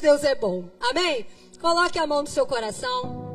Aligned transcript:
Deus 0.00 0.24
é 0.24 0.34
bom. 0.34 0.64
Amém? 0.80 1.26
Coloque 1.60 1.98
a 1.98 2.06
mão 2.06 2.22
no 2.22 2.28
seu 2.28 2.46
coração. 2.46 3.26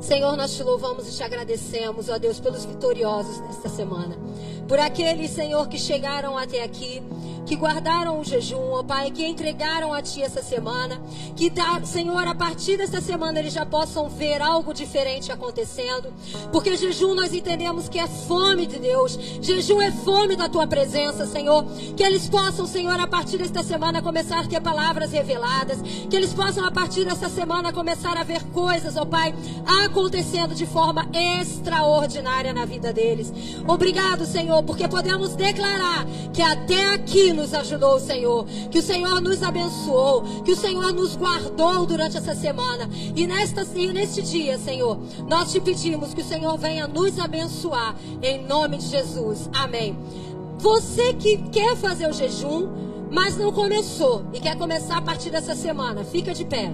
Senhor, 0.00 0.36
nós 0.36 0.54
te 0.54 0.62
louvamos 0.62 1.08
e 1.08 1.16
te 1.16 1.22
agradecemos, 1.22 2.08
ó 2.08 2.18
Deus, 2.18 2.38
pelos 2.38 2.64
vitoriosos 2.64 3.40
nesta 3.40 3.68
semana. 3.68 4.16
Por 4.68 4.78
aqueles, 4.78 5.30
Senhor, 5.30 5.68
que 5.68 5.78
chegaram 5.78 6.36
até 6.36 6.62
aqui 6.62 7.02
que 7.46 7.54
guardaram 7.54 8.20
o 8.20 8.24
jejum, 8.24 8.72
ó 8.72 8.82
Pai, 8.82 9.10
que 9.10 9.24
entregaram 9.24 9.94
a 9.94 10.02
Ti 10.02 10.22
essa 10.22 10.42
semana. 10.42 11.00
Que, 11.36 11.48
tá, 11.48 11.80
Senhor, 11.84 12.26
a 12.26 12.34
partir 12.34 12.76
dessa 12.76 13.00
semana 13.00 13.38
eles 13.38 13.52
já 13.52 13.64
possam 13.64 14.08
ver 14.08 14.42
algo 14.42 14.74
diferente 14.74 15.30
acontecendo. 15.30 16.12
Porque 16.50 16.76
jejum 16.76 17.14
nós 17.14 17.32
entendemos 17.32 17.88
que 17.88 17.98
é 17.98 18.06
fome 18.06 18.66
de 18.66 18.78
Deus. 18.78 19.18
Jejum 19.40 19.80
é 19.80 19.92
fome 19.92 20.34
da 20.34 20.48
Tua 20.48 20.66
presença, 20.66 21.24
Senhor. 21.24 21.64
Que 21.96 22.02
eles 22.02 22.28
possam, 22.28 22.66
Senhor, 22.66 22.98
a 22.98 23.06
partir 23.06 23.38
desta 23.38 23.62
semana 23.62 24.02
começar 24.02 24.40
a 24.40 24.46
ter 24.46 24.60
palavras 24.60 25.12
reveladas. 25.12 25.80
Que 26.10 26.16
eles 26.16 26.34
possam, 26.34 26.64
a 26.64 26.70
partir 26.70 27.04
dessa 27.04 27.28
semana, 27.28 27.72
começar 27.72 28.16
a 28.16 28.24
ver 28.24 28.42
coisas, 28.46 28.96
ó 28.96 29.04
Pai, 29.04 29.32
acontecendo 29.84 30.54
de 30.54 30.66
forma 30.66 31.08
extraordinária 31.12 32.52
na 32.52 32.64
vida 32.64 32.92
deles. 32.92 33.32
Obrigado, 33.68 34.26
Senhor, 34.26 34.64
porque 34.64 34.88
podemos 34.88 35.36
declarar 35.36 36.04
que 36.32 36.42
até 36.42 36.94
aqui 36.94 37.35
nos 37.36 37.54
ajudou 37.54 37.96
o 37.96 38.00
Senhor, 38.00 38.46
que 38.70 38.78
o 38.78 38.82
Senhor 38.82 39.20
nos 39.20 39.42
abençoou, 39.42 40.42
que 40.42 40.52
o 40.52 40.56
Senhor 40.56 40.92
nos 40.92 41.14
guardou 41.14 41.86
durante 41.86 42.16
essa 42.16 42.34
semana. 42.34 42.88
E, 43.14 43.26
nesta, 43.26 43.64
e 43.74 43.92
neste 43.92 44.22
dia, 44.22 44.58
Senhor, 44.58 44.98
nós 45.28 45.52
te 45.52 45.60
pedimos 45.60 46.14
que 46.14 46.22
o 46.22 46.24
Senhor 46.24 46.56
venha 46.58 46.88
nos 46.88 47.18
abençoar, 47.18 47.94
em 48.22 48.44
nome 48.44 48.78
de 48.78 48.88
Jesus. 48.88 49.48
Amém. 49.52 49.96
Você 50.58 51.12
que 51.12 51.36
quer 51.50 51.76
fazer 51.76 52.08
o 52.08 52.12
jejum, 52.12 52.66
mas 53.10 53.36
não 53.36 53.52
começou 53.52 54.24
e 54.32 54.40
quer 54.40 54.56
começar 54.56 54.96
a 54.96 55.02
partir 55.02 55.30
dessa 55.30 55.54
semana, 55.54 56.02
fica 56.02 56.34
de 56.34 56.44
pé. 56.44 56.72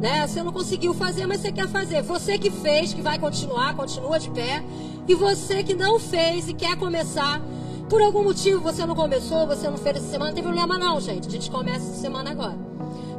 Né? 0.00 0.26
Você 0.26 0.42
não 0.42 0.52
conseguiu 0.52 0.94
fazer, 0.94 1.26
mas 1.26 1.40
você 1.40 1.52
quer 1.52 1.68
fazer. 1.68 2.02
Você 2.02 2.38
que 2.38 2.50
fez, 2.50 2.94
que 2.94 3.02
vai 3.02 3.18
continuar, 3.18 3.74
continua 3.74 4.18
de 4.18 4.30
pé. 4.30 4.62
E 5.08 5.14
você 5.14 5.64
que 5.64 5.74
não 5.74 5.98
fez 5.98 6.48
e 6.48 6.52
quer 6.52 6.76
começar, 6.76 7.40
por 7.88 8.02
algum 8.02 8.22
motivo 8.22 8.60
você 8.60 8.84
não 8.84 8.94
começou, 8.94 9.46
você 9.46 9.68
não 9.70 9.78
fez 9.78 9.96
essa 9.96 10.06
semana, 10.06 10.30
não 10.30 10.34
tem 10.34 10.44
problema 10.44 10.76
não, 10.76 11.00
gente. 11.00 11.26
A 11.26 11.30
gente 11.30 11.50
começa 11.50 11.86
essa 11.86 12.00
semana 12.00 12.30
agora. 12.30 12.58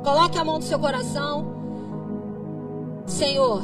Coloque 0.03 0.37
a 0.37 0.45
mão 0.45 0.57
no 0.57 0.63
seu 0.63 0.77
coração. 0.77 1.51
Senhor, 3.07 3.63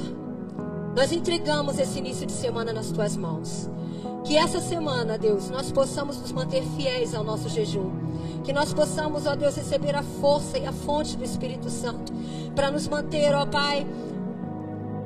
nós 0.96 1.12
entregamos 1.12 1.78
esse 1.78 2.00
início 2.00 2.26
de 2.26 2.32
semana 2.32 2.74
nas 2.74 2.90
tuas 2.90 3.16
mãos. 3.16 3.70
Que 4.24 4.36
essa 4.36 4.60
semana, 4.60 5.20
Deus, 5.20 5.52
nós 5.52 5.72
possamos 5.72 6.20
nos 6.20 6.32
manter 6.32 6.64
fiéis 6.76 7.14
ao 7.14 7.24
nosso 7.24 7.48
jejum. 7.48 7.92
Que 8.44 8.52
nós 8.52 8.74
possamos, 8.74 9.28
ó 9.28 9.36
Deus, 9.36 9.56
receber 9.56 9.96
a 9.96 10.02
força 10.02 10.58
e 10.58 10.66
a 10.66 10.72
fonte 10.72 11.16
do 11.16 11.24
Espírito 11.24 11.70
Santo 11.70 12.12
para 12.56 12.72
nos 12.72 12.88
manter, 12.88 13.36
ó 13.36 13.46
Pai, 13.46 13.86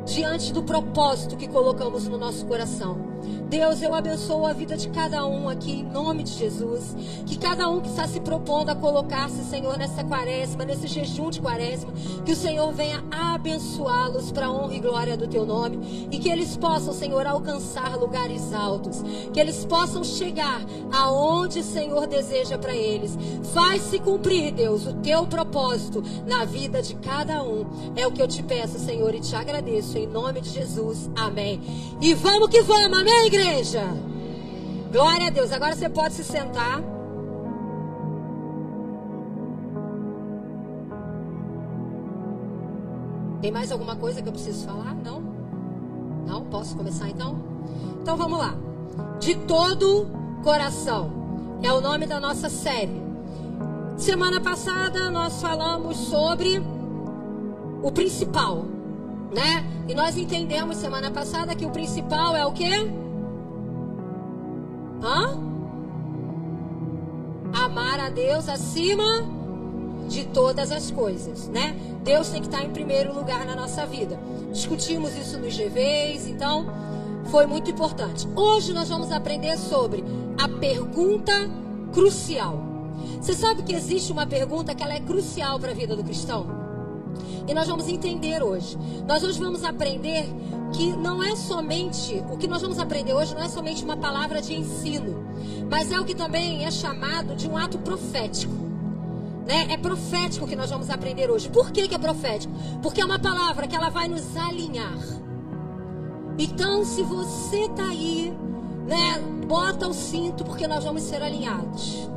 diante 0.06 0.54
do 0.54 0.64
propósito 0.64 1.36
que 1.36 1.50
colocamos 1.50 2.08
no 2.08 2.18
nosso 2.18 2.46
coração. 2.46 3.09
Deus, 3.50 3.82
eu 3.82 3.96
abençoo 3.96 4.46
a 4.46 4.54
vida 4.54 4.78
de 4.78 4.90
cada 4.90 5.26
um 5.26 5.50
aqui, 5.50 5.72
em 5.72 5.84
nome 5.84 6.24
de 6.24 6.32
Jesus. 6.34 6.96
Que 7.26 7.38
cada 7.38 7.68
um 7.68 7.82
que 7.82 7.90
está 7.90 8.08
se 8.08 8.20
propondo 8.20 8.70
a 8.70 8.76
colocar-se, 8.76 9.44
Senhor, 9.44 9.78
nessa 9.78 10.04
quaresma, 10.04 10.64
nesse 10.66 10.88
jejum 10.88 11.30
de 11.30 11.42
quaresma, 11.42 11.92
que 12.24 12.32
o 12.32 12.36
Senhor 12.36 12.72
venha 12.72 13.04
abençoá-los 13.10 14.32
para 14.32 14.48
a 14.48 14.52
honra 14.52 14.76
e 14.76 14.80
glória 14.80 15.18
do 15.18 15.28
teu 15.28 15.46
nome. 15.46 16.08
E 16.12 16.20
que 16.20 16.30
eles 16.30 16.56
possam, 16.58 16.94
Senhor, 16.94 17.26
alcançar 17.26 17.98
lugares 17.98 18.54
altos. 18.54 19.04
Que 19.34 19.40
eles 19.40 19.66
possam 19.66 20.04
chegar 20.04 20.62
aonde, 20.92 21.64
Senhor, 21.64 22.06
deseja 22.08 22.58
para 22.58 22.76
eles. 22.76 23.18
Faz-se 23.54 24.00
cumprir, 24.00 24.52
Deus, 24.52 24.86
o 24.86 24.94
teu 24.94 25.26
propósito 25.26 26.04
na 26.28 26.46
vida 26.46 26.82
de 26.82 26.96
cada 26.96 27.44
um. 27.44 27.66
É 27.96 28.06
o 28.06 28.12
que 28.12 28.22
eu 28.22 28.28
te 28.28 28.44
peço, 28.44 28.78
Senhor, 28.78 29.14
e 29.16 29.20
te 29.20 29.36
agradeço, 29.36 29.98
em 29.98 30.08
nome 30.08 30.42
de 30.42 30.50
Jesus. 30.50 31.10
Amém. 31.16 31.62
E 32.02 32.14
vamos 32.14 32.50
que 32.50 32.62
vamos, 32.62 33.00
amém, 33.00 33.09
igreja? 33.26 33.80
igreja? 33.80 34.10
Glória 34.92 35.28
a 35.28 35.30
Deus. 35.30 35.52
Agora 35.52 35.76
você 35.76 35.90
pode 35.90 36.14
se 36.14 36.24
sentar. 36.24 36.82
Tem 43.42 43.52
mais 43.52 43.72
alguma 43.72 43.96
coisa 43.96 44.22
que 44.22 44.28
eu 44.28 44.34
preciso 44.34 44.66
falar? 44.66 44.96
Não? 44.96 45.22
Não? 46.26 46.46
Posso 46.46 46.76
começar 46.76 47.10
então? 47.10 47.38
Então 48.02 48.18
vamos 48.18 48.38
lá. 48.38 48.56
De 49.20 49.36
todo 49.36 50.08
coração. 50.44 51.12
É 51.62 51.72
o 51.72 51.82
nome 51.82 52.06
da 52.06 52.20
nossa 52.20 52.50
série. 52.50 53.02
Semana 53.98 54.40
passada 54.40 55.10
nós 55.10 55.42
falamos 55.42 55.98
sobre 55.98 56.62
o 57.84 57.92
principal, 57.92 58.66
né? 59.32 59.66
E 59.88 59.94
nós 59.94 60.18
entendemos 60.18 60.78
semana 60.78 61.12
passada 61.12 61.56
que 61.56 61.66
o 61.66 61.70
principal 61.70 62.36
é 62.36 62.46
o 62.46 62.52
quê? 62.52 62.72
Hã? 65.02 65.38
Amar 67.54 68.00
a 68.00 68.10
Deus 68.10 68.48
acima 68.48 69.28
de 70.08 70.26
todas 70.26 70.72
as 70.72 70.92
coisas, 70.92 71.48
né? 71.48 71.76
Deus 72.04 72.30
tem 72.30 72.42
que 72.42 72.48
estar 72.48 72.64
em 72.64 72.72
primeiro 72.72 73.14
lugar 73.14 73.46
na 73.46 73.56
nossa 73.56 73.86
vida. 73.86 74.20
Discutimos 74.52 75.16
isso 75.16 75.38
nos 75.38 75.56
GVs, 75.56 76.28
então 76.28 76.66
foi 77.26 77.46
muito 77.46 77.70
importante. 77.70 78.28
Hoje 78.36 78.74
nós 78.74 78.90
vamos 78.90 79.12
aprender 79.12 79.58
sobre 79.58 80.04
a 80.38 80.48
pergunta 80.48 81.34
crucial. 81.94 82.60
Você 83.22 83.34
sabe 83.34 83.64
que 83.64 83.74
existe 83.74 84.12
uma 84.12 84.26
pergunta 84.26 84.74
que 84.74 84.84
ela 84.84 84.96
é 84.96 85.00
crucial 85.00 85.60
para 85.60 85.72
a 85.72 85.76
vida 85.76 85.96
do 85.96 86.04
cristão? 86.04 86.69
E 87.50 87.54
nós 87.56 87.68
vamos 87.68 87.88
entender 87.88 88.44
hoje. 88.44 88.78
Nós 89.08 89.24
hoje 89.24 89.40
vamos 89.40 89.64
aprender 89.64 90.30
que 90.72 90.96
não 90.96 91.24
é 91.24 91.36
somente, 91.36 92.24
o 92.32 92.38
que 92.38 92.48
nós 92.48 92.62
vamos 92.62 92.78
aprender 92.78 93.12
hoje 93.12 93.34
não 93.34 93.42
é 93.42 93.50
somente 93.50 93.84
uma 93.84 93.98
palavra 93.98 94.40
de 94.40 94.54
ensino, 94.54 95.26
mas 95.68 95.92
é 95.92 96.00
o 96.00 96.06
que 96.06 96.14
também 96.14 96.64
é 96.64 96.70
chamado 96.70 97.36
de 97.36 97.50
um 97.50 97.58
ato 97.58 97.80
profético. 97.80 98.54
Né? 99.48 99.66
É 99.72 99.78
profético 99.78 100.46
que 100.46 100.56
nós 100.56 100.70
vamos 100.70 100.92
aprender 100.92 101.32
hoje. 101.32 101.50
Por 101.50 101.72
que, 101.72 101.88
que 101.88 101.96
é 101.96 101.98
profético? 101.98 102.54
Porque 102.84 103.02
é 103.02 103.06
uma 103.06 103.18
palavra 103.18 103.66
que 103.66 103.76
ela 103.76 103.90
vai 103.90 104.08
nos 104.08 104.38
alinhar. 104.38 105.00
Então, 106.38 106.86
se 106.86 107.02
você 107.02 107.62
está 107.62 107.88
aí, 107.88 108.32
né, 108.86 109.20
bota 109.48 109.88
o 109.88 109.94
cinto 109.94 110.44
porque 110.44 110.68
nós 110.68 110.84
vamos 110.84 111.02
ser 111.02 111.24
alinhados. 111.24 112.08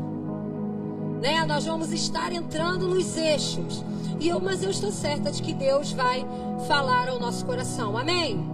Né? 1.23 1.47
Nós 1.47 1.65
vamos 1.65 1.93
estar 1.93 2.33
entrando 2.33 2.89
nos 2.89 3.17
eixos. 3.17 3.85
E 4.19 4.29
eu, 4.29 4.41
mas 4.41 4.65
eu 4.65 4.71
estou 4.71 4.91
certa 4.91 5.31
de 5.31 5.41
que 5.41 5.55
Deus 5.55 5.93
vai 5.93 6.27
falar 6.67 7.09
ao 7.09 7.21
nosso 7.21 7.47
coração. 7.47 7.97
Amém? 7.97 8.45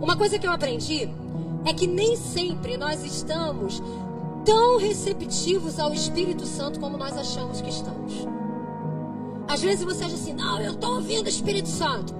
Uma 0.00 0.16
coisa 0.16 0.38
que 0.38 0.46
eu 0.46 0.52
aprendi 0.52 1.10
é 1.64 1.74
que 1.74 1.88
nem 1.88 2.16
sempre 2.16 2.76
nós 2.76 3.04
estamos 3.04 3.82
tão 4.44 4.78
receptivos 4.78 5.80
ao 5.80 5.92
Espírito 5.92 6.46
Santo 6.46 6.78
como 6.78 6.96
nós 6.96 7.18
achamos 7.18 7.60
que 7.60 7.70
estamos. 7.70 8.14
Às 9.48 9.60
vezes 9.60 9.84
você 9.84 10.04
acha 10.04 10.14
assim, 10.14 10.32
não, 10.32 10.60
eu 10.60 10.74
estou 10.74 10.94
ouvindo 10.94 11.26
o 11.26 11.28
Espírito 11.28 11.68
Santo. 11.68 12.14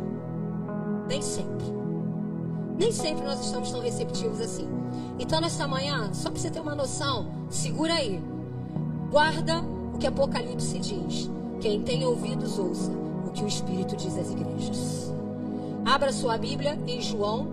Nem 1.06 1.22
sempre. 1.22 1.66
Nem 2.76 2.90
sempre 2.90 3.24
nós 3.24 3.40
estamos 3.40 3.70
tão 3.70 3.80
receptivos 3.80 4.40
assim. 4.40 4.68
Então, 5.16 5.40
nessa 5.40 5.68
manhã, 5.68 6.12
só 6.12 6.28
para 6.28 6.40
você 6.40 6.50
ter 6.50 6.58
uma 6.58 6.74
noção, 6.74 7.30
segura 7.48 7.94
aí. 7.94 8.20
Guarda 9.10 9.60
o 9.92 9.98
que 9.98 10.06
Apocalipse 10.06 10.78
diz. 10.78 11.28
Quem 11.60 11.82
tem 11.82 12.06
ouvidos, 12.06 12.58
ouça 12.58 12.92
o 13.26 13.30
que 13.30 13.42
o 13.42 13.48
Espírito 13.48 13.96
diz 13.96 14.16
às 14.16 14.30
igrejas. 14.30 15.12
Abra 15.84 16.12
sua 16.12 16.38
Bíblia 16.38 16.78
em 16.86 17.02
João, 17.02 17.48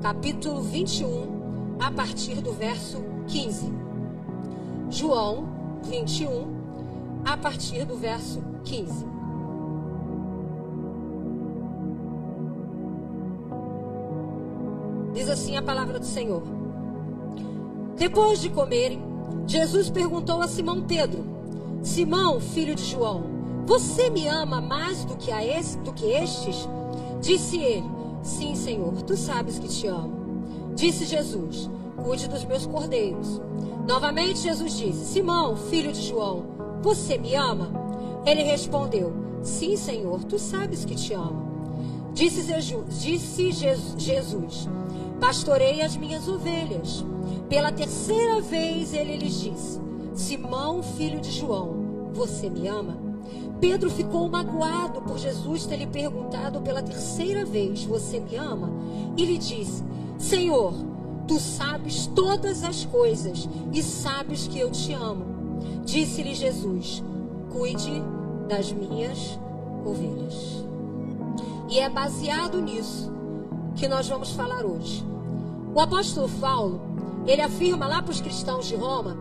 capítulo 0.00 0.62
21, 0.62 1.76
a 1.80 1.90
partir 1.90 2.36
do 2.36 2.52
verso 2.52 3.02
15. 3.26 3.72
João 4.88 5.48
21, 5.82 6.46
a 7.24 7.36
partir 7.36 7.84
do 7.84 7.96
verso 7.96 8.40
15. 8.62 9.04
Diz 15.12 15.28
assim 15.28 15.56
a 15.56 15.62
palavra 15.62 15.98
do 15.98 16.06
Senhor. 16.06 16.42
Depois 17.96 18.40
de 18.40 18.48
comerem, 18.48 19.07
Jesus 19.46 19.90
perguntou 19.90 20.42
a 20.42 20.48
Simão 20.48 20.82
Pedro 20.82 21.38
Simão, 21.82 22.40
filho 22.40 22.74
de 22.74 22.84
João, 22.84 23.22
você 23.64 24.10
me 24.10 24.26
ama 24.26 24.60
mais 24.60 25.04
do 25.04 25.16
que, 25.16 25.30
a 25.30 25.44
esse, 25.44 25.78
do 25.78 25.92
que 25.92 26.06
estes? 26.06 26.68
Disse 27.20 27.56
ele: 27.58 27.88
Sim, 28.22 28.54
Senhor, 28.54 29.02
tu 29.02 29.16
sabes 29.16 29.58
que 29.58 29.68
te 29.68 29.86
amo. 29.86 30.74
Disse 30.74 31.04
Jesus: 31.04 31.70
Cuide 32.02 32.28
dos 32.28 32.44
meus 32.44 32.66
cordeiros. 32.66 33.40
Novamente 33.86 34.40
Jesus 34.40 34.76
disse: 34.76 35.04
Simão, 35.06 35.56
filho 35.56 35.92
de 35.92 36.02
João, 36.02 36.44
você 36.82 37.16
me 37.16 37.34
ama? 37.34 37.70
Ele 38.26 38.42
respondeu: 38.42 39.12
Sim, 39.42 39.76
Senhor, 39.76 40.24
tu 40.24 40.38
sabes 40.38 40.84
que 40.84 40.94
te 40.94 41.14
amo. 41.14 41.48
Disse 42.12 42.42
Jesus: 43.52 44.68
Pastorei 45.20 45.82
as 45.82 45.96
minhas 45.96 46.28
ovelhas. 46.28 47.04
Pela 47.48 47.72
terceira 47.72 48.40
vez 48.40 48.92
ele 48.92 49.16
lhes 49.16 49.40
disse: 49.40 49.80
Simão, 50.14 50.82
filho 50.82 51.20
de 51.20 51.30
João, 51.30 52.10
Você 52.12 52.48
me 52.48 52.68
ama? 52.68 52.96
Pedro 53.60 53.90
ficou 53.90 54.28
magoado 54.28 55.02
por 55.02 55.18
Jesus 55.18 55.66
ter 55.66 55.76
lhe 55.76 55.86
perguntado 55.86 56.60
pela 56.60 56.82
terceira 56.82 57.44
vez: 57.44 57.84
Você 57.84 58.20
me 58.20 58.36
ama? 58.36 58.70
E 59.16 59.24
lhe 59.24 59.38
disse: 59.38 59.82
Senhor, 60.18 60.72
tu 61.26 61.38
sabes 61.38 62.06
todas 62.06 62.62
as 62.62 62.84
coisas 62.84 63.48
e 63.72 63.82
sabes 63.82 64.46
que 64.46 64.58
eu 64.58 64.70
te 64.70 64.92
amo. 64.92 65.26
Disse-lhe 65.84 66.34
Jesus: 66.34 67.02
Cuide 67.50 68.02
das 68.48 68.72
minhas 68.72 69.38
ovelhas. 69.84 70.64
E 71.68 71.80
é 71.80 71.88
baseado 71.88 72.62
nisso 72.62 73.17
que 73.78 73.88
nós 73.88 74.08
vamos 74.08 74.32
falar 74.32 74.66
hoje. 74.66 75.04
O 75.72 75.80
apóstolo 75.80 76.28
Paulo, 76.40 76.80
ele 77.26 77.40
afirma 77.40 77.86
lá 77.86 78.02
para 78.02 78.10
os 78.10 78.20
cristãos 78.20 78.66
de 78.66 78.74
Roma 78.74 79.16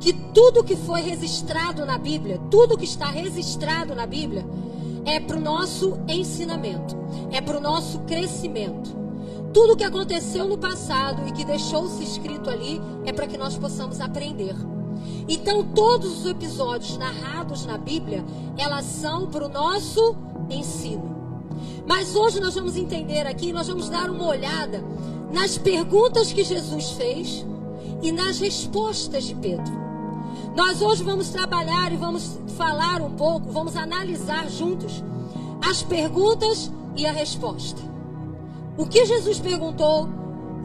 que 0.00 0.12
tudo 0.12 0.64
que 0.64 0.76
foi 0.76 1.02
registrado 1.02 1.84
na 1.84 1.98
Bíblia, 1.98 2.40
tudo 2.50 2.78
que 2.78 2.84
está 2.84 3.06
registrado 3.06 3.94
na 3.94 4.06
Bíblia, 4.06 4.46
é 5.04 5.20
para 5.20 5.36
o 5.36 5.40
nosso 5.40 5.98
ensinamento, 6.08 6.96
é 7.30 7.40
para 7.40 7.58
o 7.58 7.60
nosso 7.60 7.98
crescimento. 8.00 8.96
Tudo 9.52 9.76
que 9.76 9.84
aconteceu 9.84 10.46
no 10.46 10.56
passado 10.56 11.26
e 11.26 11.32
que 11.32 11.44
deixou-se 11.44 12.02
escrito 12.02 12.48
ali 12.48 12.80
é 13.04 13.12
para 13.12 13.26
que 13.26 13.36
nós 13.36 13.58
possamos 13.58 14.00
aprender. 14.00 14.54
Então, 15.28 15.64
todos 15.64 16.20
os 16.20 16.26
episódios 16.26 16.96
narrados 16.96 17.66
na 17.66 17.76
Bíblia, 17.76 18.24
elas 18.56 18.84
são 18.84 19.26
para 19.26 19.44
o 19.44 19.48
nosso 19.48 20.16
ensino. 20.48 21.17
Mas 21.88 22.14
hoje 22.14 22.38
nós 22.38 22.54
vamos 22.54 22.76
entender 22.76 23.26
aqui, 23.26 23.50
nós 23.50 23.66
vamos 23.66 23.88
dar 23.88 24.10
uma 24.10 24.26
olhada 24.26 24.84
nas 25.32 25.56
perguntas 25.56 26.30
que 26.30 26.44
Jesus 26.44 26.90
fez 26.90 27.46
e 28.02 28.12
nas 28.12 28.38
respostas 28.38 29.24
de 29.24 29.34
Pedro. 29.34 29.72
Nós 30.54 30.82
hoje 30.82 31.02
vamos 31.02 31.30
trabalhar 31.30 31.90
e 31.90 31.96
vamos 31.96 32.38
falar 32.58 33.00
um 33.00 33.12
pouco, 33.12 33.50
vamos 33.50 33.74
analisar 33.74 34.50
juntos 34.50 35.02
as 35.66 35.82
perguntas 35.82 36.70
e 36.94 37.06
a 37.06 37.12
resposta. 37.12 37.80
O 38.76 38.84
que 38.84 39.06
Jesus 39.06 39.40
perguntou 39.40 40.10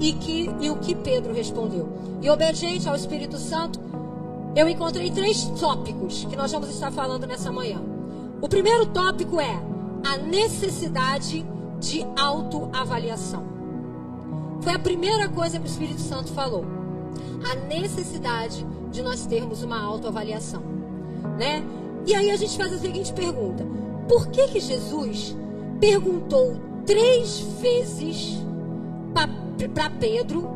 e, 0.02 0.12
que, 0.12 0.50
e 0.60 0.70
o 0.70 0.76
que 0.76 0.94
Pedro 0.94 1.34
respondeu. 1.34 1.88
E 2.22 2.30
obediente 2.30 2.88
ao 2.90 2.98
Espírito 2.98 3.38
Santo, 3.38 3.80
eu 4.58 4.68
encontrei 4.68 5.10
três 5.10 5.46
tópicos 5.58 6.26
que 6.26 6.36
nós 6.36 6.52
vamos 6.52 6.70
estar 6.70 6.92
falando 6.92 7.26
nessa 7.26 7.50
manhã. 7.50 7.82
O 8.42 8.50
primeiro 8.50 8.88
tópico 8.88 9.40
é 9.40 9.73
a 10.04 10.18
necessidade 10.18 11.46
de 11.80 12.06
autoavaliação. 12.18 13.44
Foi 14.62 14.74
a 14.74 14.80
primeira 14.80 15.28
coisa 15.30 15.60
que 15.60 15.66
o 15.66 15.68
Espírito 15.68 16.02
Santo 16.02 16.32
falou. 16.32 16.66
A 17.52 17.56
necessidade 17.56 18.66
de 18.92 19.02
nós 19.02 19.26
termos 19.26 19.64
uma 19.64 19.82
autoavaliação, 19.82 20.62
né? 21.38 21.64
E 22.06 22.14
aí 22.14 22.32
a 22.32 22.36
gente 22.36 22.58
faz 22.58 22.72
a 22.72 22.78
seguinte 22.78 23.12
pergunta: 23.12 23.66
por 24.08 24.28
que 24.28 24.48
que 24.48 24.60
Jesus 24.60 25.36
perguntou 25.80 26.56
três 26.86 27.40
vezes 27.60 28.38
para 29.74 29.90
Pedro 29.90 30.50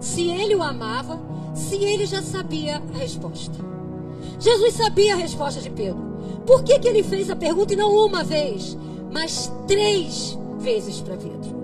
se 0.00 0.28
ele 0.28 0.54
o 0.54 0.62
amava, 0.62 1.20
se 1.54 1.76
ele 1.76 2.06
já 2.06 2.22
sabia 2.22 2.82
a 2.92 2.98
resposta? 2.98 3.54
Jesus 4.40 4.74
sabia 4.74 5.14
a 5.14 5.16
resposta 5.16 5.60
de 5.60 5.70
Pedro. 5.70 6.13
Por 6.46 6.62
que 6.62 6.78
que 6.78 6.88
ele 6.88 7.02
fez 7.02 7.30
a 7.30 7.36
pergunta 7.36 7.72
e 7.72 7.76
não 7.76 7.90
uma 7.92 8.22
vez, 8.22 8.76
mas 9.10 9.52
três 9.66 10.38
vezes 10.58 11.00
para 11.00 11.16
Pedro? 11.16 11.54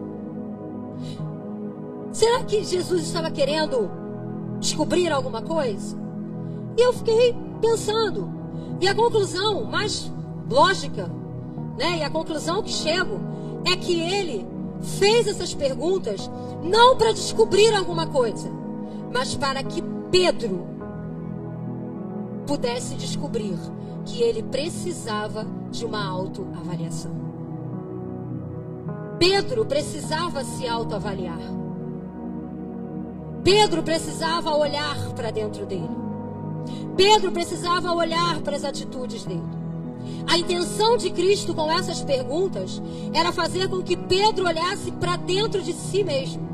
Será 2.12 2.42
que 2.44 2.64
Jesus 2.64 3.02
estava 3.02 3.30
querendo 3.30 3.90
descobrir 4.58 5.12
alguma 5.12 5.42
coisa? 5.42 5.96
E 6.76 6.80
eu 6.80 6.92
fiquei 6.92 7.34
pensando. 7.60 8.30
E 8.80 8.88
a 8.88 8.94
conclusão 8.94 9.64
mais 9.64 10.10
lógica, 10.48 11.10
né? 11.78 11.98
E 11.98 12.02
a 12.02 12.10
conclusão 12.10 12.62
que 12.62 12.72
chego 12.72 13.20
é 13.64 13.76
que 13.76 14.00
ele 14.00 14.46
fez 14.98 15.26
essas 15.26 15.54
perguntas 15.54 16.30
não 16.62 16.96
para 16.96 17.12
descobrir 17.12 17.74
alguma 17.74 18.06
coisa, 18.06 18.50
mas 19.12 19.34
para 19.34 19.62
que 19.62 19.82
Pedro 20.10 20.66
pudesse 22.50 22.96
descobrir 22.96 23.56
que 24.04 24.20
ele 24.22 24.42
precisava 24.42 25.46
de 25.70 25.84
uma 25.84 26.04
autoavaliação. 26.04 27.12
Pedro 29.20 29.64
precisava 29.64 30.42
se 30.42 30.66
autoavaliar. 30.66 31.38
Pedro 33.44 33.84
precisava 33.84 34.52
olhar 34.56 34.96
para 35.14 35.30
dentro 35.30 35.64
dele. 35.64 35.96
Pedro 36.96 37.30
precisava 37.30 37.92
olhar 37.92 38.40
para 38.40 38.56
as 38.56 38.64
atitudes 38.64 39.24
dele. 39.24 39.48
A 40.26 40.36
intenção 40.36 40.96
de 40.96 41.08
Cristo 41.10 41.54
com 41.54 41.70
essas 41.70 42.02
perguntas 42.02 42.82
era 43.14 43.30
fazer 43.30 43.68
com 43.68 43.80
que 43.80 43.96
Pedro 43.96 44.44
olhasse 44.44 44.90
para 44.90 45.14
dentro 45.14 45.62
de 45.62 45.72
si 45.72 46.02
mesmo. 46.02 46.50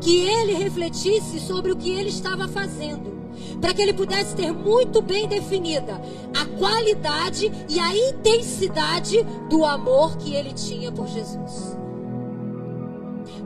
Que 0.00 0.20
ele 0.20 0.52
refletisse 0.52 1.40
sobre 1.40 1.72
o 1.72 1.76
que 1.76 1.90
ele 1.90 2.10
estava 2.10 2.46
fazendo. 2.46 3.21
Para 3.62 3.72
que 3.72 3.80
ele 3.80 3.94
pudesse 3.94 4.36
ter 4.36 4.52
muito 4.52 5.00
bem 5.00 5.26
definida 5.26 6.02
a 6.38 6.58
qualidade 6.58 7.50
e 7.68 7.78
a 7.78 7.96
intensidade 7.96 9.22
do 9.48 9.64
amor 9.64 10.18
que 10.18 10.34
ele 10.34 10.52
tinha 10.52 10.92
por 10.92 11.06
Jesus. 11.06 11.78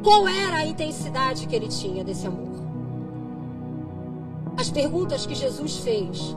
Qual 0.03 0.27
era 0.27 0.57
a 0.57 0.67
intensidade 0.67 1.47
que 1.47 1.55
ele 1.55 1.69
tinha 1.69 2.03
desse 2.03 2.27
amor? 2.27 2.49
As 4.57 4.71
perguntas 4.71 5.27
que 5.27 5.35
Jesus 5.35 5.77
fez, 5.77 6.35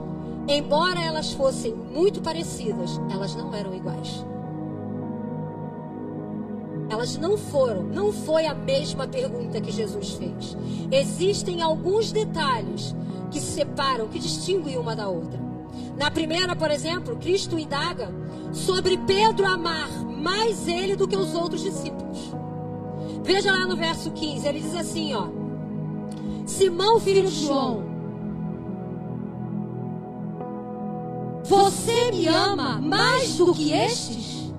embora 0.47 1.01
elas 1.01 1.31
fossem 1.31 1.73
muito 1.73 2.21
parecidas, 2.21 2.99
elas 3.09 3.33
não 3.33 3.55
eram 3.55 3.73
iguais. 3.73 4.25
Elas 6.89 7.15
não 7.17 7.37
foram, 7.37 7.83
não 7.83 8.11
foi 8.11 8.45
a 8.45 8.53
mesma 8.53 9.07
pergunta 9.07 9.61
que 9.61 9.71
Jesus 9.71 10.11
fez. 10.15 10.57
Existem 10.91 11.61
alguns 11.61 12.11
detalhes 12.11 12.93
que 13.29 13.39
separam, 13.39 14.07
que 14.07 14.19
distinguem 14.19 14.77
uma 14.77 14.95
da 14.95 15.07
outra. 15.07 15.39
Na 15.97 16.09
primeira, 16.09 16.55
por 16.55 16.71
exemplo, 16.71 17.17
Cristo 17.17 17.57
indaga 17.57 18.09
sobre 18.51 18.97
Pedro 18.97 19.45
amar 19.45 19.89
mais 20.03 20.67
ele 20.67 20.95
do 20.95 21.07
que 21.07 21.15
os 21.15 21.33
outros 21.33 21.61
discípulos. 21.61 22.33
Veja 23.23 23.51
lá 23.51 23.67
no 23.67 23.75
verso 23.75 24.11
15, 24.11 24.47
ele 24.47 24.59
diz 24.59 24.75
assim, 24.75 25.13
ó: 25.13 25.27
Simão, 26.45 26.99
filho 26.99 27.27
de 27.27 27.45
João, 27.45 27.83
você 31.43 32.11
me 32.11 32.27
ama 32.27 32.79
mais 32.81 33.35
do 33.35 33.53
que 33.53 33.71
estes? 33.71 34.51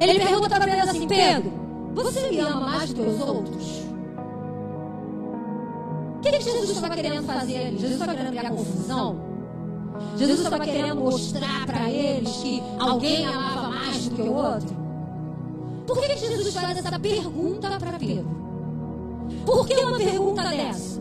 Ele 0.00 0.18
pergunta 0.18 0.48
para 0.48 0.64
Pedro 0.64 0.90
assim: 0.90 1.08
Pedro, 1.08 1.52
você 1.94 2.30
me 2.30 2.38
ama 2.40 2.60
mais 2.60 2.92
do 2.92 3.02
que 3.02 3.08
os 3.08 3.20
outros? 3.20 3.87
O 6.18 6.20
que, 6.20 6.32
que 6.32 6.40
Jesus 6.40 6.70
estava 6.70 6.96
querendo 6.96 7.22
fazer 7.24 7.58
ali? 7.58 7.78
Jesus 7.78 7.92
estava 7.92 8.12
querendo 8.12 8.36
criar 8.36 8.50
confusão? 8.50 9.20
Jesus 10.16 10.40
estava 10.40 10.58
querendo 10.64 10.96
mostrar 10.96 11.64
para 11.64 11.88
eles 11.88 12.36
que 12.38 12.60
alguém 12.76 13.24
amava 13.24 13.68
mais 13.68 14.08
do 14.08 14.16
que 14.16 14.22
o 14.22 14.34
outro? 14.34 14.76
Por 15.86 16.00
que, 16.00 16.08
que 16.08 16.18
Jesus 16.18 16.52
faz 16.52 16.76
essa 16.76 16.98
pergunta 16.98 17.70
para 17.78 17.98
Pedro? 17.98 18.28
Por 19.46 19.66
que 19.66 19.74
uma 19.76 19.96
pergunta 19.96 20.42
dessa? 20.42 21.00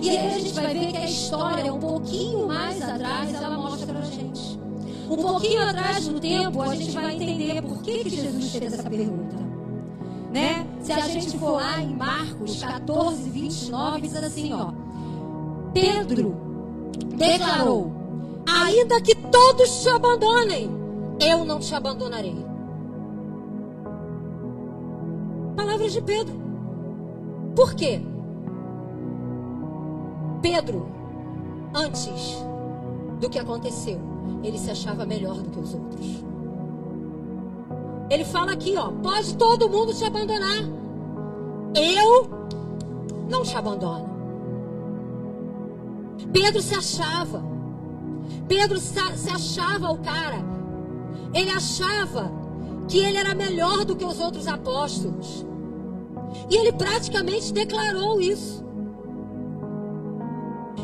E 0.00 0.08
aí 0.08 0.34
a 0.34 0.38
gente 0.38 0.54
vai 0.54 0.72
ver 0.72 0.92
que 0.92 0.96
a 0.96 1.04
história, 1.04 1.72
um 1.72 1.78
pouquinho 1.78 2.46
mais 2.46 2.80
atrás, 2.82 3.34
ela 3.34 3.50
mostra 3.50 3.86
para 3.86 3.98
a 3.98 4.10
gente. 4.10 4.58
Um 5.10 5.16
pouquinho 5.16 5.62
atrás 5.62 6.08
no 6.08 6.18
tempo, 6.18 6.62
a 6.62 6.74
gente 6.74 6.90
vai 6.92 7.14
entender 7.14 7.60
por 7.60 7.82
que, 7.82 8.02
que 8.02 8.10
Jesus 8.10 8.50
fez 8.50 8.72
essa 8.72 8.88
pergunta. 8.88 9.36
Né? 10.32 10.66
Se 10.82 10.92
a 10.92 11.00
gente 11.08 11.38
for 11.38 11.52
lá 11.52 11.80
em 11.80 11.94
Marcos 11.94 12.62
14, 12.62 13.30
29, 13.30 14.00
diz 14.00 14.16
assim, 14.16 14.52
ó. 14.52 14.72
Pedro 15.72 16.34
declarou: 17.16 17.92
Ainda 18.46 19.00
que 19.00 19.14
todos 19.14 19.82
te 19.82 19.88
abandonem, 19.88 20.70
eu 21.20 21.44
não 21.44 21.60
te 21.60 21.72
abandonarei. 21.74 22.44
Palavras 25.56 25.92
de 25.92 26.02
Pedro. 26.02 26.34
Por 27.54 27.74
quê? 27.74 28.02
Pedro, 30.40 30.88
antes 31.72 32.44
do 33.20 33.30
que 33.30 33.38
aconteceu, 33.38 34.00
ele 34.42 34.58
se 34.58 34.70
achava 34.70 35.06
melhor 35.06 35.36
do 35.36 35.50
que 35.50 35.60
os 35.60 35.74
outros. 35.74 36.31
Ele 38.10 38.24
fala 38.24 38.52
aqui, 38.52 38.76
ó, 38.76 38.90
pode 38.90 39.36
todo 39.36 39.68
mundo 39.68 39.94
te 39.94 40.04
abandonar. 40.04 40.62
Eu 41.74 42.30
não 43.28 43.42
te 43.42 43.56
abandono. 43.56 44.10
Pedro 46.32 46.60
se 46.60 46.74
achava. 46.74 47.42
Pedro 48.46 48.78
se 48.78 48.98
achava 49.30 49.90
o 49.90 49.98
cara. 49.98 50.44
Ele 51.34 51.50
achava 51.50 52.30
que 52.88 52.98
ele 52.98 53.16
era 53.16 53.34
melhor 53.34 53.84
do 53.84 53.96
que 53.96 54.04
os 54.04 54.20
outros 54.20 54.46
apóstolos. 54.46 55.46
E 56.50 56.56
ele 56.56 56.72
praticamente 56.72 57.52
declarou 57.52 58.20
isso. 58.20 58.62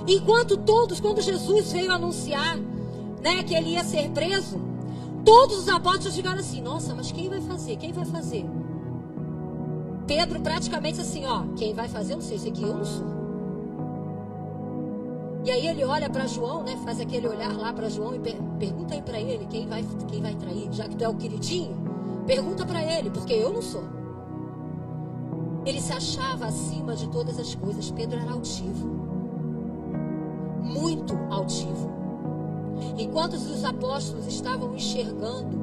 Enquanto 0.07 0.57
todos, 0.57 1.01
quando 1.01 1.21
Jesus 1.21 1.73
veio 1.73 1.93
anunciar 1.93 2.57
né, 3.23 3.43
que 3.43 3.55
ele 3.55 3.71
ia 3.71 3.85
ser 3.85 4.11
preso, 4.11 4.59
todos 5.25 5.59
os 5.59 5.69
apóstolos 5.69 6.17
ficaram 6.17 6.41
assim: 6.41 6.61
nossa, 6.61 6.95
mas 6.95 7.13
quem 7.13 7.29
vai 7.29 7.41
fazer? 7.41 7.77
Quem 7.77 7.93
vai 7.93 8.05
fazer? 8.05 8.45
Pedro 10.07 10.41
praticamente 10.41 11.01
assim: 11.01 11.25
ó, 11.27 11.43
quem 11.57 11.75
vai 11.75 11.89
fazer? 11.89 12.15
Não 12.15 12.23
sei, 12.23 12.37
esse 12.37 12.49
aqui 12.49 12.63
eu 12.63 12.75
não 12.75 12.85
sou. 12.85 13.19
E 15.45 15.51
aí 15.51 15.67
ele 15.67 15.85
olha 15.85 16.11
para 16.11 16.27
João, 16.27 16.63
né? 16.63 16.77
Faz 16.85 17.01
aquele 17.01 17.29
olhar 17.29 17.57
lá 17.57 17.73
para 17.73 17.89
João 17.89 18.15
e 18.15 18.19
per 18.19 18.37
pergunta 18.59 18.95
aí 18.95 19.03
para 19.03 19.21
ele 19.21 19.47
quem 19.47 19.67
vai, 19.67 19.85
quem 20.09 20.21
vai 20.21 20.35
trair, 20.35 20.69
já 20.73 20.89
que 20.89 20.97
tu 20.97 21.05
é 21.05 21.09
o 21.09 21.15
queridinho. 21.15 21.77
Pergunta 22.27 22.67
para 22.67 22.83
ele, 22.83 23.09
porque 23.11 23.33
eu 23.33 23.53
não 23.53 23.63
sou. 23.63 23.85
Ele 25.65 25.81
se 25.81 25.93
achava 25.93 26.47
acima 26.47 26.97
de 26.97 27.09
todas 27.09 27.39
as 27.39 27.55
coisas. 27.55 27.91
Pedro 27.91 28.19
era 28.19 28.33
altivo. 28.33 28.89
Enquanto 32.99 33.35
os 33.35 33.65
apóstolos 33.65 34.27
estavam 34.27 34.75
enxergando 34.75 35.57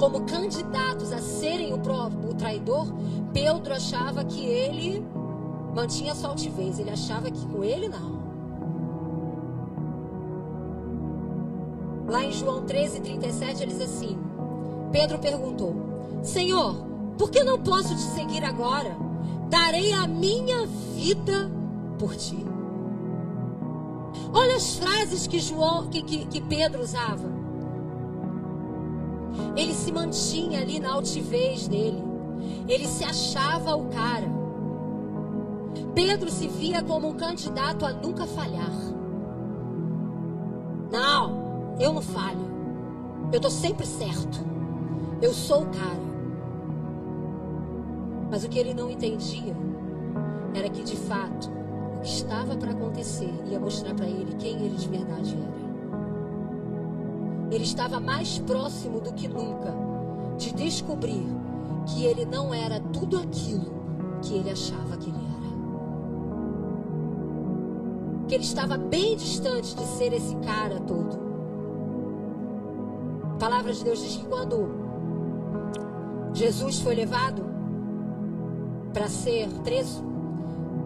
como 0.00 0.26
candidatos 0.26 1.12
a 1.12 1.18
serem 1.18 1.72
o, 1.72 1.78
próprio, 1.78 2.30
o 2.30 2.34
traidor, 2.34 2.88
Pedro 3.32 3.72
achava 3.72 4.24
que 4.24 4.44
ele 4.44 5.02
mantinha 5.74 6.14
sua 6.14 6.30
altivez. 6.30 6.80
Ele 6.80 6.90
achava 6.90 7.30
que 7.30 7.46
com 7.46 7.62
ele 7.62 7.88
não. 7.88 8.16
Lá 12.08 12.24
em 12.24 12.32
João 12.32 12.64
13, 12.64 13.00
37, 13.00 13.62
ele 13.62 13.72
diz 13.72 13.82
assim: 13.82 14.18
Pedro 14.90 15.18
perguntou: 15.20 15.74
Senhor, 16.22 16.74
por 17.16 17.30
que 17.30 17.44
não 17.44 17.60
posso 17.60 17.94
te 17.94 18.00
seguir 18.00 18.44
agora? 18.44 18.96
Darei 19.48 19.92
a 19.92 20.06
minha 20.06 20.66
vida 20.94 21.50
por 21.98 22.16
ti. 22.16 22.55
Olha 24.36 24.56
as 24.56 24.76
frases 24.76 25.26
que, 25.26 25.38
João, 25.38 25.86
que, 25.86 26.02
que, 26.02 26.26
que 26.26 26.42
Pedro 26.42 26.82
usava. 26.82 27.26
Ele 29.56 29.72
se 29.72 29.90
mantinha 29.90 30.60
ali 30.60 30.78
na 30.78 30.92
altivez 30.92 31.66
dele. 31.66 32.04
Ele 32.68 32.86
se 32.86 33.02
achava 33.02 33.74
o 33.74 33.88
cara. 33.88 34.26
Pedro 35.94 36.30
se 36.30 36.48
via 36.48 36.82
como 36.82 37.08
um 37.08 37.14
candidato 37.14 37.86
a 37.86 37.94
nunca 37.94 38.26
falhar. 38.26 38.74
Não, 40.92 41.76
eu 41.80 41.94
não 41.94 42.02
falho. 42.02 42.46
Eu 43.32 43.36
estou 43.36 43.50
sempre 43.50 43.86
certo. 43.86 44.38
Eu 45.22 45.32
sou 45.32 45.62
o 45.62 45.70
cara. 45.70 46.06
Mas 48.30 48.44
o 48.44 48.50
que 48.50 48.58
ele 48.58 48.74
não 48.74 48.90
entendia 48.90 49.56
era 50.52 50.68
que 50.68 50.82
de 50.82 50.96
fato 50.96 51.50
estava 52.06 52.56
para 52.56 52.70
acontecer 52.70 53.32
ia 53.50 53.58
mostrar 53.58 53.94
para 53.94 54.06
ele 54.06 54.34
quem 54.38 54.54
ele 54.64 54.76
de 54.76 54.88
verdade 54.88 55.36
era. 55.36 55.56
Ele 57.50 57.64
estava 57.64 58.00
mais 58.00 58.38
próximo 58.38 59.00
do 59.00 59.12
que 59.12 59.28
nunca 59.28 59.74
de 60.38 60.52
descobrir 60.54 61.26
que 61.86 62.04
ele 62.04 62.24
não 62.24 62.52
era 62.52 62.80
tudo 62.80 63.18
aquilo 63.18 63.74
que 64.22 64.34
ele 64.34 64.50
achava 64.50 64.96
que 64.96 65.08
ele 65.08 65.18
era. 65.18 65.26
Que 68.28 68.34
ele 68.34 68.44
estava 68.44 68.76
bem 68.76 69.16
distante 69.16 69.74
de 69.76 69.84
ser 69.84 70.12
esse 70.12 70.34
cara 70.36 70.80
todo. 70.80 71.18
A 73.34 73.38
palavra 73.38 73.72
de 73.72 73.84
Deus 73.84 74.00
diz 74.00 74.16
que 74.16 74.26
quando 74.26 74.68
Jesus 76.32 76.80
foi 76.80 76.94
levado 76.94 77.44
para 78.92 79.08
ser 79.08 79.48
preso, 79.62 80.04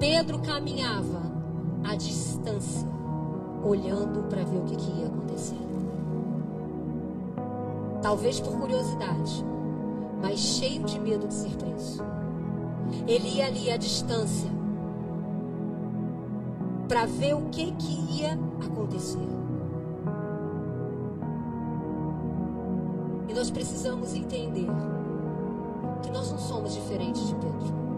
Pedro 0.01 0.39
caminhava 0.39 1.21
à 1.85 1.95
distância, 1.95 2.89
olhando 3.63 4.23
para 4.31 4.43
ver 4.43 4.57
o 4.57 4.65
que, 4.65 4.75
que 4.75 4.91
ia 4.99 5.09
acontecer. 5.09 5.59
Talvez 8.01 8.41
por 8.41 8.59
curiosidade, 8.59 9.45
mas 10.23 10.41
cheio 10.41 10.85
de 10.85 10.99
medo 10.99 11.29
de 11.29 11.35
ser 11.35 11.55
preso. 11.55 12.03
Ele 13.07 13.29
ia 13.29 13.47
ali 13.47 13.71
à 13.71 13.77
distância 13.77 14.51
para 16.89 17.05
ver 17.05 17.35
o 17.35 17.43
que, 17.51 17.71
que 17.73 18.23
ia 18.23 18.39
acontecer. 18.65 19.29
E 23.29 23.35
nós 23.35 23.51
precisamos 23.51 24.15
entender 24.15 24.67
que 26.03 26.11
nós 26.11 26.33
não 26.33 26.39
somos 26.39 26.73
diferentes 26.73 27.29
de 27.29 27.35
Pedro. 27.35 27.90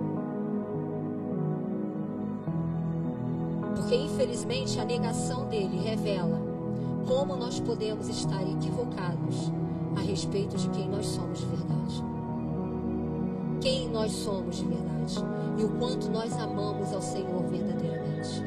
Porque 3.93 4.05
infelizmente 4.07 4.81
a 4.81 4.87
negação 4.87 5.45
dele 5.51 5.77
revela 5.85 6.41
como 7.07 7.37
nós 7.37 7.61
podemos 7.61 8.09
estar 8.09 8.41
equivocados 8.41 9.53
a 9.95 10.01
respeito 10.01 10.57
de 10.57 10.71
quem 10.71 10.89
nós 10.89 11.05
somos 11.05 11.41
de 11.41 11.45
verdade. 11.45 12.03
Quem 13.61 13.91
nós 13.91 14.11
somos 14.13 14.57
de 14.57 14.65
verdade 14.65 15.17
e 15.59 15.65
o 15.65 15.69
quanto 15.79 16.09
nós 16.11 16.33
amamos 16.39 16.91
ao 16.91 17.03
Senhor 17.03 17.43
verdadeiramente. 17.43 18.43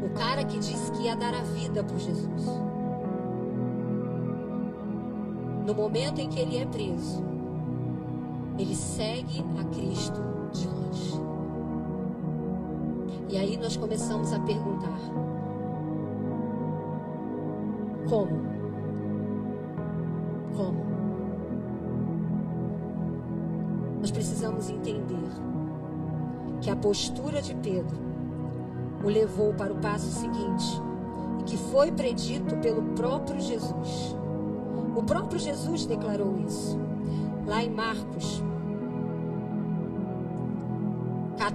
O 0.00 0.10
cara 0.10 0.44
que 0.44 0.60
disse 0.60 0.92
que 0.92 1.02
ia 1.02 1.16
dar 1.16 1.34
a 1.34 1.42
vida 1.42 1.82
por 1.82 1.98
Jesus 1.98 2.46
no 5.66 5.74
momento 5.74 6.20
em 6.20 6.28
que 6.28 6.38
ele 6.38 6.56
é 6.56 6.66
preso, 6.66 7.20
ele 8.56 8.76
segue 8.76 9.44
a 9.58 9.64
Cristo 9.74 10.22
de 10.52 10.68
longe. 10.68 11.29
E 13.30 13.36
aí 13.36 13.56
nós 13.56 13.76
começamos 13.76 14.32
a 14.32 14.40
perguntar: 14.40 14.98
como? 18.08 18.42
Como? 20.56 20.84
Nós 24.00 24.10
precisamos 24.10 24.68
entender 24.68 25.30
que 26.60 26.70
a 26.70 26.76
postura 26.76 27.40
de 27.40 27.54
Pedro 27.54 27.96
o 29.04 29.06
levou 29.06 29.54
para 29.54 29.72
o 29.72 29.76
passo 29.76 30.10
seguinte 30.10 30.82
e 31.38 31.44
que 31.44 31.56
foi 31.56 31.92
predito 31.92 32.56
pelo 32.56 32.82
próprio 32.94 33.40
Jesus. 33.40 34.16
O 34.96 35.04
próprio 35.04 35.38
Jesus 35.38 35.86
declarou 35.86 36.36
isso. 36.40 36.76
Lá 37.46 37.62
em 37.62 37.70
Marcos 37.70 38.42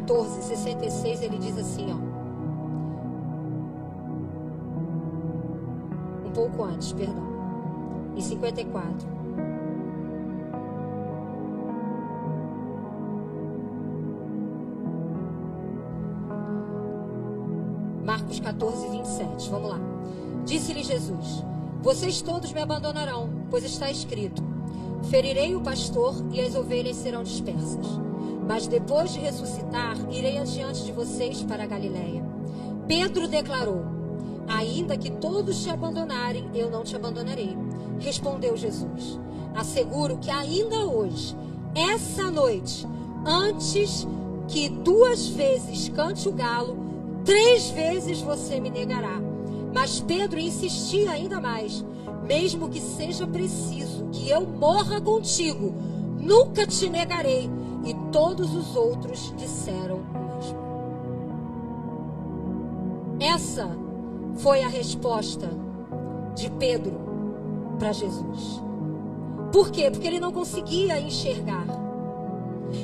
14, 0.06 0.44
66, 0.44 1.22
ele 1.24 1.38
diz 1.40 1.58
assim, 1.58 1.88
ó. 1.92 1.96
Um 6.28 6.32
pouco 6.32 6.64
antes, 6.64 6.94
perdão. 6.94 7.26
Em 8.16 8.22
54. 8.22 9.08
Marcos 18.06 18.40
14, 18.40 18.88
27. 18.90 19.50
Vamos 19.50 19.72
lá. 19.72 19.80
Disse-lhe 20.46 20.84
Jesus: 20.84 21.44
vocês 21.82 22.22
todos 22.22 22.52
me 22.52 22.62
abandonarão, 22.62 23.30
pois 23.50 23.64
está 23.64 23.92
escrito: 23.92 24.44
Ferirei 25.10 25.56
o 25.56 25.62
pastor 25.62 26.16
e 26.32 26.42
as 26.42 26.56
ovelhas 26.56 26.96
serão 26.96 27.24
dispersas. 27.24 27.86
Mas 28.48 28.68
depois 28.68 29.12
de 29.12 29.20
ressuscitar, 29.20 29.98
irei 30.12 30.38
adiante 30.38 30.84
de 30.84 30.92
vocês 30.92 31.42
para 31.44 31.66
Galiléia. 31.66 32.24
Pedro 32.88 33.28
declarou: 33.28 33.84
Ainda 34.48 34.98
que 34.98 35.10
todos 35.10 35.64
te 35.64 35.70
abandonarem, 35.70 36.50
eu 36.54 36.70
não 36.70 36.84
te 36.84 36.96
abandonarei. 36.96 37.58
Respondeu 38.00 38.56
Jesus: 38.56 39.20
Asseguro 39.56 40.18
que 40.18 40.30
ainda 40.30 40.86
hoje, 40.86 41.36
essa 41.74 42.30
noite, 42.30 42.88
antes 43.26 44.08
que 44.48 44.70
duas 44.70 45.28
vezes 45.28 45.90
cante 45.90 46.30
o 46.30 46.32
galo, 46.32 46.78
três 47.24 47.70
vezes 47.72 48.22
você 48.22 48.60
me 48.60 48.70
negará. 48.70 49.20
Mas 49.74 50.00
Pedro 50.00 50.40
insistia 50.40 51.12
ainda 51.12 51.42
mais: 51.42 51.84
mesmo 52.24 52.70
que 52.70 52.80
seja 52.80 53.26
preciso 53.26 54.08
que 54.12 54.30
eu 54.30 54.42
morra 54.42 55.02
contigo, 55.02 55.74
nunca 56.20 56.68
te 56.68 56.88
negarei. 56.90 57.50
E 57.86 57.94
todos 58.12 58.56
os 58.56 58.76
outros 58.76 59.32
disseram 59.38 59.98
o 59.98 60.36
mesmo. 60.36 60.66
Essa 63.20 63.70
foi 64.38 64.64
a 64.64 64.68
resposta 64.68 65.50
de 66.36 66.50
Pedro 66.50 67.00
para 67.78 67.94
Jesus. 67.94 68.62
Por 69.52 69.72
quê? 69.72 69.90
Porque 69.90 70.08
ele 70.08 70.20
não 70.20 70.32
conseguia 70.32 71.00
enxergar. 71.00 71.66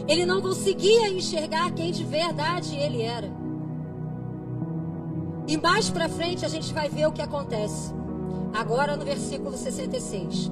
Ele 0.07 0.25
não 0.25 0.41
conseguia 0.41 1.09
enxergar 1.09 1.71
quem 1.71 1.91
de 1.91 2.03
verdade 2.03 2.75
ele 2.75 3.01
era. 3.01 3.29
E 5.47 5.57
mais 5.57 5.89
para 5.89 6.07
frente 6.07 6.45
a 6.45 6.47
gente 6.47 6.73
vai 6.73 6.87
ver 6.87 7.07
o 7.07 7.11
que 7.11 7.21
acontece. 7.21 7.93
Agora 8.53 8.95
no 8.95 9.03
versículo 9.03 9.57
66. 9.57 10.51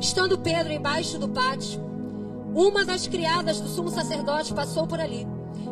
Estando 0.00 0.38
Pedro 0.38 0.72
embaixo 0.72 1.18
do 1.18 1.28
pátio, 1.28 1.85
uma 2.56 2.86
das 2.86 3.06
criadas 3.06 3.60
do 3.60 3.68
sumo 3.68 3.90
sacerdote 3.90 4.54
passou 4.54 4.86
por 4.86 4.98
ali. 4.98 5.28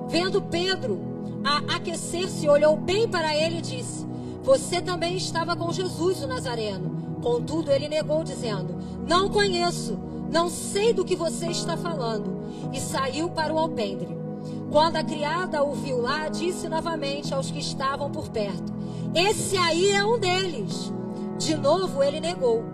Vendo 0.07 0.43
Pedro 0.43 1.01
a 1.43 1.77
aquecer-se, 1.77 2.47
olhou 2.47 2.77
bem 2.77 3.09
para 3.09 3.35
ele 3.35 3.57
e 3.57 3.63
disse: 3.63 4.07
Você 4.43 4.83
também 4.83 5.17
estava 5.17 5.57
com 5.57 5.73
Jesus, 5.73 6.23
o 6.23 6.27
Nazareno. 6.27 7.19
Contudo, 7.23 7.71
ele 7.71 7.89
negou, 7.89 8.23
dizendo: 8.23 8.77
Não 9.09 9.31
conheço, 9.31 9.99
não 10.31 10.51
sei 10.51 10.93
do 10.93 11.07
que 11.07 11.17
você 11.17 11.47
está 11.47 11.75
falando. 11.75 12.45
E 12.71 12.79
saiu 12.79 13.31
para 13.31 13.55
o 13.55 13.59
alpendre. 13.59 14.15
Quando 14.71 14.97
a 14.97 15.05
criada 15.05 15.65
o 15.65 15.73
viu 15.73 16.03
lá, 16.03 16.29
disse 16.29 16.69
novamente 16.69 17.33
aos 17.33 17.51
que 17.51 17.61
estavam 17.61 18.11
por 18.11 18.29
perto: 18.29 18.75
Esse 19.15 19.57
aí 19.57 19.89
é 19.89 20.05
um 20.05 20.19
deles. 20.19 20.93
De 21.39 21.57
novo 21.57 22.03
ele 22.03 22.21
negou. 22.21 22.74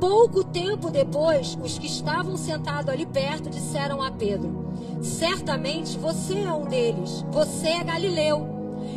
Pouco 0.00 0.44
tempo 0.44 0.90
depois, 0.90 1.56
os 1.62 1.78
que 1.78 1.86
estavam 1.86 2.36
sentados 2.36 2.92
ali 2.92 3.06
perto 3.06 3.48
disseram 3.48 4.02
a 4.02 4.10
Pedro: 4.10 4.74
Certamente 5.00 5.96
você 5.96 6.34
é 6.34 6.52
um 6.52 6.66
deles, 6.66 7.24
você 7.30 7.68
é 7.68 7.84
Galileu. 7.84 8.46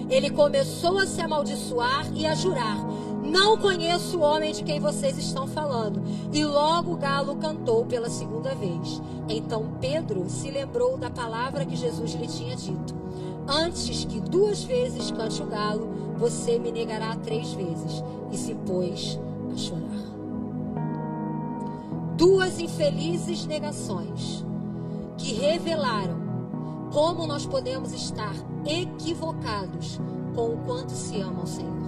Ele 0.09 0.29
começou 0.29 0.97
a 0.97 1.07
se 1.07 1.21
amaldiçoar 1.21 2.05
e 2.13 2.25
a 2.25 2.35
jurar: 2.35 2.85
Não 3.23 3.57
conheço 3.57 4.17
o 4.17 4.21
homem 4.21 4.51
de 4.51 4.61
quem 4.61 4.81
vocês 4.81 5.17
estão 5.17 5.47
falando. 5.47 6.03
E 6.33 6.43
logo 6.43 6.91
o 6.91 6.97
galo 6.97 7.37
cantou 7.37 7.85
pela 7.85 8.09
segunda 8.09 8.53
vez. 8.53 9.01
Então 9.29 9.77
Pedro 9.79 10.29
se 10.29 10.51
lembrou 10.51 10.97
da 10.97 11.09
palavra 11.09 11.65
que 11.65 11.77
Jesus 11.77 12.13
lhe 12.13 12.27
tinha 12.27 12.57
dito: 12.57 12.93
Antes 13.47 14.03
que 14.03 14.19
duas 14.19 14.65
vezes 14.65 15.11
cante 15.11 15.41
o 15.41 15.45
galo, 15.45 15.87
você 16.17 16.59
me 16.59 16.73
negará 16.73 17.15
três 17.15 17.53
vezes. 17.53 18.03
E 18.33 18.37
se 18.37 18.53
pôs 18.53 19.17
a 19.53 19.57
chorar 19.57 20.08
duas 22.19 22.59
infelizes 22.59 23.45
negações 23.45 24.45
que 25.17 25.31
revelaram 25.35 26.19
como 26.91 27.25
nós 27.25 27.45
podemos 27.45 27.93
estar 27.93 28.35
equivocados 28.65 30.01
com 30.35 30.53
o 30.53 30.57
quanto 30.57 30.91
se 30.91 31.21
ama 31.21 31.43
o 31.43 31.47
Senhor. 31.47 31.79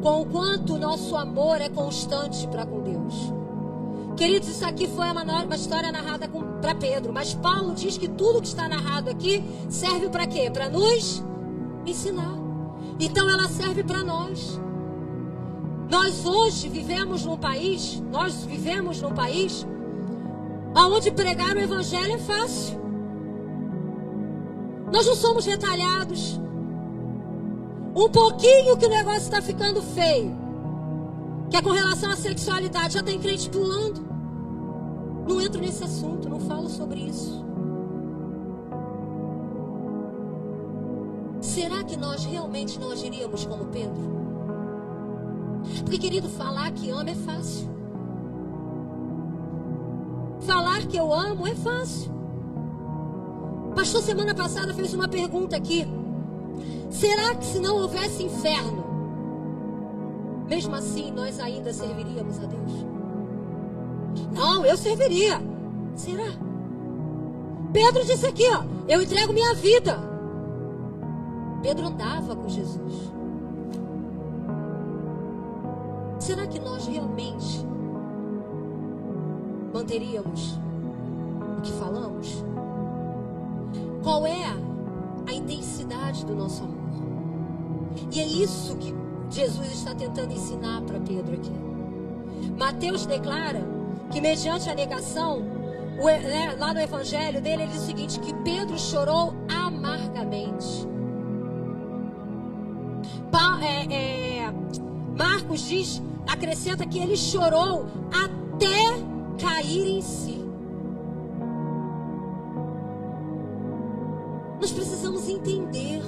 Com 0.00 0.22
o 0.22 0.26
quanto 0.26 0.74
o 0.74 0.78
nosso 0.78 1.16
amor 1.16 1.60
é 1.60 1.68
constante 1.68 2.46
para 2.46 2.64
com 2.64 2.80
Deus. 2.82 3.14
Queridos, 4.16 4.48
isso 4.50 4.64
aqui 4.64 4.86
foi 4.86 5.06
uma, 5.10 5.22
uma 5.22 5.56
história 5.56 5.90
narrada 5.90 6.28
para 6.60 6.76
Pedro, 6.76 7.12
mas 7.12 7.34
Paulo 7.34 7.74
diz 7.74 7.98
que 7.98 8.06
tudo 8.06 8.40
que 8.40 8.46
está 8.46 8.68
narrado 8.68 9.10
aqui 9.10 9.42
serve 9.68 10.08
para 10.08 10.28
quê? 10.28 10.48
Para 10.48 10.68
nos 10.68 11.24
ensinar. 11.84 12.38
Então 13.00 13.28
ela 13.28 13.48
serve 13.48 13.82
para 13.82 14.04
nós. 14.04 14.60
Nós 15.92 16.24
hoje 16.24 16.70
vivemos 16.70 17.26
num 17.26 17.36
país, 17.36 18.02
nós 18.10 18.46
vivemos 18.46 19.02
num 19.02 19.12
país 19.12 19.66
onde 20.74 21.10
pregar 21.10 21.54
o 21.54 21.60
evangelho 21.60 22.14
é 22.14 22.18
fácil. 22.18 22.80
Nós 24.90 25.06
não 25.06 25.14
somos 25.14 25.44
retalhados. 25.44 26.40
Um 27.94 28.08
pouquinho 28.08 28.74
que 28.78 28.86
o 28.86 28.88
negócio 28.88 29.20
está 29.20 29.42
ficando 29.42 29.82
feio, 29.82 30.34
que 31.50 31.58
é 31.58 31.60
com 31.60 31.72
relação 31.72 32.10
à 32.10 32.16
sexualidade, 32.16 32.94
já 32.94 33.02
tem 33.02 33.20
crente 33.20 33.50
pulando. 33.50 34.00
Não 35.28 35.42
entro 35.42 35.60
nesse 35.60 35.84
assunto, 35.84 36.26
não 36.26 36.40
falo 36.40 36.70
sobre 36.70 37.00
isso. 37.00 37.44
Será 41.42 41.84
que 41.84 41.98
nós 41.98 42.24
realmente 42.24 42.80
não 42.80 42.92
agiríamos 42.92 43.44
como 43.44 43.66
Pedro? 43.66 44.21
Porque, 45.84 45.98
querido, 45.98 46.28
falar 46.28 46.70
que 46.72 46.90
ama 46.90 47.10
é 47.10 47.14
fácil. 47.14 47.68
Falar 50.40 50.86
que 50.86 50.96
eu 50.96 51.12
amo 51.12 51.46
é 51.46 51.54
fácil. 51.54 52.12
Pastor, 53.74 54.02
semana 54.02 54.34
passada, 54.34 54.74
fez 54.74 54.92
uma 54.92 55.08
pergunta 55.08 55.56
aqui. 55.56 55.86
Será 56.90 57.34
que 57.34 57.46
se 57.46 57.58
não 57.58 57.76
houvesse 57.76 58.22
inferno, 58.22 58.84
mesmo 60.48 60.74
assim 60.74 61.10
nós 61.10 61.40
ainda 61.40 61.72
serviríamos 61.72 62.38
a 62.38 62.46
Deus? 62.46 62.86
Não, 64.34 64.64
eu 64.64 64.76
serviria. 64.76 65.40
Será? 65.94 66.32
Pedro 67.72 68.04
disse 68.04 68.26
aqui, 68.26 68.44
ó, 68.50 68.62
eu 68.86 69.00
entrego 69.00 69.32
minha 69.32 69.54
vida. 69.54 69.98
Pedro 71.62 71.86
andava 71.86 72.36
com 72.36 72.48
Jesus. 72.48 73.12
Será 76.22 76.46
que 76.46 76.60
nós 76.60 76.86
realmente 76.86 77.66
manteríamos 79.74 80.56
o 81.58 81.60
que 81.62 81.72
falamos? 81.72 82.44
Qual 84.04 84.24
é 84.24 84.44
a 85.26 85.32
intensidade 85.32 86.24
do 86.24 86.36
nosso 86.36 86.62
amor? 86.62 86.78
E 88.12 88.20
é 88.20 88.24
isso 88.24 88.76
que 88.76 88.94
Jesus 89.30 89.72
está 89.72 89.96
tentando 89.96 90.32
ensinar 90.32 90.82
para 90.82 91.00
Pedro 91.00 91.34
aqui. 91.34 91.50
Mateus 92.56 93.04
declara 93.04 93.60
que 94.12 94.20
mediante 94.20 94.70
a 94.70 94.76
negação, 94.76 95.42
o, 96.00 96.06
né, 96.06 96.54
lá 96.56 96.72
no 96.72 96.78
evangelho 96.78 97.42
dele, 97.42 97.64
ele 97.64 97.72
diz 97.72 97.82
o 97.82 97.86
seguinte: 97.86 98.20
que 98.20 98.32
Pedro 98.44 98.78
chorou 98.78 99.34
amargamente. 99.48 100.86
Pa, 103.32 103.58
é, 103.60 103.92
é, 103.92 104.11
Marcos 105.22 105.60
diz 105.60 106.02
acrescenta 106.26 106.84
que 106.84 106.98
ele 106.98 107.16
chorou 107.16 107.86
até 108.10 108.98
cair 109.38 109.98
em 109.98 110.02
si. 110.02 110.44
Nós 114.60 114.72
precisamos 114.72 115.28
entender. 115.28 116.02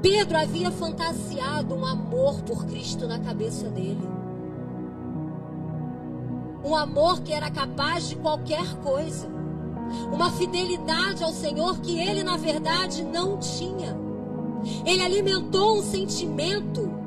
Pedro 0.00 0.38
havia 0.38 0.70
fantasiado 0.70 1.74
um 1.74 1.84
amor 1.84 2.42
por 2.42 2.64
Cristo 2.66 3.08
na 3.08 3.18
cabeça 3.18 3.68
dele. 3.68 4.08
Um 6.64 6.76
amor 6.76 7.22
que 7.22 7.32
era 7.32 7.50
capaz 7.50 8.08
de 8.08 8.14
qualquer 8.14 8.76
coisa. 8.76 9.26
Uma 10.12 10.30
fidelidade 10.30 11.24
ao 11.24 11.32
Senhor 11.32 11.80
que 11.80 11.98
ele, 11.98 12.22
na 12.22 12.36
verdade, 12.36 13.02
não 13.02 13.36
tinha. 13.38 13.96
Ele 14.86 15.02
alimentou 15.02 15.78
um 15.78 15.82
sentimento 15.82 17.01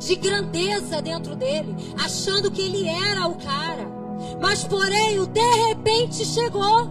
de 0.00 0.16
grandeza 0.16 1.02
dentro 1.02 1.36
dele, 1.36 1.76
achando 2.02 2.50
que 2.50 2.62
ele 2.62 2.88
era 2.88 3.28
o 3.28 3.34
cara. 3.36 3.86
Mas, 4.40 4.64
porém, 4.64 5.20
o 5.20 5.26
de 5.26 5.54
repente 5.68 6.24
chegou. 6.24 6.88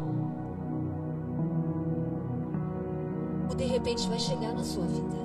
O 3.52 3.56
de 3.56 3.66
repente 3.66 4.08
vai 4.08 4.20
chegar 4.20 4.54
na 4.54 4.64
sua 4.64 4.86
vida. 4.86 5.18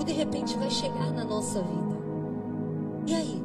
O 0.00 0.04
de 0.04 0.12
repente 0.12 0.56
vai 0.56 0.70
chegar 0.70 1.12
na 1.12 1.24
nossa 1.24 1.62
vida. 1.62 2.00
E 3.06 3.14
aí? 3.14 3.42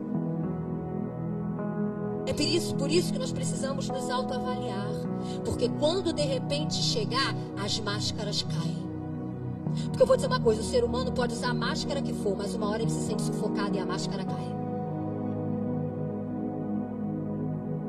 É 2.26 2.34
por 2.34 2.42
isso, 2.42 2.76
por 2.76 2.90
isso 2.90 3.14
que 3.14 3.20
nós 3.20 3.32
precisamos 3.32 3.90
nos 3.90 4.10
autoavaliar. 4.10 4.88
Porque 5.44 5.70
quando 5.70 6.14
de 6.14 6.24
repente 6.24 6.76
chegar, 6.76 7.36
as 7.62 7.80
máscaras 7.80 8.44
caem. 8.44 8.85
Porque 9.88 10.02
eu 10.02 10.08
vou 10.08 10.16
dizer 10.16 10.28
uma 10.28 10.40
coisa: 10.40 10.62
o 10.62 10.64
ser 10.64 10.84
humano 10.84 11.12
pode 11.12 11.34
usar 11.34 11.50
a 11.50 11.54
máscara 11.54 12.02
que 12.02 12.14
for, 12.14 12.36
mas 12.36 12.54
uma 12.54 12.70
hora 12.70 12.82
ele 12.82 12.92
se 12.92 13.06
sente 13.08 13.22
sufocado 13.22 13.76
e 13.76 13.80
a 13.80 13.86
máscara 13.86 14.24
cai. 14.24 14.56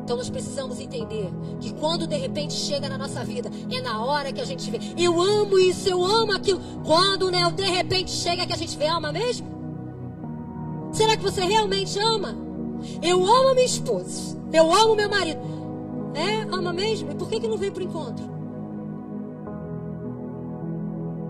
Então 0.07 0.17
nós 0.17 0.31
precisamos 0.31 0.79
entender 0.79 1.33
que 1.61 1.73
quando 1.75 2.07
de 2.07 2.17
repente 2.17 2.55
chega 2.55 2.89
na 2.89 2.97
nossa 2.97 3.25
vida, 3.25 3.51
é 3.73 3.81
na 3.81 4.05
hora 4.05 4.33
que 4.33 4.41
a 4.41 4.45
gente 4.45 4.71
vê, 4.71 4.79
eu 4.97 5.21
amo 5.21 5.59
isso, 5.59 5.89
eu 5.89 6.05
amo 6.05 6.31
aquilo. 6.33 6.61
Quando 6.85 7.29
né, 7.29 7.51
de 7.51 7.65
repente 7.65 8.13
chega 8.13 8.47
que 8.47 8.53
a 8.53 8.57
gente 8.57 8.79
vê, 8.79 8.87
ama 8.87 9.11
mesmo? 9.11 9.49
Será 10.93 11.17
que 11.17 11.23
você 11.25 11.43
realmente 11.43 11.99
ama? 11.99 12.37
Eu 13.03 13.27
amo 13.27 13.55
minha 13.55 13.67
esposa, 13.67 14.39
eu 14.53 14.73
amo 14.73 14.95
meu 14.95 15.09
marido. 15.09 15.41
É, 16.15 16.43
ama 16.55 16.73
mesmo? 16.73 17.11
E 17.11 17.15
por 17.17 17.29
que, 17.29 17.41
que 17.41 17.49
não 17.49 17.59
vem 17.59 17.73
para 17.73 17.83
o 17.83 17.85
encontro? 17.85 18.36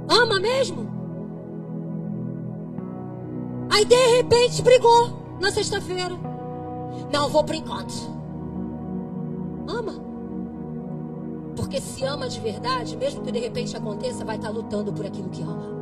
Ama 0.08 0.40
mesmo? 0.40 0.86
Aí 3.70 3.84
de 3.84 4.16
repente 4.16 4.62
brigou 4.62 5.36
na 5.40 5.50
sexta-feira. 5.50 6.16
Não, 7.12 7.28
vou 7.28 7.44
para 7.44 7.56
encontro. 7.56 7.96
Ama. 9.68 9.94
Porque 11.56 11.80
se 11.80 12.04
ama 12.04 12.28
de 12.28 12.40
verdade, 12.40 12.96
mesmo 12.96 13.22
que 13.22 13.32
de 13.32 13.38
repente 13.38 13.76
aconteça, 13.76 14.24
vai 14.24 14.36
estar 14.36 14.50
lutando 14.50 14.92
por 14.92 15.04
aquilo 15.04 15.28
que 15.28 15.42
ama. 15.42 15.76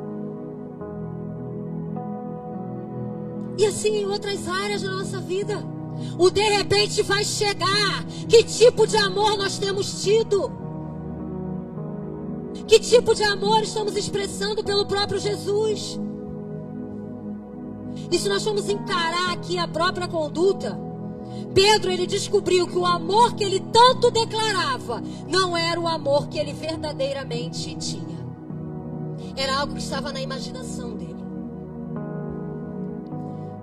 E 3.57 3.67
assim 3.67 3.97
em 3.97 4.07
outras 4.07 4.49
áreas 4.49 4.83
da 4.83 4.91
nossa 4.91 5.21
vida. 5.21 5.63
O 6.19 6.31
de 6.31 6.43
repente 6.43 7.03
vai 7.03 7.25
chegar. 7.25 8.05
Que 8.29 8.43
tipo 8.43 8.87
de 8.87 8.97
amor 8.97 9.37
nós 9.37 9.59
temos 9.59 10.03
tido? 10.03 10.64
Que 12.67 12.81
tipo 12.81 13.15
de 13.15 13.23
amor 13.23 13.63
estamos 13.63 13.97
expressando 13.97 14.65
pelo 14.65 14.87
próprio 14.87 15.21
Jesus? 15.21 15.99
E 18.11 18.19
se 18.19 18.29
nós 18.29 18.43
formos 18.43 18.69
encarar 18.69 19.33
aqui 19.33 19.59
a 19.59 19.69
própria 19.69 20.09
conduta, 20.09 20.79
Pedro 21.55 21.91
ele 21.91 22.07
descobriu 22.07 22.67
que 22.67 22.77
o 22.77 22.87
amor 22.87 23.35
que 23.35 23.45
ele 23.45 23.61
tanto 23.61 24.11
declarava 24.11 25.03
não 25.29 25.57
era 25.57 25.79
o 25.81 25.87
amor 25.87 26.29
que 26.29 26.39
ele 26.39 26.53
verdadeiramente 26.53 27.75
tinha. 27.77 28.25
Era 29.37 29.61
algo 29.61 29.75
que 29.75 29.81
estava 29.81 30.13
na 30.13 30.21
imaginação 30.21 30.95
dele. 30.97 31.15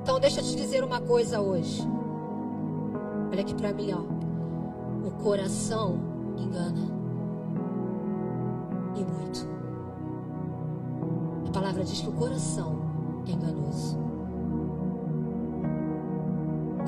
Então 0.01 0.19
deixa 0.19 0.41
eu 0.41 0.43
te 0.43 0.55
dizer 0.55 0.83
uma 0.83 0.99
coisa 0.99 1.41
hoje. 1.41 1.81
Olha 3.31 3.41
aqui 3.41 3.53
para 3.53 3.73
mim, 3.73 3.91
ó. 3.93 5.07
O 5.07 5.11
coração 5.23 5.99
engana. 6.37 7.00
E 8.95 9.03
muito. 9.03 9.47
A 11.47 11.51
palavra 11.51 11.83
diz 11.83 12.01
que 12.01 12.09
o 12.09 12.13
coração 12.13 12.81
é 13.27 13.31
enganoso. 13.31 13.97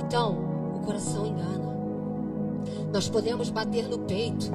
Então, 0.06 0.54
coração 0.84 1.26
engana. 1.26 1.74
Nós 2.92 3.10
podemos 3.10 3.50
bater 3.50 3.88
no 3.88 4.00
peito, 4.00 4.52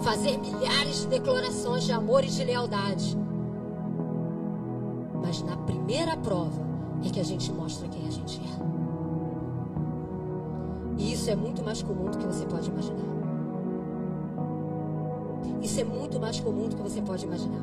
fazer 0.00 0.36
milhares 0.38 1.02
de 1.02 1.06
declarações 1.08 1.84
de 1.84 1.92
amor 1.92 2.24
e 2.24 2.28
de 2.28 2.42
lealdade. 2.44 3.16
Mas 5.22 5.42
na 5.42 5.56
primeira 5.56 6.16
prova 6.16 6.60
é 7.04 7.10
que 7.10 7.20
a 7.20 7.24
gente 7.24 7.52
mostra 7.52 7.88
quem 7.88 8.06
a 8.06 8.10
gente 8.10 8.40
é. 8.40 8.68
E 10.98 11.12
isso 11.12 11.30
é 11.30 11.36
muito 11.36 11.62
mais 11.62 11.82
comum 11.82 12.10
do 12.10 12.18
que 12.18 12.26
você 12.26 12.44
pode 12.46 12.68
imaginar. 12.68 13.17
Isso 15.62 15.80
é 15.80 15.84
muito 15.84 16.20
mais 16.20 16.38
comum 16.40 16.68
do 16.68 16.76
que 16.76 16.82
você 16.82 17.00
pode 17.00 17.24
imaginar. 17.24 17.62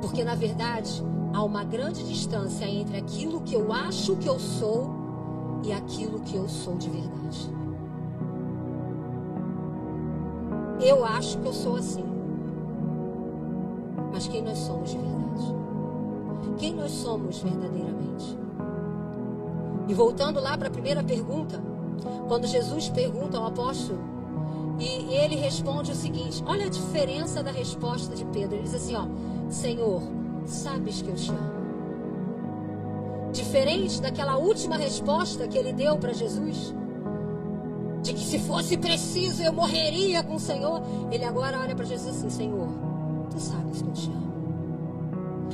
Porque 0.00 0.24
na 0.24 0.34
verdade 0.34 1.02
há 1.32 1.42
uma 1.42 1.64
grande 1.64 2.02
distância 2.02 2.66
entre 2.66 2.96
aquilo 2.96 3.40
que 3.40 3.54
eu 3.54 3.72
acho 3.72 4.16
que 4.16 4.28
eu 4.28 4.38
sou 4.38 4.90
e 5.64 5.72
aquilo 5.72 6.20
que 6.20 6.36
eu 6.36 6.48
sou 6.48 6.76
de 6.76 6.90
verdade. 6.90 7.50
Eu 10.80 11.04
acho 11.04 11.38
que 11.38 11.46
eu 11.46 11.52
sou 11.52 11.76
assim. 11.76 12.04
Mas 14.12 14.26
quem 14.26 14.42
nós 14.42 14.58
somos 14.58 14.90
de 14.90 14.98
verdade? 14.98 15.54
Quem 16.58 16.74
nós 16.74 16.90
somos 16.90 17.38
verdadeiramente? 17.40 18.36
E 19.88 19.94
voltando 19.94 20.40
lá 20.40 20.56
para 20.56 20.68
a 20.68 20.70
primeira 20.70 21.02
pergunta, 21.02 21.60
quando 22.28 22.46
Jesus 22.46 22.88
pergunta 22.88 23.38
ao 23.38 23.46
apóstolo, 23.46 23.98
e 24.78 25.14
ele 25.14 25.36
responde 25.36 25.92
o 25.92 25.94
seguinte: 25.94 26.42
olha 26.46 26.66
a 26.66 26.70
diferença 26.70 27.42
da 27.42 27.50
resposta 27.50 28.14
de 28.14 28.24
Pedro. 28.26 28.56
Ele 28.56 28.64
diz 28.64 28.74
assim: 28.74 28.94
ó, 28.94 29.06
Senhor, 29.50 30.02
sabes 30.46 31.02
que 31.02 31.08
eu 31.08 31.14
te 31.14 31.30
amo. 31.30 31.62
Diferente 33.32 34.00
daquela 34.00 34.36
última 34.36 34.76
resposta 34.76 35.48
que 35.48 35.56
ele 35.56 35.72
deu 35.72 35.96
para 35.96 36.12
Jesus, 36.12 36.74
de 38.02 38.12
que 38.12 38.20
se 38.20 38.38
fosse 38.40 38.76
preciso 38.76 39.42
eu 39.42 39.52
morreria 39.52 40.22
com 40.22 40.34
o 40.34 40.40
Senhor, 40.40 40.82
ele 41.10 41.24
agora 41.24 41.58
olha 41.58 41.74
para 41.74 41.84
Jesus 41.84 42.16
assim: 42.16 42.30
Senhor, 42.30 42.68
tu 43.30 43.40
sabes 43.40 43.80
que 43.80 43.88
eu 43.88 43.92
te 43.92 44.10
amo. 44.10 44.32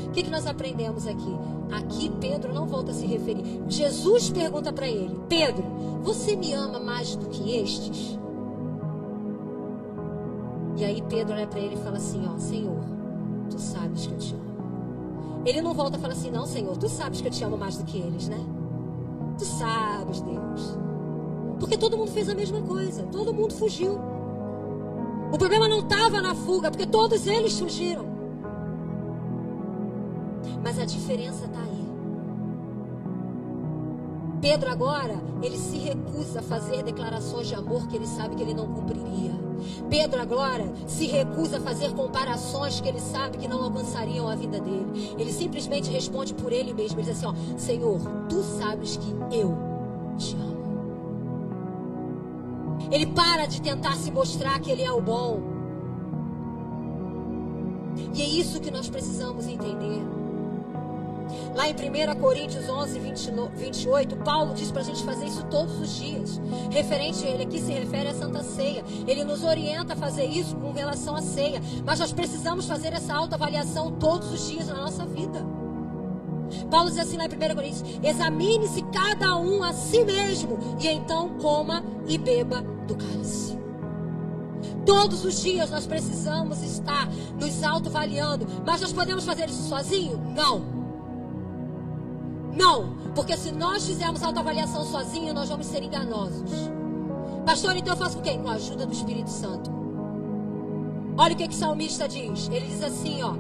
O 0.07 0.11
que, 0.11 0.22
que 0.22 0.31
nós 0.31 0.46
aprendemos 0.46 1.07
aqui? 1.07 1.37
Aqui 1.70 2.11
Pedro 2.20 2.52
não 2.54 2.66
volta 2.66 2.92
a 2.92 2.94
se 2.94 3.04
referir. 3.07 3.62
Jesus 3.68 4.31
pergunta 4.31 4.72
para 4.72 4.88
ele: 4.88 5.20
Pedro, 5.28 5.62
você 6.02 6.35
me 6.35 6.52
ama 6.52 6.81
mais 6.81 7.14
do 7.14 7.26
que 7.26 7.57
estes? 7.57 8.17
E 10.78 10.84
aí 10.84 11.02
Pedro 11.08 11.34
olha 11.34 11.46
para 11.46 11.58
ele 11.58 11.74
e 11.74 11.78
fala 11.78 11.96
assim: 11.96 12.24
Ó, 12.32 12.38
Senhor, 12.38 12.78
tu 13.50 13.58
sabes 13.58 14.06
que 14.06 14.14
eu 14.14 14.18
te 14.18 14.32
amo. 14.32 15.42
Ele 15.44 15.60
não 15.60 15.74
volta 15.74 15.98
e 15.98 16.00
fala 16.00 16.12
assim: 16.12 16.30
Não, 16.30 16.46
Senhor, 16.46 16.76
tu 16.76 16.88
sabes 16.88 17.20
que 17.20 17.26
eu 17.26 17.32
te 17.32 17.42
amo 17.42 17.58
mais 17.58 17.76
do 17.76 17.84
que 17.84 17.98
eles, 17.98 18.28
né? 18.28 18.38
Tu 19.36 19.44
sabes, 19.44 20.20
Deus. 20.20 20.78
Porque 21.58 21.76
todo 21.76 21.98
mundo 21.98 22.12
fez 22.12 22.28
a 22.28 22.34
mesma 22.34 22.62
coisa, 22.62 23.02
todo 23.10 23.34
mundo 23.34 23.54
fugiu. 23.54 23.98
O 25.32 25.36
problema 25.36 25.66
não 25.66 25.80
estava 25.80 26.22
na 26.22 26.32
fuga, 26.32 26.70
porque 26.70 26.86
todos 26.86 27.26
eles 27.26 27.58
fugiram. 27.58 28.06
Mas 30.62 30.78
a 30.78 30.84
diferença 30.84 31.44
está 31.44 31.60
aí. 31.60 31.88
Pedro 34.40 34.70
agora, 34.70 35.20
ele 35.42 35.58
se 35.58 35.76
recusa 35.76 36.38
a 36.38 36.42
fazer 36.42 36.84
declarações 36.84 37.48
de 37.48 37.56
amor 37.56 37.88
que 37.88 37.96
ele 37.96 38.06
sabe 38.06 38.36
que 38.36 38.42
ele 38.42 38.54
não 38.54 38.68
cumpriria. 38.68 39.47
Pedro 39.88 40.20
agora 40.20 40.72
se 40.86 41.06
recusa 41.06 41.58
a 41.58 41.60
fazer 41.60 41.92
comparações 41.92 42.80
que 42.80 42.88
ele 42.88 43.00
sabe 43.00 43.38
que 43.38 43.48
não 43.48 43.62
alcançariam 43.62 44.28
a 44.28 44.34
vida 44.34 44.60
dele. 44.60 45.14
Ele 45.18 45.32
simplesmente 45.32 45.90
responde 45.90 46.34
por 46.34 46.52
ele 46.52 46.72
mesmo. 46.72 46.98
Ele 46.98 47.10
diz 47.10 47.22
assim: 47.22 47.26
ó, 47.26 47.58
Senhor, 47.58 48.00
tu 48.28 48.42
sabes 48.42 48.96
que 48.96 49.10
eu 49.34 49.56
te 50.16 50.34
amo. 50.34 50.58
Ele 52.90 53.06
para 53.06 53.46
de 53.46 53.60
tentar 53.60 53.96
se 53.96 54.10
mostrar 54.10 54.58
que 54.60 54.70
ele 54.70 54.82
é 54.82 54.92
o 54.92 55.00
bom. 55.00 55.40
E 58.14 58.22
é 58.22 58.26
isso 58.26 58.60
que 58.60 58.70
nós 58.70 58.88
precisamos 58.88 59.46
entender. 59.46 60.00
Lá 61.54 61.68
em 61.68 61.72
1 61.72 62.20
Coríntios 62.20 62.68
11, 62.68 62.98
28, 62.98 64.16
Paulo 64.18 64.54
diz 64.54 64.70
para 64.70 64.82
a 64.82 64.84
gente 64.84 65.02
fazer 65.04 65.26
isso 65.26 65.44
todos 65.44 65.80
os 65.80 65.96
dias. 65.96 66.40
Referente 66.70 67.24
a 67.26 67.30
ele 67.30 67.42
aqui 67.44 67.60
se 67.60 67.72
refere 67.72 68.08
à 68.08 68.14
Santa 68.14 68.42
Ceia. 68.42 68.84
Ele 69.06 69.24
nos 69.24 69.42
orienta 69.44 69.92
a 69.92 69.96
fazer 69.96 70.26
isso 70.26 70.56
com 70.56 70.72
relação 70.72 71.16
à 71.16 71.22
ceia. 71.22 71.60
Mas 71.84 71.98
nós 72.00 72.12
precisamos 72.12 72.66
fazer 72.66 72.92
essa 72.92 73.14
autoavaliação 73.14 73.92
todos 73.92 74.32
os 74.32 74.48
dias 74.48 74.68
na 74.68 74.74
nossa 74.74 75.04
vida. 75.06 75.44
Paulo 76.70 76.90
diz 76.90 76.98
assim 76.98 77.16
lá 77.16 77.26
em 77.26 77.28
1 77.28 77.54
Coríntios: 77.54 77.84
examine-se 78.02 78.82
cada 78.92 79.36
um 79.36 79.62
a 79.62 79.72
si 79.72 80.04
mesmo, 80.04 80.58
e 80.80 80.88
então 80.88 81.30
coma 81.38 81.84
e 82.06 82.16
beba 82.18 82.62
do 82.86 82.96
cálice. 82.96 83.58
Todos 84.84 85.24
os 85.24 85.42
dias 85.42 85.70
nós 85.70 85.86
precisamos 85.86 86.62
estar 86.62 87.08
nos 87.38 87.62
autoavaliando, 87.62 88.46
mas 88.66 88.80
nós 88.80 88.92
podemos 88.92 89.24
fazer 89.24 89.48
isso 89.48 89.68
sozinho? 89.68 90.18
Não. 90.34 90.77
Não, 92.58 92.96
porque 93.14 93.36
se 93.36 93.52
nós 93.52 93.86
fizermos 93.86 94.20
autoavaliação 94.20 94.84
sozinho, 94.84 95.32
nós 95.32 95.48
vamos 95.48 95.66
ser 95.66 95.80
enganosos. 95.80 96.50
Pastor, 97.46 97.76
então 97.76 97.94
eu 97.94 97.96
faço 97.96 98.16
com 98.16 98.22
quem? 98.22 98.42
Com 98.42 98.48
a 98.48 98.54
ajuda 98.54 98.84
do 98.84 98.92
Espírito 98.92 99.30
Santo. 99.30 99.70
Olha 101.16 101.34
o 101.34 101.36
que, 101.36 101.46
que 101.46 101.54
o 101.54 101.56
salmista 101.56 102.08
diz. 102.08 102.48
Ele 102.48 102.66
diz 102.66 102.82
assim, 102.82 103.22
ó. 103.22 103.34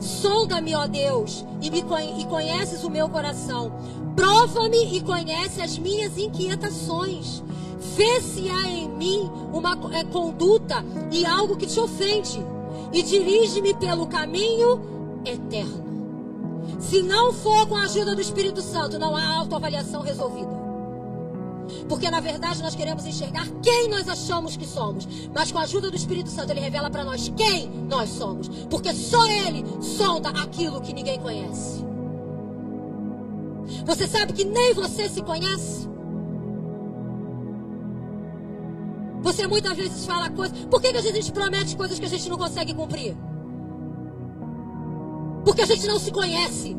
Sonda-me, 0.00 0.74
ó 0.74 0.86
Deus, 0.86 1.44
e, 1.60 1.70
me 1.70 1.84
e 2.18 2.24
conheces 2.24 2.82
o 2.82 2.90
meu 2.90 3.10
coração. 3.10 3.72
Prova-me 4.14 4.96
e 4.96 5.02
conhece 5.02 5.60
as 5.60 5.78
minhas 5.78 6.16
inquietações. 6.16 7.42
Vê 7.94 8.20
se 8.22 8.48
há 8.48 8.68
em 8.68 8.88
mim 8.88 9.30
uma 9.52 9.78
é, 9.92 10.02
conduta 10.04 10.82
e 11.12 11.26
algo 11.26 11.56
que 11.56 11.66
te 11.66 11.78
ofende. 11.78 12.42
E 12.90 13.02
dirige-me 13.02 13.74
pelo 13.74 14.06
caminho 14.06 14.80
eterno. 15.26 15.85
Se 16.78 17.02
não 17.02 17.32
for 17.32 17.66
com 17.66 17.76
a 17.76 17.82
ajuda 17.82 18.14
do 18.14 18.20
Espírito 18.20 18.60
Santo, 18.60 18.98
não 18.98 19.16
há 19.16 19.26
autoavaliação 19.38 20.02
resolvida. 20.02 20.66
Porque 21.88 22.10
na 22.10 22.20
verdade 22.20 22.62
nós 22.62 22.74
queremos 22.74 23.04
enxergar 23.06 23.46
quem 23.62 23.88
nós 23.88 24.08
achamos 24.08 24.56
que 24.56 24.66
somos. 24.66 25.06
Mas 25.34 25.50
com 25.50 25.58
a 25.58 25.62
ajuda 25.62 25.90
do 25.90 25.96
Espírito 25.96 26.30
Santo, 26.30 26.50
ele 26.50 26.60
revela 26.60 26.90
para 26.90 27.04
nós 27.04 27.32
quem 27.36 27.68
nós 27.88 28.10
somos. 28.10 28.48
Porque 28.70 28.92
só 28.92 29.26
ele 29.26 29.64
sonda 29.80 30.30
aquilo 30.30 30.80
que 30.80 30.92
ninguém 30.92 31.18
conhece. 31.18 31.84
Você 33.84 34.06
sabe 34.06 34.32
que 34.32 34.44
nem 34.44 34.74
você 34.74 35.08
se 35.08 35.22
conhece? 35.22 35.88
Você 39.22 39.46
muitas 39.46 39.76
vezes 39.76 40.06
fala 40.06 40.30
coisas. 40.30 40.56
Por 40.66 40.80
que, 40.80 40.92
que 40.92 40.98
a 40.98 41.02
gente 41.02 41.32
promete 41.32 41.76
coisas 41.76 41.98
que 41.98 42.04
a 42.04 42.08
gente 42.08 42.28
não 42.28 42.38
consegue 42.38 42.72
cumprir? 42.72 43.16
Porque 45.46 45.62
a 45.62 45.66
gente 45.66 45.86
não 45.86 46.00
se 46.00 46.10
conhece. 46.10 46.76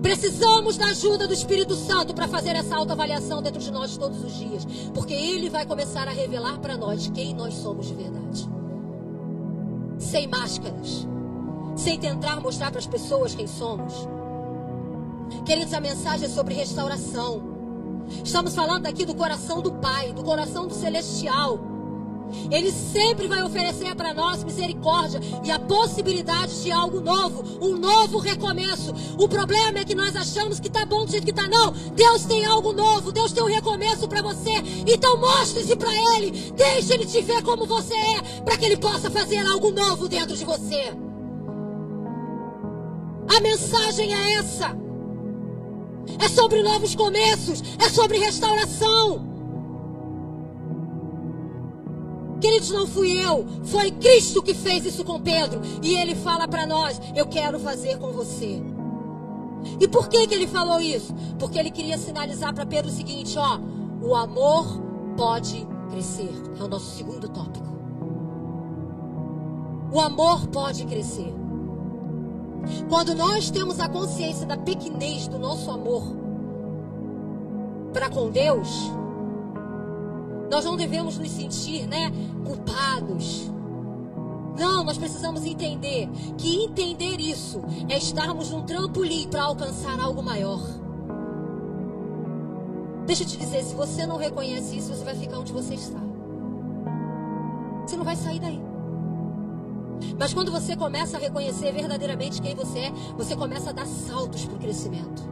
Precisamos 0.00 0.78
da 0.78 0.86
ajuda 0.86 1.28
do 1.28 1.34
Espírito 1.34 1.74
Santo 1.74 2.14
para 2.14 2.26
fazer 2.26 2.56
essa 2.56 2.74
autoavaliação 2.74 3.42
dentro 3.42 3.60
de 3.60 3.70
nós 3.70 3.94
todos 3.98 4.24
os 4.24 4.34
dias. 4.34 4.64
Porque 4.94 5.12
Ele 5.12 5.50
vai 5.50 5.66
começar 5.66 6.08
a 6.08 6.12
revelar 6.12 6.58
para 6.60 6.78
nós 6.78 7.10
quem 7.12 7.34
nós 7.34 7.52
somos 7.52 7.88
de 7.88 7.94
verdade. 7.94 8.48
Sem 9.98 10.26
máscaras. 10.26 11.06
Sem 11.76 12.00
tentar 12.00 12.40
mostrar 12.40 12.70
para 12.70 12.80
as 12.80 12.86
pessoas 12.86 13.34
quem 13.34 13.46
somos. 13.46 13.92
Queridos, 15.44 15.74
a 15.74 15.80
mensagem 15.80 16.24
é 16.24 16.30
sobre 16.30 16.54
restauração. 16.54 17.42
Estamos 18.24 18.54
falando 18.54 18.86
aqui 18.86 19.04
do 19.04 19.14
coração 19.14 19.60
do 19.60 19.72
Pai, 19.72 20.14
do 20.14 20.22
coração 20.22 20.66
do 20.66 20.72
Celestial. 20.72 21.71
Ele 22.50 22.70
sempre 22.70 23.26
vai 23.26 23.42
oferecer 23.42 23.94
para 23.94 24.14
nós 24.14 24.44
misericórdia 24.44 25.20
e 25.44 25.50
a 25.50 25.58
possibilidade 25.58 26.62
de 26.62 26.70
algo 26.70 27.00
novo, 27.00 27.44
um 27.60 27.76
novo 27.76 28.18
recomeço. 28.18 28.94
O 29.18 29.28
problema 29.28 29.78
é 29.78 29.84
que 29.84 29.94
nós 29.94 30.14
achamos 30.16 30.60
que 30.60 30.68
está 30.68 30.84
bom 30.84 31.04
do 31.04 31.10
jeito 31.10 31.24
que 31.24 31.30
está. 31.30 31.48
Não, 31.48 31.72
Deus 31.94 32.24
tem 32.24 32.44
algo 32.44 32.72
novo, 32.72 33.12
Deus 33.12 33.32
tem 33.32 33.42
um 33.42 33.46
recomeço 33.46 34.08
para 34.08 34.22
você. 34.22 34.52
Então 34.86 35.18
mostre-se 35.18 35.76
para 35.76 35.94
Ele, 36.16 36.52
deixe 36.56 36.92
Ele 36.92 37.06
te 37.06 37.20
ver 37.22 37.42
como 37.42 37.66
você 37.66 37.94
é, 37.94 38.22
para 38.42 38.56
que 38.56 38.64
Ele 38.64 38.76
possa 38.76 39.10
fazer 39.10 39.38
algo 39.38 39.70
novo 39.70 40.08
dentro 40.08 40.36
de 40.36 40.44
você. 40.44 40.92
A 43.28 43.40
mensagem 43.40 44.14
é 44.14 44.34
essa. 44.34 44.76
É 46.18 46.28
sobre 46.28 46.62
novos 46.62 46.94
começos. 46.94 47.62
É 47.78 47.88
sobre 47.88 48.18
restauração. 48.18 49.31
Queridos, 52.42 52.70
não 52.70 52.88
fui 52.88 53.12
eu, 53.24 53.46
foi 53.62 53.92
Cristo 53.92 54.42
que 54.42 54.52
fez 54.52 54.84
isso 54.84 55.04
com 55.04 55.20
Pedro. 55.20 55.60
E 55.80 55.94
ele 55.94 56.16
fala 56.16 56.48
para 56.48 56.66
nós: 56.66 57.00
Eu 57.14 57.24
quero 57.28 57.60
fazer 57.60 57.98
com 57.98 58.10
você. 58.10 58.60
E 59.80 59.86
por 59.86 60.08
que, 60.08 60.26
que 60.26 60.34
ele 60.34 60.48
falou 60.48 60.80
isso? 60.80 61.14
Porque 61.38 61.56
ele 61.56 61.70
queria 61.70 61.96
sinalizar 61.96 62.52
para 62.52 62.66
Pedro 62.66 62.90
o 62.90 62.94
seguinte: 62.94 63.38
ó, 63.38 63.60
o 64.02 64.16
amor 64.16 64.66
pode 65.16 65.64
crescer. 65.88 66.32
É 66.58 66.64
o 66.64 66.66
nosso 66.66 66.96
segundo 66.96 67.28
tópico. 67.28 67.72
O 69.92 70.00
amor 70.00 70.48
pode 70.48 70.84
crescer. 70.84 71.32
Quando 72.88 73.14
nós 73.14 73.50
temos 73.50 73.78
a 73.78 73.88
consciência 73.88 74.44
da 74.46 74.56
pequenez 74.56 75.28
do 75.28 75.38
nosso 75.38 75.70
amor 75.70 76.02
para 77.92 78.10
com 78.10 78.30
Deus, 78.30 78.68
nós 80.52 80.66
não 80.66 80.76
devemos 80.76 81.16
nos 81.16 81.30
sentir, 81.30 81.86
né, 81.86 82.12
culpados. 82.44 83.50
Não, 84.54 84.84
nós 84.84 84.98
precisamos 84.98 85.46
entender 85.46 86.10
que 86.36 86.64
entender 86.64 87.18
isso 87.18 87.62
é 87.88 87.96
estarmos 87.96 88.50
num 88.50 88.60
trampolim 88.60 89.28
para 89.28 89.44
alcançar 89.44 89.98
algo 89.98 90.22
maior. 90.22 90.60
Deixa 93.06 93.22
eu 93.22 93.26
te 93.26 93.38
dizer, 93.38 93.64
se 93.64 93.74
você 93.74 94.04
não 94.04 94.18
reconhece 94.18 94.76
isso, 94.76 94.94
você 94.94 95.02
vai 95.02 95.16
ficar 95.16 95.38
onde 95.38 95.54
você 95.54 95.72
está. 95.72 95.98
Você 97.86 97.96
não 97.96 98.04
vai 98.04 98.14
sair 98.14 98.38
daí. 98.38 98.60
Mas 100.18 100.34
quando 100.34 100.52
você 100.52 100.76
começa 100.76 101.16
a 101.16 101.20
reconhecer 101.20 101.72
verdadeiramente 101.72 102.42
quem 102.42 102.54
você 102.54 102.78
é, 102.78 102.92
você 103.16 103.34
começa 103.34 103.70
a 103.70 103.72
dar 103.72 103.86
saltos 103.86 104.44
para 104.44 104.56
o 104.56 104.58
crescimento. 104.58 105.31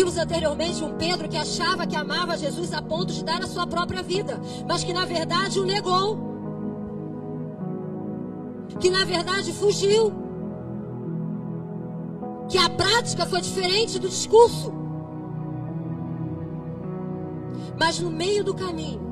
Vimos 0.00 0.16
anteriormente 0.16 0.82
um 0.82 0.96
Pedro 0.96 1.28
que 1.28 1.36
achava 1.36 1.86
que 1.86 1.94
amava 1.94 2.34
Jesus 2.34 2.72
a 2.72 2.80
ponto 2.80 3.12
de 3.12 3.22
dar 3.22 3.42
a 3.42 3.46
sua 3.46 3.66
própria 3.66 4.02
vida, 4.02 4.40
mas 4.66 4.82
que 4.82 4.94
na 4.94 5.04
verdade 5.04 5.60
o 5.60 5.66
negou. 5.66 6.16
Que 8.78 8.88
na 8.88 9.04
verdade 9.04 9.52
fugiu. 9.52 10.10
Que 12.48 12.56
a 12.56 12.70
prática 12.70 13.26
foi 13.26 13.42
diferente 13.42 13.98
do 13.98 14.08
discurso. 14.08 14.72
Mas 17.78 18.00
no 18.00 18.10
meio 18.10 18.42
do 18.42 18.54
caminho, 18.54 19.02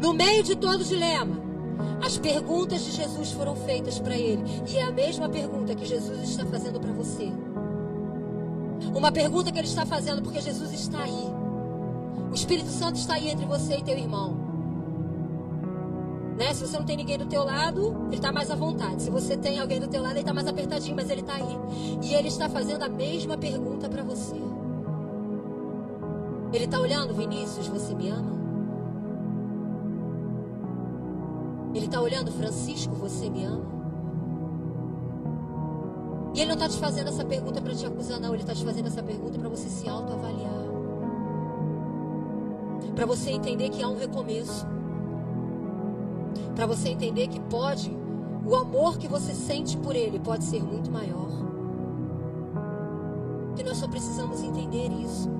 no 0.00 0.12
meio 0.12 0.42
de 0.42 0.56
todo 0.56 0.80
o 0.80 0.84
dilema, 0.84 1.36
as 2.04 2.18
perguntas 2.18 2.84
de 2.84 2.90
Jesus 2.90 3.30
foram 3.30 3.54
feitas 3.54 4.00
para 4.00 4.18
ele. 4.18 4.42
E 4.66 4.78
é 4.78 4.82
a 4.82 4.90
mesma 4.90 5.28
pergunta 5.28 5.76
que 5.76 5.86
Jesus 5.86 6.28
está 6.28 6.44
fazendo 6.44 6.80
para 6.80 6.92
você. 6.92 7.32
Uma 8.92 9.12
pergunta 9.12 9.52
que 9.52 9.58
ele 9.58 9.68
está 9.68 9.86
fazendo, 9.86 10.22
porque 10.22 10.40
Jesus 10.40 10.72
está 10.72 11.02
aí. 11.02 11.32
O 12.30 12.34
Espírito 12.34 12.68
Santo 12.68 12.96
está 12.96 13.14
aí 13.14 13.30
entre 13.30 13.44
você 13.46 13.76
e 13.76 13.82
teu 13.82 13.96
irmão. 13.96 14.36
Né? 16.36 16.52
Se 16.52 16.66
você 16.66 16.76
não 16.76 16.84
tem 16.84 16.96
ninguém 16.96 17.16
do 17.16 17.26
teu 17.26 17.44
lado, 17.44 18.06
ele 18.08 18.16
está 18.16 18.32
mais 18.32 18.50
à 18.50 18.56
vontade. 18.56 19.02
Se 19.02 19.10
você 19.10 19.36
tem 19.36 19.60
alguém 19.60 19.78
do 19.78 19.86
teu 19.86 20.02
lado, 20.02 20.14
ele 20.14 20.20
está 20.20 20.34
mais 20.34 20.48
apertadinho, 20.48 20.96
mas 20.96 21.08
ele 21.10 21.20
está 21.20 21.34
aí. 21.34 21.58
E 22.02 22.14
ele 22.14 22.28
está 22.28 22.48
fazendo 22.48 22.82
a 22.82 22.88
mesma 22.88 23.36
pergunta 23.36 23.88
para 23.88 24.02
você. 24.02 24.34
Ele 26.52 26.64
está 26.64 26.80
olhando, 26.80 27.14
Vinícius, 27.14 27.68
você 27.68 27.94
me 27.94 28.08
ama? 28.08 28.32
Ele 31.74 31.86
está 31.86 32.00
olhando, 32.00 32.30
Francisco, 32.30 32.94
você 32.94 33.28
me 33.28 33.44
ama? 33.44 33.73
E 36.34 36.40
ele 36.40 36.46
não 36.46 36.54
está 36.54 36.68
te 36.68 36.78
fazendo 36.78 37.08
essa 37.08 37.24
pergunta 37.24 37.60
para 37.60 37.74
te 37.74 37.86
acusar, 37.86 38.18
não. 38.18 38.34
Ele 38.34 38.42
está 38.42 38.54
te 38.54 38.64
fazendo 38.64 38.88
essa 38.88 39.02
pergunta 39.02 39.38
para 39.38 39.48
você 39.48 39.68
se 39.68 39.88
autoavaliar. 39.88 40.64
Para 42.94 43.06
você 43.06 43.30
entender 43.30 43.70
que 43.70 43.82
há 43.82 43.88
um 43.88 43.96
recomeço. 43.96 44.66
Para 46.56 46.66
você 46.66 46.88
entender 46.88 47.28
que 47.28 47.38
pode, 47.38 47.96
o 48.44 48.56
amor 48.56 48.98
que 48.98 49.06
você 49.06 49.32
sente 49.32 49.76
por 49.76 49.94
ele 49.94 50.18
pode 50.18 50.42
ser 50.42 50.62
muito 50.62 50.90
maior. 50.90 51.28
Que 53.54 53.62
nós 53.62 53.78
só 53.78 53.86
precisamos 53.86 54.42
entender 54.42 54.90
isso. 54.90 55.30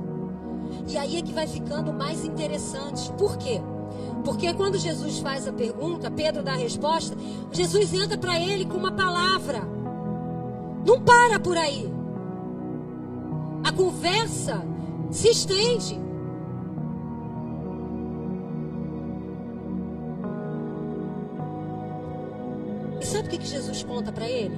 E 0.88 0.96
aí 0.96 1.16
é 1.16 1.22
que 1.22 1.33
vai 1.33 1.48
ficando 1.48 1.92
mais 1.92 2.24
interessante. 2.24 3.12
Por 3.14 3.37
quê? 3.37 3.61
Porque 4.24 4.52
quando 4.54 4.78
Jesus 4.78 5.18
faz 5.18 5.48
a 5.48 5.52
pergunta, 5.52 6.11
Pedro 6.11 6.42
dá 6.42 6.52
a 6.52 6.57
resposta, 6.57 7.16
Jesus 7.52 7.92
entra 7.92 8.16
para 8.16 8.38
ele 8.38 8.64
com 8.64 8.76
uma 8.76 8.92
palavra. 8.92 9.74
Não 10.84 11.00
para 11.00 11.40
por 11.40 11.56
aí. 11.56 11.90
A 13.64 13.72
conversa 13.72 14.62
se 15.10 15.28
estende. 15.28 15.98
E 23.00 23.06
sabe 23.06 23.28
o 23.28 23.30
que, 23.30 23.46
Jesus 23.46 23.82
conta 23.82 24.12
para 24.12 24.28
ele? 24.28 24.56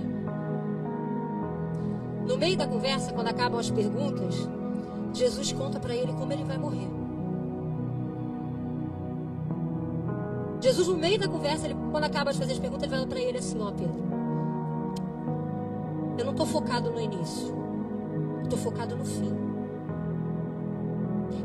No 2.26 2.36
meio 2.36 2.56
da 2.56 2.66
conversa, 2.66 3.12
quando 3.12 3.28
acabam 3.28 3.60
as 3.60 3.70
perguntas, 3.70 4.48
Jesus 5.12 5.52
conta 5.52 5.78
para 5.78 5.94
ele 5.94 6.12
como 6.12 6.32
ele 6.32 6.42
vai 6.42 6.58
morrer. 6.58 6.88
Jesus, 10.60 10.88
no 10.88 10.96
meio 10.96 11.18
da 11.18 11.28
conversa, 11.28 11.66
ele, 11.66 11.76
quando 11.92 12.04
acaba 12.04 12.32
de 12.32 12.38
fazer 12.38 12.54
as 12.54 12.58
perguntas, 12.58 12.90
ele 12.90 12.96
vai 12.96 13.06
para 13.06 13.20
ele 13.20 13.38
assim: 13.38 13.60
Ó, 13.60 13.70
Pedro, 13.70 14.15
eu 16.18 16.24
não 16.24 16.32
estou 16.32 16.46
focado 16.46 16.90
no 16.90 17.00
início. 17.00 17.54
Estou 18.42 18.58
focado 18.58 18.96
no 18.96 19.04
fim. 19.04 19.34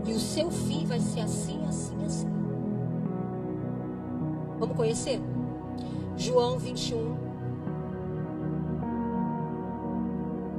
E 0.06 0.14
o 0.14 0.20
seu 0.20 0.50
fim 0.50 0.86
vai 0.86 1.00
ser 1.00 1.22
assim, 1.22 1.64
assim, 1.68 2.06
assim. 2.06 2.28
Vamos 4.60 4.76
conhecer? 4.76 5.20
João 6.18 6.58
21, 6.58 7.16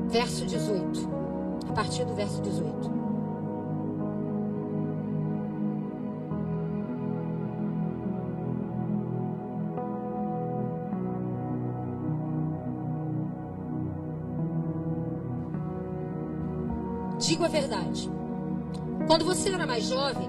verso 0.09 0.45
18. 0.47 1.09
A 1.69 1.73
partir 1.73 2.05
do 2.05 2.15
verso 2.15 2.41
18. 2.43 3.02
Verdade. 17.53 18.11
Quando 19.07 19.25
você 19.25 19.51
era 19.51 19.67
mais 19.67 19.85
jovem, 19.85 20.29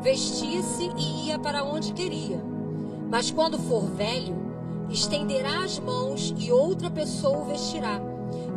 vestia-se 0.00 0.90
e 0.96 1.26
ia 1.26 1.38
para 1.38 1.64
onde 1.64 1.92
queria. 1.92 2.40
Mas 3.10 3.30
quando 3.30 3.58
for 3.58 3.84
velho, 3.90 4.36
estenderá 4.88 5.64
as 5.64 5.78
mãos 5.78 6.32
e 6.38 6.50
outra 6.52 6.88
pessoa 6.88 7.38
o 7.38 7.44
vestirá 7.44 8.00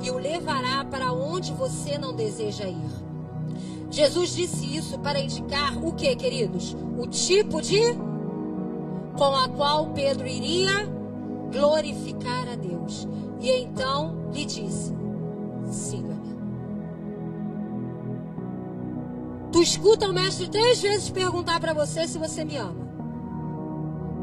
e 0.02 0.12
o 0.12 0.18
levará 0.18 0.86
para 0.86 1.12
onde 1.12 1.52
você 1.52 1.98
não 1.98 2.14
deseja 2.14 2.68
ir. 2.68 3.06
Jesus 3.90 4.36
disse 4.36 4.76
isso 4.76 5.00
para 5.00 5.20
indicar 5.20 5.78
o 5.84 5.94
que, 5.94 6.16
queridos? 6.16 6.76
O 6.98 7.08
tipo 7.08 7.62
de 7.62 7.82
com 9.18 9.36
a 9.36 9.48
qual 9.50 9.88
Pedro 9.88 10.28
iria 10.28 10.86
glorificar 11.52 12.50
a 12.50 12.56
Deus. 12.56 13.08
E 13.40 13.50
então 13.62 14.30
lhe 14.34 14.46
disse: 14.46 14.94
escuta 19.66 20.08
o 20.08 20.14
mestre 20.14 20.48
três 20.48 20.80
vezes 20.80 21.10
perguntar 21.10 21.60
para 21.60 21.74
você 21.74 22.08
se 22.08 22.20
você 22.20 22.46
me 22.46 22.56
ama. 22.56 22.86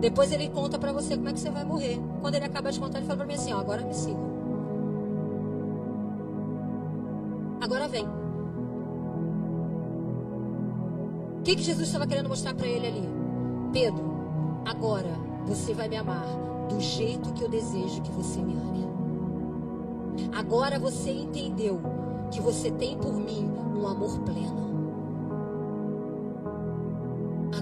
Depois 0.01 0.31
ele 0.33 0.49
conta 0.49 0.79
para 0.79 0.93
você 0.93 1.17
como 1.17 1.29
é 1.29 1.33
que 1.33 1.41
você 1.41 1.51
vai 1.51 1.65
morrer. 1.65 2.01
Quando 2.21 2.37
ele 2.37 2.45
acaba 2.45 2.71
de 2.71 2.79
contar, 2.79 2.99
ele 2.99 3.07
fala 3.07 3.19
para 3.19 3.27
mim 3.27 3.35
assim: 3.35 3.53
ó, 3.53 3.59
agora 3.59 3.83
me 3.83 3.93
siga. 3.93 4.21
Agora 7.61 7.89
vem. 7.89 8.07
O 11.39 11.43
que, 11.43 11.57
que 11.57 11.63
Jesus 11.63 11.89
estava 11.89 12.07
querendo 12.07 12.29
mostrar 12.29 12.55
para 12.55 12.67
ele 12.67 12.87
ali? 12.87 13.09
Pedro, 13.73 14.05
agora 14.65 15.11
você 15.45 15.75
vai 15.75 15.89
me 15.89 15.97
amar 15.97 16.25
do 16.69 16.81
jeito 16.81 17.33
que 17.33 17.43
eu 17.43 17.49
desejo 17.49 18.01
que 18.03 18.13
você 18.13 18.41
me 18.41 18.55
ame. 18.55 18.87
Agora 20.37 20.79
você 20.79 21.11
entendeu 21.11 21.81
que 22.31 22.41
você 22.41 22.71
tem 22.71 22.97
por 22.97 23.15
mim 23.15 23.51
um 23.75 23.87
amor 23.89 24.21
pleno. 24.21 24.72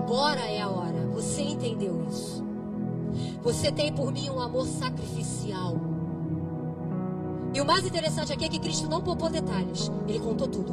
Agora 0.01 0.41
é 0.41 0.63
a 0.63 0.69
hora. 0.69 1.07
Você 1.13 1.43
entendeu 1.43 2.03
isso? 2.09 2.43
Você 3.43 3.71
tem 3.71 3.93
por 3.93 4.11
mim 4.11 4.31
um 4.31 4.41
amor 4.41 4.67
sacrificial. 4.67 5.77
E 7.53 7.61
o 7.61 7.67
mais 7.67 7.85
interessante 7.85 8.33
aqui 8.33 8.47
é 8.47 8.49
que 8.49 8.59
Cristo 8.59 8.89
não 8.89 9.03
poupou 9.03 9.29
detalhes, 9.29 9.91
ele 10.09 10.19
contou 10.19 10.49
tudo. 10.49 10.73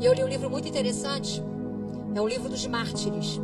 E 0.00 0.06
eu 0.06 0.14
li 0.14 0.24
um 0.24 0.26
livro 0.26 0.48
muito 0.48 0.66
interessante, 0.66 1.42
é 2.14 2.20
um 2.20 2.26
livro 2.26 2.48
dos 2.48 2.66
mártires. 2.66 3.38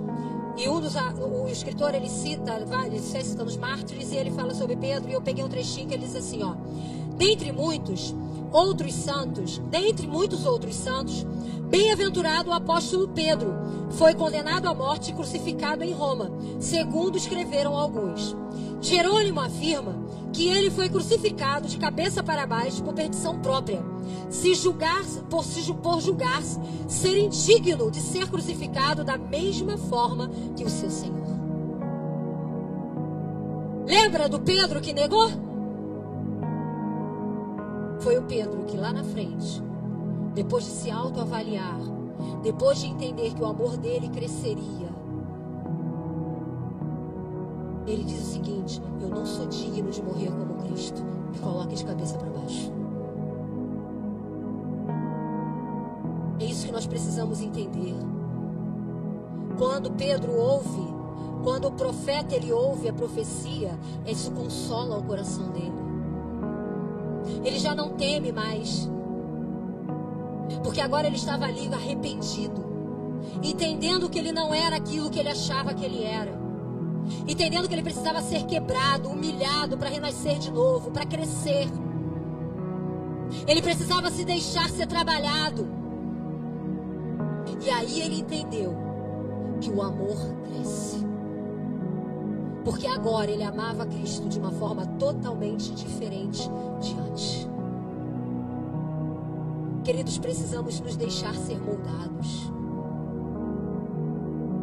E 0.57 0.66
um 0.66 0.81
dos, 0.81 0.94
o 0.96 1.46
escritor 1.49 1.94
ele 1.94 2.09
cita, 2.09 2.59
ele 2.87 3.01
cita 3.01 3.44
os 3.44 3.59
mártires 3.59 4.12
e 4.12 4.16
ele 4.16 4.31
fala 4.31 4.55
sobre 4.55 4.77
Pedro. 4.77 5.11
E 5.11 5.12
eu 5.12 5.20
peguei 5.20 5.44
um 5.44 5.49
trechinho 5.49 5.87
que 5.87 5.92
ele 5.92 6.07
diz 6.07 6.16
assim: 6.16 6.42
ó, 6.42 6.55
dentre 7.18 7.53
muitos 7.53 8.14
outros 8.52 8.94
santos, 8.94 9.59
dentre 9.70 10.06
muitos 10.06 10.46
outros 10.46 10.74
santos, 10.74 11.24
bem-aventurado 11.68 12.50
o 12.50 12.52
apóstolo 12.52 13.09
Pedro, 13.09 13.54
foi 13.90 14.14
condenado 14.14 14.68
à 14.68 14.74
morte 14.74 15.11
e 15.11 15.14
crucificado 15.14 15.82
em 15.82 15.92
Roma, 15.92 16.30
segundo 16.59 17.16
escreveram 17.16 17.76
alguns. 17.76 18.37
Jerônimo 18.80 19.40
afirma 19.40 19.96
que 20.32 20.48
ele 20.48 20.70
foi 20.70 20.88
crucificado 20.88 21.66
de 21.66 21.78
cabeça 21.78 22.22
para 22.22 22.46
baixo 22.46 22.82
por 22.82 22.94
perdição 22.94 23.40
própria, 23.40 23.82
se 24.28 24.54
julgar 24.54 25.04
por, 25.30 25.44
se, 25.44 25.72
por 25.72 26.00
julgar 26.00 26.42
ser 26.87 27.16
indigno 27.16 27.90
de 27.90 28.00
ser 28.00 28.28
crucificado 28.28 29.02
da 29.02 29.16
mesma 29.16 29.78
forma 29.78 30.30
que 30.54 30.64
o 30.64 30.70
seu 30.70 30.90
Senhor. 30.90 31.26
Lembra 33.87 34.28
do 34.28 34.40
Pedro 34.40 34.80
que 34.80 34.92
negou? 34.92 35.45
Foi 38.00 38.18
o 38.18 38.22
Pedro 38.22 38.64
que 38.64 38.76
lá 38.76 38.92
na 38.92 39.04
frente, 39.04 39.62
depois 40.35 40.64
de 40.64 40.70
se 40.70 40.90
autoavaliar, 40.90 41.78
depois 42.42 42.78
de 42.78 42.87
entender 42.87 43.35
que 43.35 43.42
o 43.42 43.46
amor 43.46 43.76
dele 43.76 44.09
cresceria, 44.09 44.94
ele 47.87 48.04
diz 48.04 48.20
o 48.20 48.32
seguinte: 48.32 48.82
Eu 49.00 49.09
não 49.09 49.24
sou 49.24 49.46
digno 49.46 49.90
de 49.90 50.02
morrer 50.02 50.30
como 50.30 50.54
Cristo. 50.64 51.02
Me 51.32 51.38
coloque 51.38 51.74
de 51.74 51.85
cabeça 51.85 52.18
para 52.18 52.30
baixo. 52.30 52.72
É 56.40 56.44
isso 56.44 56.66
que 56.66 56.72
nós 56.72 56.87
precisamos 56.87 57.40
entender. 57.40 57.94
Quando 59.56 59.90
Pedro 59.92 60.37
ouve, 60.37 60.94
quando 61.42 61.68
o 61.68 61.72
profeta 61.72 62.35
ele 62.35 62.52
ouve 62.52 62.88
a 62.88 62.92
profecia, 62.92 63.78
isso 64.06 64.30
consola 64.32 64.98
o 64.98 65.02
coração 65.02 65.50
dele. 65.50 65.86
Ele 67.44 67.58
já 67.58 67.74
não 67.74 67.90
teme 67.90 68.32
mais. 68.32 68.88
Porque 70.62 70.80
agora 70.80 71.06
ele 71.06 71.16
estava 71.16 71.44
ali 71.44 71.68
arrependido, 71.72 72.64
entendendo 73.42 74.08
que 74.08 74.18
ele 74.18 74.32
não 74.32 74.54
era 74.54 74.76
aquilo 74.76 75.10
que 75.10 75.18
ele 75.18 75.28
achava 75.28 75.74
que 75.74 75.84
ele 75.84 76.04
era 76.04 76.46
entendendo 77.26 77.68
que 77.68 77.74
ele 77.74 77.82
precisava 77.82 78.20
ser 78.20 78.44
quebrado, 78.44 79.08
humilhado 79.08 79.76
para 79.78 79.88
renascer 79.88 80.38
de 80.38 80.50
novo, 80.50 80.90
para 80.90 81.06
crescer. 81.06 81.68
Ele 83.46 83.62
precisava 83.62 84.10
se 84.10 84.24
deixar 84.24 84.68
ser 84.70 84.86
trabalhado. 84.86 85.66
E 87.64 87.70
aí 87.70 88.00
ele 88.02 88.20
entendeu 88.20 88.76
que 89.60 89.70
o 89.70 89.82
amor 89.82 90.16
cresce. 90.44 91.04
Porque 92.66 92.88
agora 92.88 93.31
ele 93.31 93.44
amava 93.44 93.87
Cristo 93.87 94.29
de 94.29 94.40
uma 94.40 94.50
forma 94.50 94.85
totalmente 94.98 95.72
diferente 95.72 96.42
de 96.81 96.98
antes. 96.98 97.48
Queridos, 99.85 100.18
precisamos 100.18 100.81
nos 100.81 100.96
deixar 100.96 101.33
ser 101.37 101.61
moldados. 101.61 102.50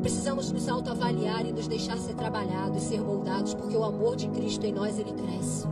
Precisamos 0.02 0.52
nos 0.52 0.68
autoavaliar 0.68 1.46
e 1.46 1.54
nos 1.54 1.66
deixar 1.66 1.98
ser 1.98 2.14
trabalhados, 2.16 2.84
ser 2.84 3.00
moldados, 3.00 3.54
porque 3.54 3.78
o 3.78 3.86
amor 3.86 4.18
de 4.18 4.28
Cristo 4.28 4.66
em 4.66 4.74
nós 4.74 5.00
ele 5.00 5.14
cresce. 5.14 5.66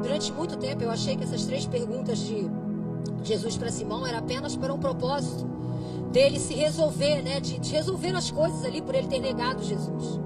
Durante 0.00 0.32
muito 0.32 0.56
tempo 0.56 0.82
eu 0.84 0.90
achei 0.90 1.18
que 1.18 1.24
essas 1.24 1.44
três 1.44 1.66
perguntas 1.66 2.16
de 2.20 2.50
Jesus 3.22 3.58
para 3.58 3.70
Simão 3.70 4.06
era 4.06 4.20
apenas 4.20 4.56
para 4.56 4.72
um 4.72 4.78
propósito 4.78 5.57
dele 6.10 6.38
se 6.38 6.54
resolver, 6.54 7.22
né, 7.22 7.40
de, 7.40 7.58
de 7.58 7.72
resolver 7.72 8.14
as 8.14 8.30
coisas 8.30 8.64
ali 8.64 8.80
por 8.80 8.94
ele 8.94 9.08
ter 9.08 9.20
negado 9.20 9.62
Jesus. 9.62 10.20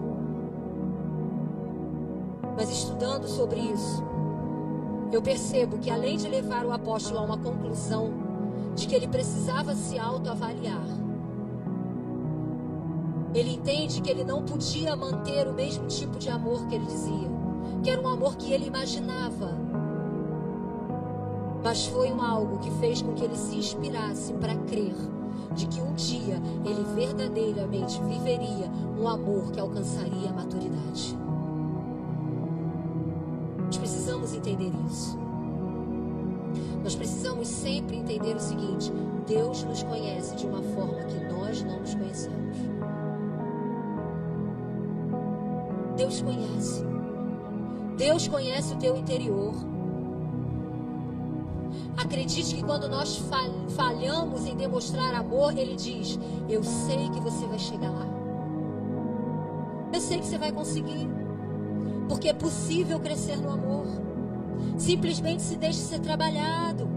Mas 2.57 2.71
estudando 2.71 3.27
sobre 3.27 3.59
isso, 3.59 4.03
eu 5.11 5.21
percebo 5.21 5.79
que 5.79 5.91
além 5.91 6.17
de 6.17 6.29
levar 6.29 6.65
o 6.65 6.73
apóstolo 6.73 7.19
a 7.19 7.23
uma 7.23 7.39
conclusão 7.39 8.13
de 8.75 8.87
que 8.87 8.95
ele 8.95 9.09
precisava 9.09 9.75
se 9.75 9.99
autoavaliar, 9.99 10.87
ele 13.35 13.55
entende 13.55 14.01
que 14.01 14.11
ele 14.11 14.25
não 14.25 14.43
podia 14.43 14.95
manter 14.95 15.49
o 15.49 15.55
mesmo 15.55 15.87
tipo 15.87 16.19
de 16.19 16.29
amor 16.29 16.67
que 16.67 16.75
ele 16.75 16.85
dizia, 16.85 17.31
que 17.83 17.91
era 17.91 18.01
um 18.01 18.09
amor 18.09 18.37
que 18.37 18.53
ele 18.53 18.67
imaginava. 18.67 19.59
Mas 21.65 21.87
foi 21.87 22.13
um 22.13 22.21
algo 22.21 22.59
que 22.59 22.71
fez 22.73 23.01
com 23.01 23.15
que 23.15 23.25
ele 23.25 23.37
se 23.37 23.57
inspirasse 23.57 24.35
para 24.35 24.55
crer 24.55 24.95
de 25.53 25.67
que 25.67 25.81
um 25.81 25.95
dia 25.95 26.41
ele 26.65 26.85
verdadeiramente 26.95 28.01
viveria 28.03 28.71
um 28.99 29.09
amor 29.09 29.51
que 29.53 29.61
alcançaria 29.61 30.31
a 30.31 30.33
maturidade. 30.33 31.17
Nós 33.67 33.79
precisamos 33.79 34.35
entender 34.35 34.71
isso. 34.87 35.19
Nós 36.83 36.95
precisamos 36.95 37.49
sempre 37.49 37.97
entender 37.97 38.35
o 38.35 38.41
seguinte: 38.41 38.93
Deus 39.27 39.63
nos 39.65 39.83
conhece 39.83 40.37
de 40.37 40.47
uma 40.47 40.63
forma 40.63 41.05
que 41.05 41.25
nós 41.33 41.63
não 41.63 41.81
nos 41.81 41.95
conhecemos. 41.95 42.57
Deus 45.97 46.23
conhece. 46.23 46.85
Deus 47.97 48.27
conhece 48.27 48.75
o 48.75 48.79
teu 48.79 48.97
interior. 48.97 49.72
Acredite 51.97 52.55
que 52.57 52.63
quando 52.63 52.89
nós 52.89 53.23
falhamos 53.77 54.47
em 54.47 54.57
demonstrar 54.57 55.15
amor, 55.15 55.57
Ele 55.57 55.77
diz: 55.77 56.19
Eu 56.49 56.63
sei 56.63 57.09
que 57.11 57.21
você 57.21 57.47
vai 57.47 57.59
chegar 57.59 57.91
lá. 57.91 58.07
Eu 59.93 60.01
sei 60.01 60.19
que 60.19 60.27
você 60.27 60.39
vai 60.39 60.51
conseguir. 60.53 61.09
Porque 62.09 62.29
é 62.29 62.33
possível 62.33 62.99
crescer 62.99 63.37
no 63.37 63.51
amor. 63.51 63.87
Simplesmente 64.79 65.43
se 65.43 65.57
deixe 65.57 65.79
ser 65.79 66.01
trabalhado. 66.01 66.89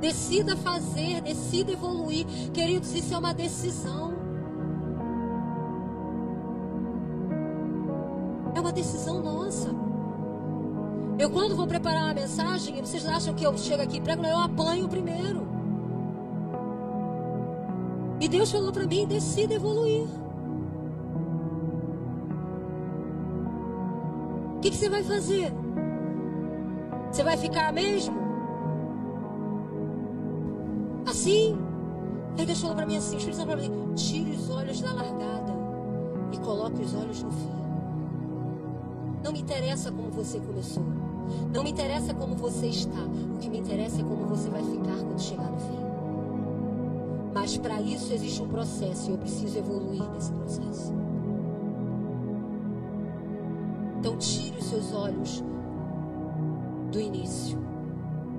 Decida 0.00 0.56
fazer, 0.56 1.20
decida 1.20 1.72
evoluir. 1.72 2.26
Queridos, 2.52 2.92
isso 2.94 3.14
é 3.14 3.18
uma 3.18 3.34
decisão. 3.34 4.14
É 8.54 8.60
uma 8.60 8.72
decisão 8.72 9.22
nossa. 9.22 9.89
Eu, 11.20 11.28
quando 11.28 11.54
vou 11.54 11.66
preparar 11.66 12.04
uma 12.04 12.14
mensagem, 12.14 12.80
vocês 12.80 13.04
acham 13.04 13.34
que 13.34 13.44
eu 13.44 13.54
chego 13.58 13.82
aqui 13.82 13.98
e 13.98 14.00
prego? 14.00 14.24
Eu 14.24 14.38
apanho 14.38 14.88
primeiro. 14.88 15.46
E 18.18 18.26
Deus 18.26 18.50
falou 18.50 18.72
para 18.72 18.86
mim: 18.86 19.06
decida 19.06 19.52
evoluir. 19.52 20.08
O 24.56 24.60
que, 24.60 24.70
que 24.70 24.76
você 24.78 24.88
vai 24.88 25.02
fazer? 25.02 25.52
Você 27.12 27.22
vai 27.22 27.36
ficar 27.36 27.70
mesmo? 27.70 28.16
Assim? 31.06 31.54
Aí 32.38 32.46
Deus 32.46 32.62
falou 32.62 32.76
para 32.76 32.86
mim 32.86 32.96
assim: 32.96 33.18
Espírito 33.18 33.44
para 33.44 33.56
mim: 33.56 33.92
tire 33.94 34.30
os 34.30 34.48
olhos 34.48 34.80
da 34.80 34.94
largada 34.94 35.52
e 36.32 36.38
coloque 36.38 36.80
os 36.80 36.94
olhos 36.94 37.22
no 37.22 37.30
fim. 37.30 37.60
Não 39.22 39.32
me 39.32 39.42
interessa 39.42 39.92
como 39.92 40.10
você 40.10 40.40
começou. 40.40 41.09
Não 41.52 41.62
me 41.62 41.70
interessa 41.70 42.14
como 42.14 42.34
você 42.34 42.66
está. 42.66 43.00
O 43.34 43.38
que 43.38 43.48
me 43.48 43.58
interessa 43.58 44.00
é 44.00 44.04
como 44.04 44.26
você 44.26 44.48
vai 44.48 44.62
ficar 44.62 44.96
quando 44.96 45.20
chegar 45.20 45.50
no 45.50 45.58
fim. 45.58 45.80
Mas 47.32 47.56
para 47.56 47.80
isso 47.80 48.12
existe 48.12 48.42
um 48.42 48.48
processo 48.48 49.10
e 49.10 49.12
eu 49.12 49.18
preciso 49.18 49.58
evoluir 49.58 50.02
nesse 50.10 50.32
processo. 50.32 50.92
Então 53.98 54.16
tire 54.16 54.58
os 54.58 54.64
seus 54.64 54.92
olhos 54.92 55.44
do 56.90 57.00
início. 57.00 57.58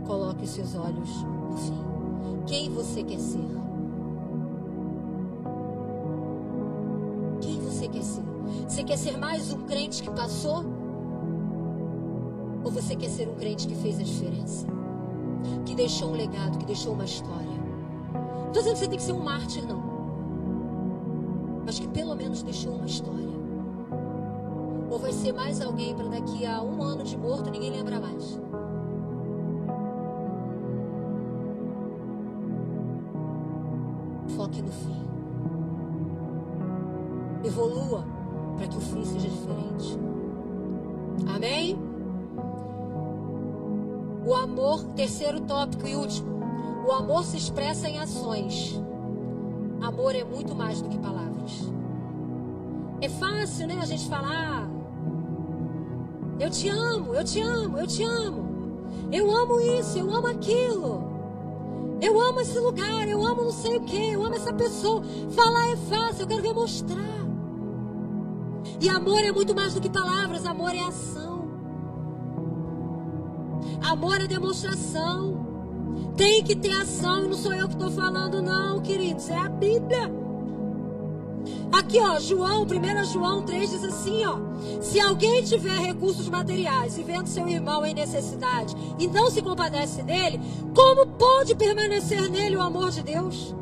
Coloque 0.05 0.43
os 0.43 0.49
seus 0.49 0.75
olhos 0.75 1.09
no 1.49 1.57
fim. 1.57 1.91
Quem 2.47 2.69
você 2.69 3.03
quer 3.03 3.19
ser? 3.19 3.47
Quem 7.39 7.59
você 7.59 7.87
quer 7.87 8.03
ser? 8.03 8.23
Você 8.67 8.83
quer 8.83 8.97
ser 8.97 9.17
mais 9.17 9.53
um 9.53 9.61
crente 9.61 10.03
que 10.03 10.09
passou? 10.09 10.80
Ou 12.73 12.81
você 12.81 12.95
quer 12.95 13.09
ser 13.09 13.27
um 13.27 13.35
crente 13.35 13.67
que 13.67 13.75
fez 13.75 13.99
a 13.99 14.03
diferença? 14.03 14.65
Que 15.65 15.75
deixou 15.75 16.11
um 16.11 16.13
legado, 16.13 16.57
que 16.57 16.65
deixou 16.65 16.93
uma 16.93 17.03
história? 17.03 17.59
Não 18.13 18.47
estou 18.47 18.63
dizendo 18.63 18.73
que 18.73 18.79
você 18.79 18.87
tem 18.87 18.97
que 18.97 19.03
ser 19.03 19.11
um 19.11 19.21
mártir, 19.21 19.67
não. 19.67 19.83
Mas 21.65 21.77
que 21.77 21.87
pelo 21.89 22.15
menos 22.15 22.41
deixou 22.41 22.75
uma 22.75 22.85
história. 22.85 23.27
Ou 24.89 24.97
vai 24.97 25.11
ser 25.11 25.33
mais 25.33 25.59
alguém 25.59 25.93
para 25.93 26.07
daqui 26.07 26.45
a 26.45 26.61
um 26.61 26.81
ano 26.81 27.03
de 27.03 27.17
morto 27.17 27.49
ninguém 27.49 27.71
lembra 27.71 27.99
mais? 27.99 28.39
Foque 34.33 34.61
no 34.61 34.71
fim. 34.71 35.07
Evolua 37.43 38.05
para 38.55 38.67
que 38.67 38.77
o 38.77 38.81
fim 38.81 39.03
seja 39.03 39.27
diferente. 39.27 39.99
Amém? 41.35 41.90
O 44.25 44.33
amor, 44.35 44.83
terceiro 44.95 45.41
tópico 45.41 45.87
e 45.87 45.95
último. 45.95 46.41
O 46.87 46.91
amor 46.91 47.23
se 47.23 47.37
expressa 47.37 47.89
em 47.89 47.99
ações. 47.99 48.79
Amor 49.81 50.15
é 50.15 50.23
muito 50.23 50.53
mais 50.53 50.81
do 50.81 50.89
que 50.89 50.97
palavras. 50.97 51.51
É 53.01 53.09
fácil, 53.09 53.67
né, 53.67 53.79
a 53.81 53.85
gente 53.85 54.07
falar. 54.07 54.69
Eu 56.39 56.49
te 56.49 56.69
amo, 56.69 57.15
eu 57.15 57.23
te 57.23 57.41
amo, 57.41 57.77
eu 57.79 57.87
te 57.87 58.03
amo. 58.03 58.51
Eu 59.11 59.29
amo 59.31 59.59
isso, 59.59 59.97
eu 59.97 60.09
amo 60.11 60.27
aquilo. 60.27 61.11
Eu 61.99 62.19
amo 62.19 62.41
esse 62.41 62.59
lugar, 62.59 63.07
eu 63.07 63.23
amo 63.23 63.43
não 63.43 63.51
sei 63.51 63.77
o 63.77 63.81
que, 63.81 64.11
eu 64.11 64.23
amo 64.23 64.35
essa 64.35 64.53
pessoa. 64.53 65.03
Falar 65.31 65.69
é 65.69 65.75
fácil, 65.77 66.23
eu 66.23 66.27
quero 66.27 66.41
ver 66.41 66.53
mostrar. 66.53 67.21
E 68.79 68.89
amor 68.89 69.23
é 69.23 69.31
muito 69.31 69.53
mais 69.53 69.73
do 69.73 69.81
que 69.81 69.89
palavras, 69.89 70.45
amor 70.45 70.73
é 70.73 70.79
ação. 70.79 71.40
Amor 73.91 74.21
é 74.21 74.25
demonstração. 74.25 76.13
Tem 76.15 76.41
que 76.41 76.55
ter 76.55 76.71
ação, 76.71 77.25
e 77.25 77.27
não 77.27 77.35
sou 77.35 77.53
eu 77.53 77.67
que 77.67 77.73
estou 77.73 77.91
falando, 77.91 78.41
não, 78.41 78.79
queridos, 78.79 79.29
é 79.29 79.35
a 79.37 79.49
Bíblia. 79.49 80.09
Aqui, 81.73 81.99
ó, 81.99 82.17
João, 82.17 82.63
1 82.63 83.03
João 83.11 83.43
3 83.43 83.69
diz 83.69 83.83
assim, 83.83 84.23
ó: 84.23 84.37
Se 84.79 84.97
alguém 84.97 85.43
tiver 85.43 85.77
recursos 85.77 86.29
materiais 86.29 86.97
e 86.97 87.03
vendo 87.03 87.27
seu 87.27 87.45
irmão 87.49 87.85
em 87.85 87.93
necessidade 87.93 88.77
e 88.97 89.07
não 89.07 89.29
se 89.29 89.41
compadece 89.41 90.01
dele, 90.03 90.39
como 90.73 91.05
pode 91.07 91.53
permanecer 91.53 92.29
nele 92.29 92.55
o 92.55 92.61
amor 92.61 92.91
de 92.91 93.03
Deus? 93.03 93.53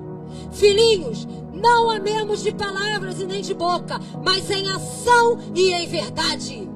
Filhinhos, 0.52 1.28
não 1.52 1.90
amemos 1.90 2.44
de 2.44 2.52
palavras 2.52 3.20
e 3.20 3.26
nem 3.26 3.42
de 3.42 3.56
boca, 3.56 4.00
mas 4.24 4.48
em 4.52 4.70
ação 4.70 5.40
e 5.56 5.72
em 5.72 5.88
verdade. 5.88 6.69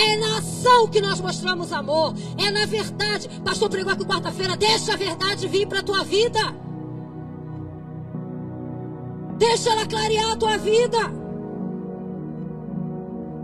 É 0.00 0.16
na 0.16 0.38
ação 0.38 0.88
que 0.88 1.00
nós 1.00 1.20
mostramos 1.20 1.72
amor. 1.72 2.14
É 2.38 2.50
na 2.50 2.64
verdade. 2.64 3.28
Pastor 3.44 3.68
pregou 3.68 3.92
aqui 3.92 4.04
quarta-feira. 4.04 4.56
Deixa 4.56 4.94
a 4.94 4.96
verdade 4.96 5.46
vir 5.46 5.66
para 5.66 5.80
a 5.80 5.82
tua 5.82 6.02
vida. 6.02 6.40
Deixa 9.36 9.70
ela 9.70 9.86
clarear 9.86 10.32
a 10.32 10.36
tua 10.36 10.56
vida. 10.56 10.98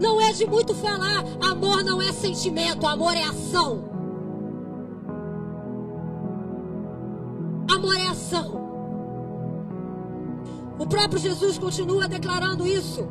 Não 0.00 0.20
é 0.20 0.32
de 0.32 0.46
muito 0.46 0.74
falar. 0.74 1.24
Amor 1.42 1.82
não 1.84 2.00
é 2.00 2.12
sentimento, 2.12 2.86
amor 2.86 3.14
é 3.14 3.22
ação. 3.22 3.84
Amor 7.74 7.96
é 7.96 8.09
ação. 8.09 8.66
O 10.78 10.86
próprio 10.86 11.18
Jesus 11.18 11.59
continua 11.59 12.07
declarando 12.07 12.66
isso. 12.66 13.09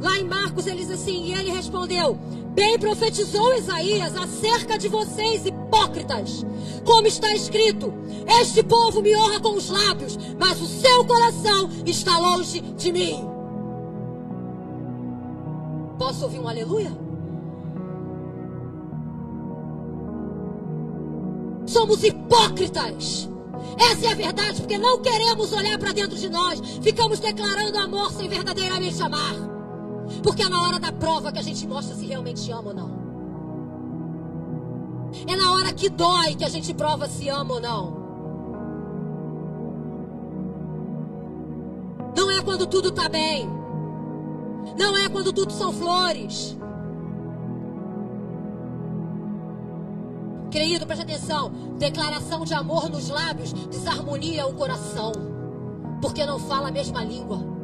Lá 0.00 0.18
em 0.18 0.24
Marcos 0.24 0.66
ele 0.66 0.78
diz 0.78 0.90
assim: 0.90 1.26
E 1.26 1.32
ele 1.32 1.50
respondeu: 1.50 2.18
Bem 2.54 2.78
profetizou 2.78 3.54
Isaías 3.54 4.16
acerca 4.16 4.78
de 4.78 4.88
vocês, 4.88 5.44
hipócritas. 5.44 6.44
Como 6.84 7.06
está 7.06 7.34
escrito: 7.34 7.92
Este 8.40 8.62
povo 8.62 9.02
me 9.02 9.14
honra 9.14 9.40
com 9.40 9.54
os 9.54 9.68
lábios, 9.68 10.18
mas 10.38 10.60
o 10.60 10.66
seu 10.66 11.04
coração 11.04 11.70
está 11.84 12.18
longe 12.18 12.60
de 12.60 12.92
mim. 12.92 13.28
Posso 15.98 16.24
ouvir 16.24 16.38
um 16.38 16.48
aleluia? 16.48 16.90
Somos 21.66 22.02
hipócritas. 22.02 23.28
Essa 23.78 24.06
é 24.06 24.12
a 24.12 24.14
verdade, 24.14 24.60
porque 24.60 24.78
não 24.78 25.00
queremos 25.00 25.52
olhar 25.52 25.78
para 25.78 25.92
dentro 25.92 26.16
de 26.18 26.28
nós. 26.28 26.60
Ficamos 26.82 27.20
declarando 27.20 27.78
amor 27.78 28.12
sem 28.12 28.28
verdadeiramente 28.28 29.00
amar. 29.02 29.49
Porque 30.22 30.42
é 30.42 30.48
na 30.48 30.62
hora 30.62 30.78
da 30.78 30.92
prova 30.92 31.32
que 31.32 31.38
a 31.38 31.42
gente 31.42 31.66
mostra 31.66 31.94
se 31.94 32.06
realmente 32.06 32.50
ama 32.50 32.68
ou 32.68 32.74
não. 32.74 33.10
É 35.26 35.36
na 35.36 35.52
hora 35.52 35.72
que 35.72 35.88
dói 35.88 36.34
que 36.34 36.44
a 36.44 36.48
gente 36.48 36.72
prova 36.74 37.08
se 37.08 37.28
ama 37.28 37.54
ou 37.54 37.60
não. 37.60 38.00
Não 42.16 42.30
é 42.30 42.42
quando 42.42 42.66
tudo 42.66 42.88
está 42.88 43.08
bem. 43.08 43.48
Não 44.78 44.96
é 44.96 45.08
quando 45.08 45.32
tudo 45.32 45.52
são 45.52 45.72
flores. 45.72 46.56
Querido, 50.50 50.86
preste 50.86 51.02
atenção. 51.02 51.50
Declaração 51.78 52.44
de 52.44 52.54
amor 52.54 52.88
nos 52.90 53.08
lábios 53.08 53.52
desarmonia 53.52 54.46
o 54.46 54.54
coração. 54.54 55.12
Porque 56.02 56.26
não 56.26 56.38
fala 56.38 56.68
a 56.68 56.72
mesma 56.72 57.04
língua. 57.04 57.59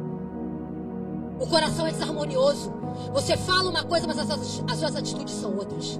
O 1.39 1.47
coração 1.47 1.85
é 1.85 1.91
desarmonioso. 1.91 2.71
Você 3.13 3.37
fala 3.37 3.69
uma 3.69 3.83
coisa, 3.83 4.07
mas 4.07 4.17
as, 4.17 4.29
as 4.31 4.77
suas 4.77 4.95
atitudes 4.95 5.33
são 5.35 5.55
outras. 5.55 5.99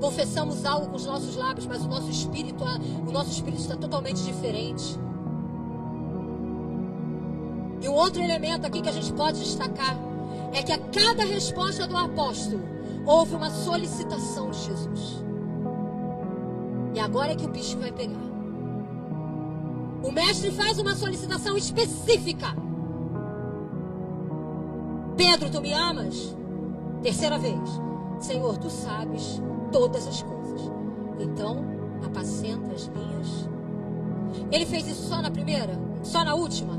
Confessamos 0.00 0.64
algo 0.64 0.88
com 0.88 0.96
os 0.96 1.06
nossos 1.06 1.34
lábios, 1.36 1.66
mas 1.66 1.82
o 1.82 1.88
nosso 1.88 2.10
espírito, 2.10 2.62
o 3.06 3.10
nosso 3.10 3.30
espírito 3.30 3.62
está 3.62 3.76
totalmente 3.76 4.22
diferente. 4.22 4.98
E 7.80 7.88
um 7.88 7.94
outro 7.94 8.22
elemento 8.22 8.66
aqui 8.66 8.82
que 8.82 8.88
a 8.88 8.92
gente 8.92 9.12
pode 9.12 9.40
destacar 9.40 9.96
é 10.52 10.62
que 10.62 10.72
a 10.72 10.78
cada 10.78 11.24
resposta 11.24 11.86
do 11.86 11.96
apóstolo 11.96 12.62
houve 13.06 13.34
uma 13.34 13.50
solicitação 13.50 14.50
de 14.50 14.58
Jesus. 14.58 15.24
E 16.94 17.00
agora 17.00 17.32
é 17.32 17.34
que 17.34 17.44
o 17.44 17.48
bicho 17.48 17.78
vai 17.78 17.92
pegar. 17.92 18.35
O 20.02 20.12
mestre 20.12 20.50
faz 20.50 20.78
uma 20.78 20.94
solicitação 20.94 21.56
específica. 21.56 22.54
Pedro, 25.16 25.50
tu 25.50 25.60
me 25.60 25.72
amas? 25.72 26.36
Terceira 27.02 27.38
vez. 27.38 27.56
Senhor, 28.20 28.56
tu 28.58 28.70
sabes 28.70 29.40
todas 29.72 30.06
as 30.06 30.22
coisas. 30.22 30.70
Então, 31.18 31.64
apacenta 32.04 32.72
as 32.72 32.88
minhas. 32.88 33.48
Ele 34.50 34.66
fez 34.66 34.86
isso 34.86 35.08
só 35.08 35.22
na 35.22 35.30
primeira? 35.30 35.78
Só 36.02 36.24
na 36.24 36.34
última? 36.34 36.74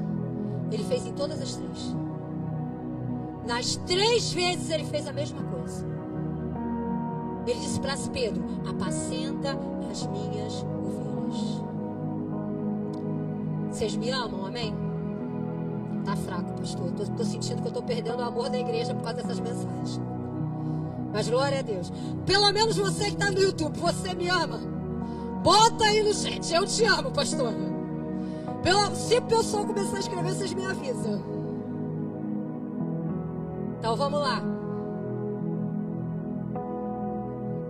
Ele 0.72 0.84
fez 0.84 1.06
em 1.06 1.14
todas 1.14 1.42
as 1.42 1.56
três. 1.56 1.96
Nas 3.46 3.76
três 3.78 4.34
vezes 4.34 4.70
ele 4.70 4.84
fez 4.86 5.08
a 5.08 5.14
mesma 5.14 5.42
coisa. 5.44 5.86
Ele 7.46 7.60
disse 7.60 7.80
para 7.80 7.96
Pedro: 8.12 8.44
apacenta 8.70 9.58
as 9.90 10.06
minhas 10.08 10.64
ovelhas. 10.64 11.67
Vocês 13.78 13.96
me 13.96 14.10
amam, 14.10 14.44
amém? 14.44 14.74
Tá 16.04 16.16
fraco, 16.16 16.52
pastor. 16.54 16.92
Tô, 16.94 17.06
tô 17.06 17.24
sentindo 17.24 17.62
que 17.62 17.68
eu 17.68 17.72
tô 17.72 17.84
perdendo 17.84 18.18
o 18.18 18.24
amor 18.24 18.50
da 18.50 18.58
igreja 18.58 18.92
por 18.96 19.04
causa 19.04 19.22
dessas 19.22 19.40
mensagens. 19.40 20.02
Mas 21.14 21.30
glória 21.30 21.60
a 21.60 21.62
Deus. 21.62 21.94
Pelo 22.26 22.52
menos 22.52 22.76
você 22.76 23.04
que 23.04 23.12
está 23.12 23.30
no 23.30 23.40
YouTube, 23.40 23.78
você 23.78 24.16
me 24.16 24.30
ama. 24.30 24.60
Bota 25.44 25.84
aí 25.84 26.02
no 26.02 26.12
chat. 26.12 26.52
Eu 26.52 26.66
te 26.66 26.86
amo, 26.86 27.12
pastor. 27.12 27.54
Pelo, 28.64 28.96
se 28.96 29.16
o 29.16 29.22
pessoal 29.22 29.64
começar 29.64 29.98
a 29.98 30.00
escrever, 30.00 30.34
vocês 30.34 30.54
me 30.56 30.66
avisam. 30.66 31.22
Então 33.78 33.96
vamos 33.96 34.20
lá. 34.20 34.42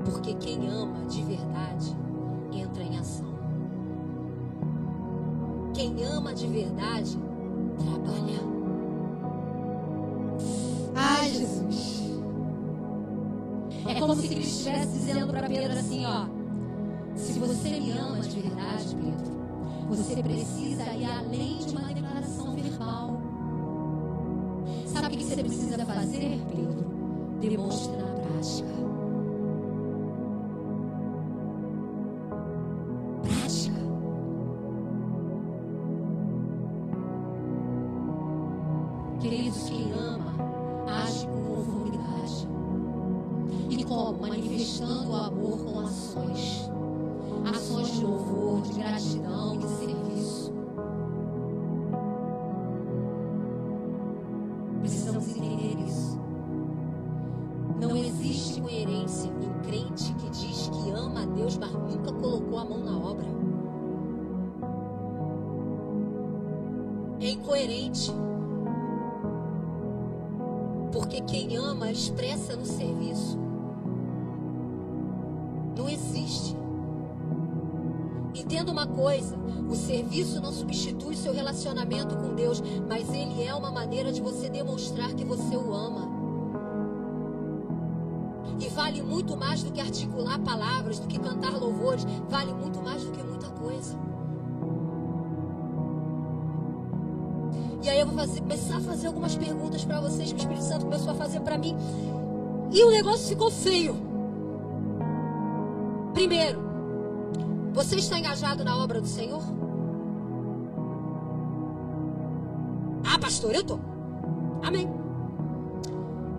Porque 0.05 0.35
quem 0.35 0.69
ama 0.69 1.05
de 1.07 1.21
verdade 1.21 1.97
Quem 5.77 6.03
ama 6.05 6.33
de 6.33 6.47
verdade 6.47 7.19
trabalha. 7.77 8.39
Ai, 10.95 11.29
Jesus. 11.29 12.01
É 13.87 13.99
como 13.99 14.15
se 14.15 14.27
Cristo 14.27 14.57
estivesse 14.57 14.93
dizendo 14.93 15.27
para 15.27 15.47
Pedro 15.47 15.77
assim, 15.77 16.03
ó. 16.03 16.25
Se 17.15 17.37
você 17.37 17.79
me 17.79 17.91
ama 17.91 18.19
de 18.21 18.39
verdade, 18.39 18.95
Pedro, 18.95 19.31
você 19.87 20.23
precisa 20.23 20.83
ir 20.95 21.05
além 21.05 21.59
de 21.59 21.75
uma 21.75 21.93
declaração 21.93 22.55
verbal. 22.55 23.21
Sabe 24.87 25.05
o 25.05 25.09
que 25.19 25.23
você 25.25 25.43
precisa 25.43 25.85
fazer, 25.85 26.41
Pedro? 26.49 27.37
Demonstre 27.39 27.95
na 27.97 28.07
prática. 28.07 28.76
Relacionamento 81.57 82.15
com 82.15 82.35
Deus, 82.35 82.61
mas 82.87 83.09
ele 83.09 83.43
é 83.43 83.53
uma 83.53 83.71
maneira 83.71 84.11
de 84.11 84.21
você 84.21 84.49
demonstrar 84.49 85.13
que 85.13 85.25
você 85.25 85.55
o 85.55 85.73
ama. 85.73 86.07
E 88.59 88.69
vale 88.69 89.01
muito 89.01 89.35
mais 89.35 89.63
do 89.63 89.71
que 89.71 89.81
articular 89.81 90.39
palavras, 90.39 90.99
do 90.99 91.07
que 91.07 91.19
cantar 91.19 91.59
louvores, 91.59 92.05
vale 92.29 92.53
muito 92.53 92.81
mais 92.81 93.03
do 93.03 93.11
que 93.11 93.23
muita 93.23 93.47
coisa. 93.49 93.95
E 97.81 97.89
aí 97.89 97.99
eu 97.99 98.07
vou 98.07 98.15
fazer, 98.15 98.41
começar 98.41 98.77
a 98.77 98.81
fazer 98.81 99.07
algumas 99.07 99.35
perguntas 99.35 99.83
para 99.85 99.99
vocês 99.99 100.31
que 100.31 100.37
o 100.37 100.39
Espírito 100.39 100.63
Santo 100.63 100.85
começou 100.85 101.11
a 101.11 101.15
fazer 101.15 101.39
para 101.41 101.57
mim. 101.57 101.75
E 102.71 102.83
o 102.83 102.91
negócio 102.91 103.27
ficou 103.27 103.49
feio. 103.49 103.95
Primeiro, 106.13 106.59
você 107.73 107.95
está 107.95 108.19
engajado 108.19 108.63
na 108.63 108.75
obra 108.77 108.99
do 108.99 109.07
Senhor? 109.07 109.66
Pastor, 113.37 113.53
eu 113.53 113.63
tô. 113.63 113.79
Amém. 114.63 114.89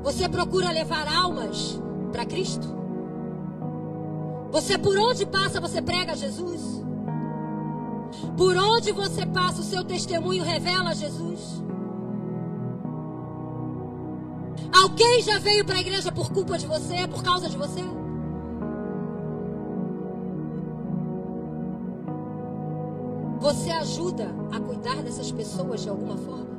Você 0.02 0.28
procura 0.28 0.72
levar 0.72 1.06
almas 1.06 1.80
para 2.10 2.26
Cristo? 2.26 2.66
Você 4.50 4.76
por 4.76 4.98
onde 4.98 5.24
passa, 5.24 5.60
você 5.60 5.80
prega 5.80 6.16
Jesus? 6.16 6.82
Por 8.36 8.56
onde 8.56 8.90
você 8.90 9.24
passa, 9.26 9.60
o 9.60 9.64
seu 9.64 9.84
testemunho 9.84 10.42
revela 10.42 10.94
Jesus? 10.94 11.62
Alguém 14.76 15.22
já 15.22 15.38
veio 15.38 15.64
para 15.64 15.76
a 15.76 15.80
igreja 15.80 16.10
por 16.10 16.32
culpa 16.32 16.58
de 16.58 16.66
você, 16.66 17.06
por 17.06 17.22
causa 17.22 17.48
de 17.48 17.56
você? 17.56 17.82
Você 23.40 23.70
ajuda 23.70 24.34
a 24.50 24.58
cuidar 24.58 25.00
dessas 25.02 25.30
pessoas 25.30 25.82
de 25.82 25.88
alguma 25.88 26.16
forma? 26.16 26.57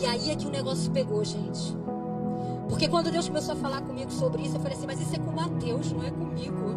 E 0.00 0.06
aí 0.06 0.30
é 0.30 0.34
que 0.34 0.46
o 0.46 0.50
negócio 0.50 0.90
pegou, 0.90 1.22
gente. 1.22 1.76
Porque 2.70 2.88
quando 2.88 3.10
Deus 3.10 3.28
começou 3.28 3.52
a 3.52 3.56
falar 3.56 3.82
comigo 3.82 4.10
sobre 4.10 4.42
isso, 4.42 4.56
eu 4.56 4.60
falei 4.60 4.74
assim: 4.74 4.86
mas 4.86 4.98
isso 4.98 5.14
é 5.14 5.18
com 5.18 5.30
Mateus, 5.30 5.92
não 5.92 6.02
é 6.02 6.10
comigo. 6.10 6.74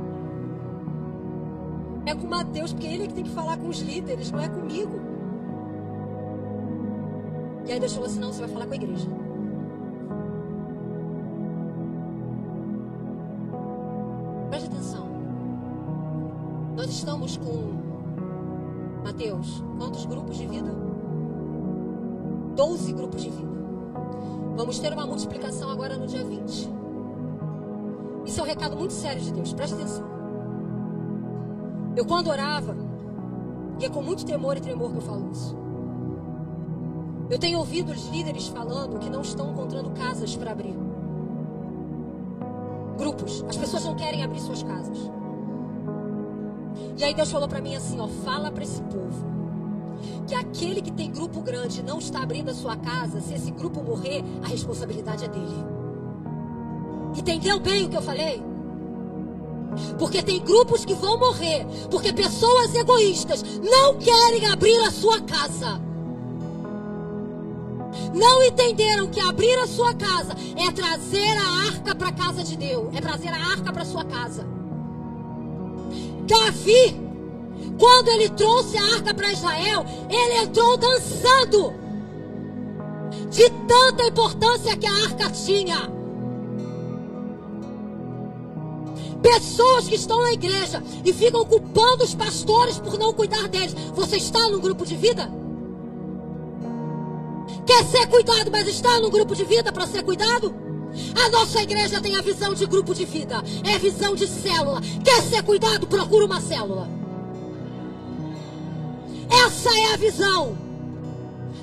É 2.05 2.13
com 2.13 2.27
Mateus, 2.27 2.73
porque 2.73 2.85
ele 2.85 3.03
é 3.03 3.07
que 3.07 3.13
tem 3.13 3.23
que 3.23 3.29
falar 3.29 3.55
com 3.55 3.69
os 3.69 3.79
líderes, 3.79 4.29
não 4.29 4.41
é 4.41 4.49
comigo. 4.49 4.99
E 7.65 7.71
aí 7.71 7.79
Deus 7.79 7.93
falou 7.93 8.09
assim: 8.09 8.19
não, 8.19 8.33
você 8.33 8.41
vai 8.41 8.49
falar 8.49 8.65
com 8.65 8.73
a 8.73 8.75
igreja. 8.75 9.07
Preste 14.49 14.67
atenção. 14.67 15.07
Nós 16.75 16.89
estamos 16.89 17.37
com 17.37 19.01
Mateus, 19.01 19.63
quantos 19.77 20.05
grupos 20.05 20.37
de 20.37 20.45
vida? 20.45 20.92
Doze 22.55 22.93
grupos 22.93 23.23
de 23.23 23.29
vida. 23.29 23.53
Vamos 24.55 24.77
ter 24.77 24.93
uma 24.93 25.07
multiplicação 25.07 25.71
agora 25.71 25.97
no 25.97 26.05
dia 26.05 26.23
20. 26.23 26.69
Isso 28.25 28.39
é 28.39 28.43
um 28.43 28.45
recado 28.45 28.77
muito 28.77 28.93
sério 28.93 29.21
de 29.21 29.31
Deus, 29.31 29.53
preste 29.53 29.73
atenção. 29.73 30.05
Eu 31.95 32.05
quando 32.05 32.27
orava, 32.27 32.75
e 33.79 33.85
é 33.85 33.89
com 33.89 34.01
muito 34.01 34.25
temor 34.25 34.55
e 34.55 34.61
tremor 34.61 34.91
que 34.91 34.97
eu 34.97 35.01
falo 35.01 35.31
isso. 35.31 35.57
Eu 37.29 37.39
tenho 37.39 37.57
ouvido 37.57 37.91
os 37.91 38.07
líderes 38.09 38.47
falando 38.47 38.99
que 38.99 39.09
não 39.09 39.21
estão 39.21 39.51
encontrando 39.51 39.89
casas 39.91 40.35
para 40.35 40.51
abrir. 40.51 40.75
Grupos. 42.97 43.43
As 43.49 43.57
pessoas 43.57 43.83
não 43.85 43.95
querem 43.95 44.23
abrir 44.23 44.39
suas 44.39 44.61
casas. 44.61 44.97
E 46.97 47.03
aí 47.03 47.13
Deus 47.13 47.31
falou 47.31 47.47
para 47.47 47.61
mim 47.61 47.75
assim, 47.75 47.99
ó, 47.99 48.07
fala 48.07 48.51
para 48.51 48.63
esse 48.63 48.81
povo 48.83 49.32
que 50.27 50.35
aquele 50.35 50.81
que 50.81 50.91
tem 50.91 51.11
grupo 51.11 51.41
grande 51.41 51.83
não 51.83 51.99
está 51.99 52.23
abrindo 52.23 52.49
a 52.49 52.53
sua 52.53 52.75
casa, 52.75 53.21
se 53.21 53.33
esse 53.33 53.51
grupo 53.51 53.83
morrer, 53.83 54.23
a 54.43 54.47
responsabilidade 54.47 55.25
é 55.25 55.27
dele. 55.27 55.65
Entendeu 57.15 57.59
bem 57.59 57.85
o 57.85 57.89
que 57.89 57.97
eu 57.97 58.01
falei? 58.01 58.43
Porque 59.97 60.21
tem 60.21 60.39
grupos 60.39 60.85
que 60.85 60.93
vão 60.93 61.17
morrer, 61.17 61.65
porque 61.89 62.13
pessoas 62.13 62.73
egoístas 62.75 63.43
não 63.59 63.97
querem 63.97 64.45
abrir 64.47 64.79
a 64.79 64.91
sua 64.91 65.21
casa. 65.21 65.81
Não 68.13 68.43
entenderam 68.43 69.07
que 69.07 69.19
abrir 69.19 69.57
a 69.59 69.67
sua 69.67 69.93
casa 69.93 70.35
é 70.55 70.71
trazer 70.71 71.37
a 71.37 71.67
arca 71.67 71.95
para 71.95 72.09
a 72.09 72.13
casa 72.13 72.43
de 72.43 72.55
Deus, 72.55 72.93
é 72.93 73.01
trazer 73.01 73.29
a 73.29 73.51
arca 73.51 73.71
para 73.71 73.85
sua 73.85 74.03
casa. 74.03 74.45
Davi, 76.27 77.02
quando 77.83 78.07
ele 78.07 78.29
trouxe 78.29 78.77
a 78.77 78.95
arca 78.95 79.13
para 79.13 79.33
Israel, 79.33 79.85
ele 80.09 80.37
entrou 80.37 80.77
dançando. 80.77 81.73
De 83.29 83.49
tanta 83.67 84.07
importância 84.07 84.77
que 84.77 84.87
a 84.87 84.93
arca 85.03 85.29
tinha. 85.31 85.91
Pessoas 89.21 89.89
que 89.89 89.95
estão 89.95 90.21
na 90.21 90.31
igreja 90.31 90.81
e 91.03 91.11
ficam 91.11 91.43
culpando 91.43 92.05
os 92.05 92.15
pastores 92.15 92.79
por 92.79 92.97
não 92.97 93.11
cuidar 93.11 93.49
deles. 93.49 93.75
Você 93.93 94.15
está 94.15 94.39
num 94.47 94.61
grupo 94.61 94.85
de 94.85 94.95
vida? 94.95 95.29
Quer 97.65 97.83
ser 97.83 98.07
cuidado, 98.07 98.49
mas 98.49 98.65
está 98.65 98.97
num 99.01 99.09
grupo 99.09 99.35
de 99.35 99.43
vida 99.43 99.73
para 99.73 99.87
ser 99.87 100.03
cuidado? 100.03 100.55
A 101.21 101.29
nossa 101.31 101.61
igreja 101.61 101.99
tem 101.99 102.15
a 102.15 102.21
visão 102.21 102.53
de 102.53 102.65
grupo 102.65 102.95
de 102.95 103.03
vida, 103.03 103.43
é 103.65 103.77
visão 103.77 104.15
de 104.15 104.25
célula. 104.25 104.79
Quer 105.03 105.21
ser 105.23 105.43
cuidado? 105.43 105.85
Procura 105.85 106.25
uma 106.25 106.39
célula. 106.39 107.02
Essa 109.29 109.69
é 109.69 109.93
a 109.93 109.97
visão. 109.97 110.57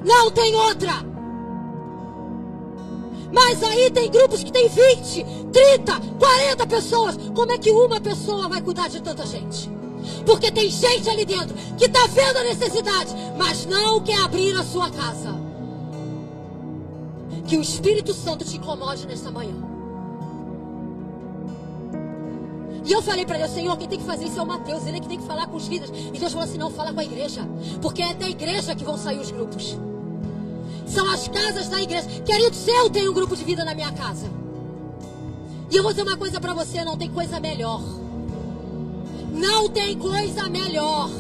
Não 0.05 0.31
tem 0.31 0.55
outra. 0.55 0.93
Mas 3.33 3.63
aí 3.63 3.91
tem 3.91 4.11
grupos 4.11 4.43
que 4.43 4.51
tem 4.51 4.69
20, 4.69 5.25
30, 5.53 6.01
40 6.19 6.67
pessoas. 6.67 7.17
Como 7.35 7.53
é 7.53 7.59
que 7.59 7.71
uma 7.71 8.01
pessoa 8.01 8.49
vai 8.49 8.61
cuidar 8.61 8.89
de 8.89 9.01
tanta 9.01 9.25
gente? 9.25 9.71
Porque 10.27 10.51
tem 10.51 10.69
gente 10.71 11.09
ali 11.09 11.25
dentro 11.25 11.55
que 11.77 11.85
está 11.85 12.07
vendo 12.07 12.39
a 12.39 12.45
necessidade, 12.45 13.15
mas 13.37 13.67
não 13.67 14.01
quer 14.01 14.21
abrir 14.23 14.57
a 14.57 14.65
sua 14.65 14.91
casa. 14.91 15.39
Que 17.47 17.57
o 17.57 17.63
Espírito 17.63 18.13
Santo 18.15 18.45
te 18.45 18.57
incomode 18.57 19.07
nesta 19.07 19.31
manhã. 19.31 19.70
E 22.85 22.93
eu 22.93 23.03
falei 23.03 23.27
para 23.27 23.39
Deus, 23.39 23.51
Senhor, 23.51 23.77
quem 23.77 23.89
tem 23.89 23.99
que 23.99 24.05
fazer 24.05 24.25
isso 24.25 24.39
é 24.39 24.43
o 24.43 24.47
Mateus, 24.47 24.87
ele 24.87 24.97
é 24.97 25.01
que 25.01 25.09
tem 25.09 25.19
que 25.19 25.27
falar 25.27 25.47
com 25.47 25.57
os 25.57 25.67
líderes. 25.67 25.93
E 26.13 26.19
Deus 26.19 26.33
falou 26.33 26.47
assim: 26.47 26.59
não, 26.59 26.71
fala 26.71 26.93
com 26.93 27.01
a 27.01 27.05
igreja. 27.05 27.47
Porque 27.83 28.03
é 28.03 28.15
da 28.15 28.29
igreja 28.29 28.75
que 28.75 28.85
vão 28.85 28.97
sair 28.97 29.19
os 29.19 29.31
grupos. 29.31 29.77
São 30.87 31.09
as 31.09 31.29
casas 31.29 31.69
da 31.69 31.81
igreja. 31.81 32.09
Queridos, 32.25 32.67
eu 32.67 32.91
tenho 32.91 33.11
um 33.11 33.15
grupo 33.15 33.37
de 33.37 33.45
vida 33.45 33.65
na 33.65 33.75
minha 33.75 33.93
casa. 33.93 34.27
E 35.71 35.77
eu 35.77 35.83
vou 35.83 35.93
dizer 35.93 36.03
uma 36.03 36.17
coisa 36.17 36.41
para 36.41 36.55
você: 36.55 36.85
não 36.85 36.97
tem 36.97 37.11
coisa 37.11 37.39
melhor. 37.39 37.83
Não 39.33 39.69
tem 39.69 39.97
coisa 39.97 40.49
melhor. 40.49 41.11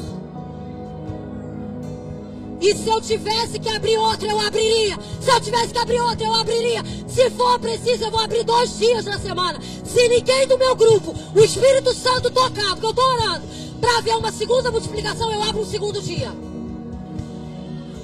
E 2.60 2.74
se 2.74 2.88
eu 2.88 3.00
tivesse 3.00 3.58
que 3.58 3.68
abrir 3.68 3.96
outra, 3.96 4.28
eu 4.28 4.38
abriria. 4.38 4.98
Se 5.20 5.30
eu 5.30 5.40
tivesse 5.40 5.72
que 5.72 5.78
abrir 5.78 6.00
outra, 6.00 6.26
eu 6.26 6.34
abriria. 6.34 6.84
Se 7.08 7.30
for 7.30 7.58
preciso, 7.58 8.04
eu 8.04 8.10
vou 8.10 8.20
abrir 8.20 8.44
dois 8.44 8.78
dias 8.78 9.06
na 9.06 9.18
semana. 9.18 9.58
Se 9.84 10.08
ninguém 10.08 10.46
do 10.46 10.58
meu 10.58 10.76
grupo, 10.76 11.14
o 11.34 11.40
Espírito 11.40 11.94
Santo 11.94 12.30
tocar, 12.30 12.70
porque 12.72 12.86
eu 12.86 12.90
estou 12.90 13.04
orando, 13.04 13.46
para 13.80 14.00
ver 14.02 14.16
uma 14.16 14.30
segunda 14.30 14.70
multiplicação, 14.70 15.32
eu 15.32 15.42
abro 15.42 15.62
um 15.62 15.66
segundo 15.66 16.02
dia. 16.02 16.32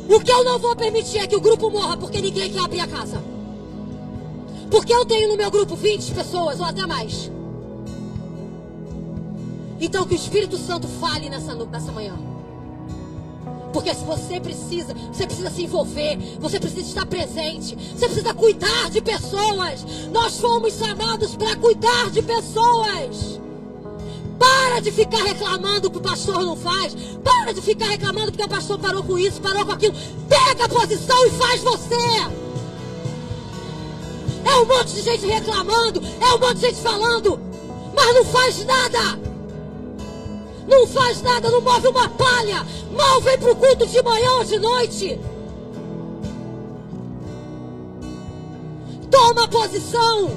O 0.09 0.21
que 0.21 0.31
eu 0.31 0.45
não 0.45 0.59
vou 0.59 0.75
permitir 0.75 1.19
é 1.19 1.27
que 1.27 1.37
o 1.37 1.41
grupo 1.41 1.69
morra 1.71 1.97
porque 1.97 2.21
ninguém 2.21 2.51
quer 2.51 2.61
abrir 2.61 2.81
a 2.81 2.87
casa. 2.87 3.23
Porque 4.71 4.93
eu 4.93 5.05
tenho 5.05 5.29
no 5.29 5.37
meu 5.37 5.51
grupo 5.51 5.77
20 5.77 6.13
pessoas 6.13 6.61
ou 6.61 6.67
até 6.67 6.87
mais. 6.87 7.31
Então 9.79 10.07
que 10.07 10.15
o 10.15 10.17
Espírito 10.17 10.57
Santo 10.57 10.89
fale 10.89 11.29
nessa, 11.29 11.55
nessa 11.55 11.93
manhã. 11.93 12.17
Porque 13.77 13.95
se 13.95 14.05
você 14.07 14.41
precisa, 14.41 14.95
você 15.13 15.27
precisa 15.27 15.51
se 15.51 15.65
envolver, 15.65 16.17
você 16.41 16.59
precisa 16.59 16.81
estar 16.81 17.05
presente, 17.05 17.77
você 17.95 18.07
precisa 18.07 18.33
cuidar 18.33 18.89
de 18.89 19.03
pessoas. 19.03 19.85
Nós 20.11 20.39
fomos 20.39 20.79
chamados 20.79 21.37
para 21.37 21.55
cuidar 21.57 22.11
de 22.11 22.23
pessoas. 22.23 23.39
Para 24.39 24.81
de 24.81 24.91
ficar 24.91 25.23
reclamando 25.23 25.91
que 25.91 25.99
o 25.99 26.01
pastor 26.01 26.43
não 26.43 26.57
faz. 26.57 26.97
Para 27.23 27.53
de 27.53 27.61
ficar 27.61 27.89
reclamando 27.89 28.33
porque 28.33 28.45
o 28.45 28.49
pastor 28.49 28.79
parou 28.79 29.03
com 29.03 29.19
isso, 29.19 29.43
parou 29.43 29.67
com 29.67 29.73
aquilo. 29.73 29.95
Pega 30.27 30.65
a 30.65 30.69
posição 30.71 31.27
e 31.27 31.31
faz 31.33 31.63
você. 31.63 32.31
É 34.43 34.55
um 34.59 34.65
monte 34.65 34.95
de 34.95 35.03
gente 35.03 35.27
reclamando, 35.27 36.01
é 36.19 36.35
um 36.35 36.39
monte 36.39 36.55
de 36.55 36.69
gente 36.69 36.81
falando, 36.81 37.39
mas 37.95 38.15
não 38.15 38.25
faz 38.25 38.65
nada. 38.65 39.36
Não 40.67 40.87
faz 40.87 41.23
nada, 41.23 41.51
não 41.51 41.61
move 41.61 41.89
uma 41.89 42.09
palha. 42.09 42.67
Mal 42.93 43.21
vem 43.21 43.39
para 43.39 43.53
o 43.53 43.57
culto 43.57 43.87
de 43.87 44.03
manhã 44.03 44.33
ou 44.39 44.45
de 44.45 44.59
noite. 44.59 45.21
Toma 49.11 49.49
posição. 49.49 50.31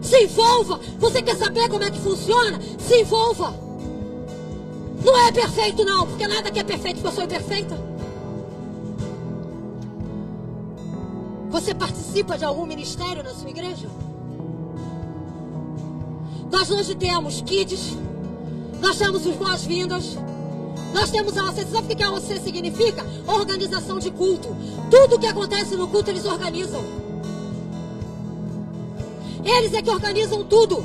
Se 0.00 0.24
envolva. 0.24 0.80
Você 0.98 1.20
quer 1.20 1.36
saber 1.36 1.68
como 1.68 1.84
é 1.84 1.90
que 1.90 2.00
funciona? 2.00 2.60
Se 2.78 3.00
envolva. 3.00 3.54
Não 5.04 5.26
é 5.26 5.30
perfeito, 5.30 5.84
não, 5.84 6.06
porque 6.06 6.26
nada 6.26 6.50
que 6.50 6.58
é 6.58 6.64
perfeito, 6.64 6.96
porque 6.96 7.08
eu 7.08 7.12
sou 7.12 7.24
imperfeita. 7.24 7.78
Você 11.50 11.74
participa 11.74 12.36
de 12.36 12.44
algum 12.44 12.66
ministério 12.66 13.22
na 13.22 13.34
sua 13.34 13.50
igreja? 13.50 13.88
Nós 16.56 16.70
hoje 16.70 16.94
temos 16.94 17.42
kids, 17.42 17.98
nós 18.80 18.96
temos 18.96 19.26
os 19.26 19.36
boas-vindas, 19.36 20.16
nós 20.94 21.10
temos 21.10 21.36
a 21.36 21.50
OC. 21.50 21.66
Sabe 21.66 21.92
o 21.92 21.96
que 21.96 22.02
a 22.02 22.10
OC 22.10 22.40
significa? 22.40 23.04
Organização 23.26 23.98
de 23.98 24.10
culto. 24.10 24.56
Tudo 24.90 25.18
que 25.18 25.26
acontece 25.26 25.76
no 25.76 25.86
culto 25.86 26.08
eles 26.08 26.24
organizam. 26.24 26.82
Eles 29.44 29.74
é 29.74 29.82
que 29.82 29.90
organizam 29.90 30.44
tudo. 30.44 30.82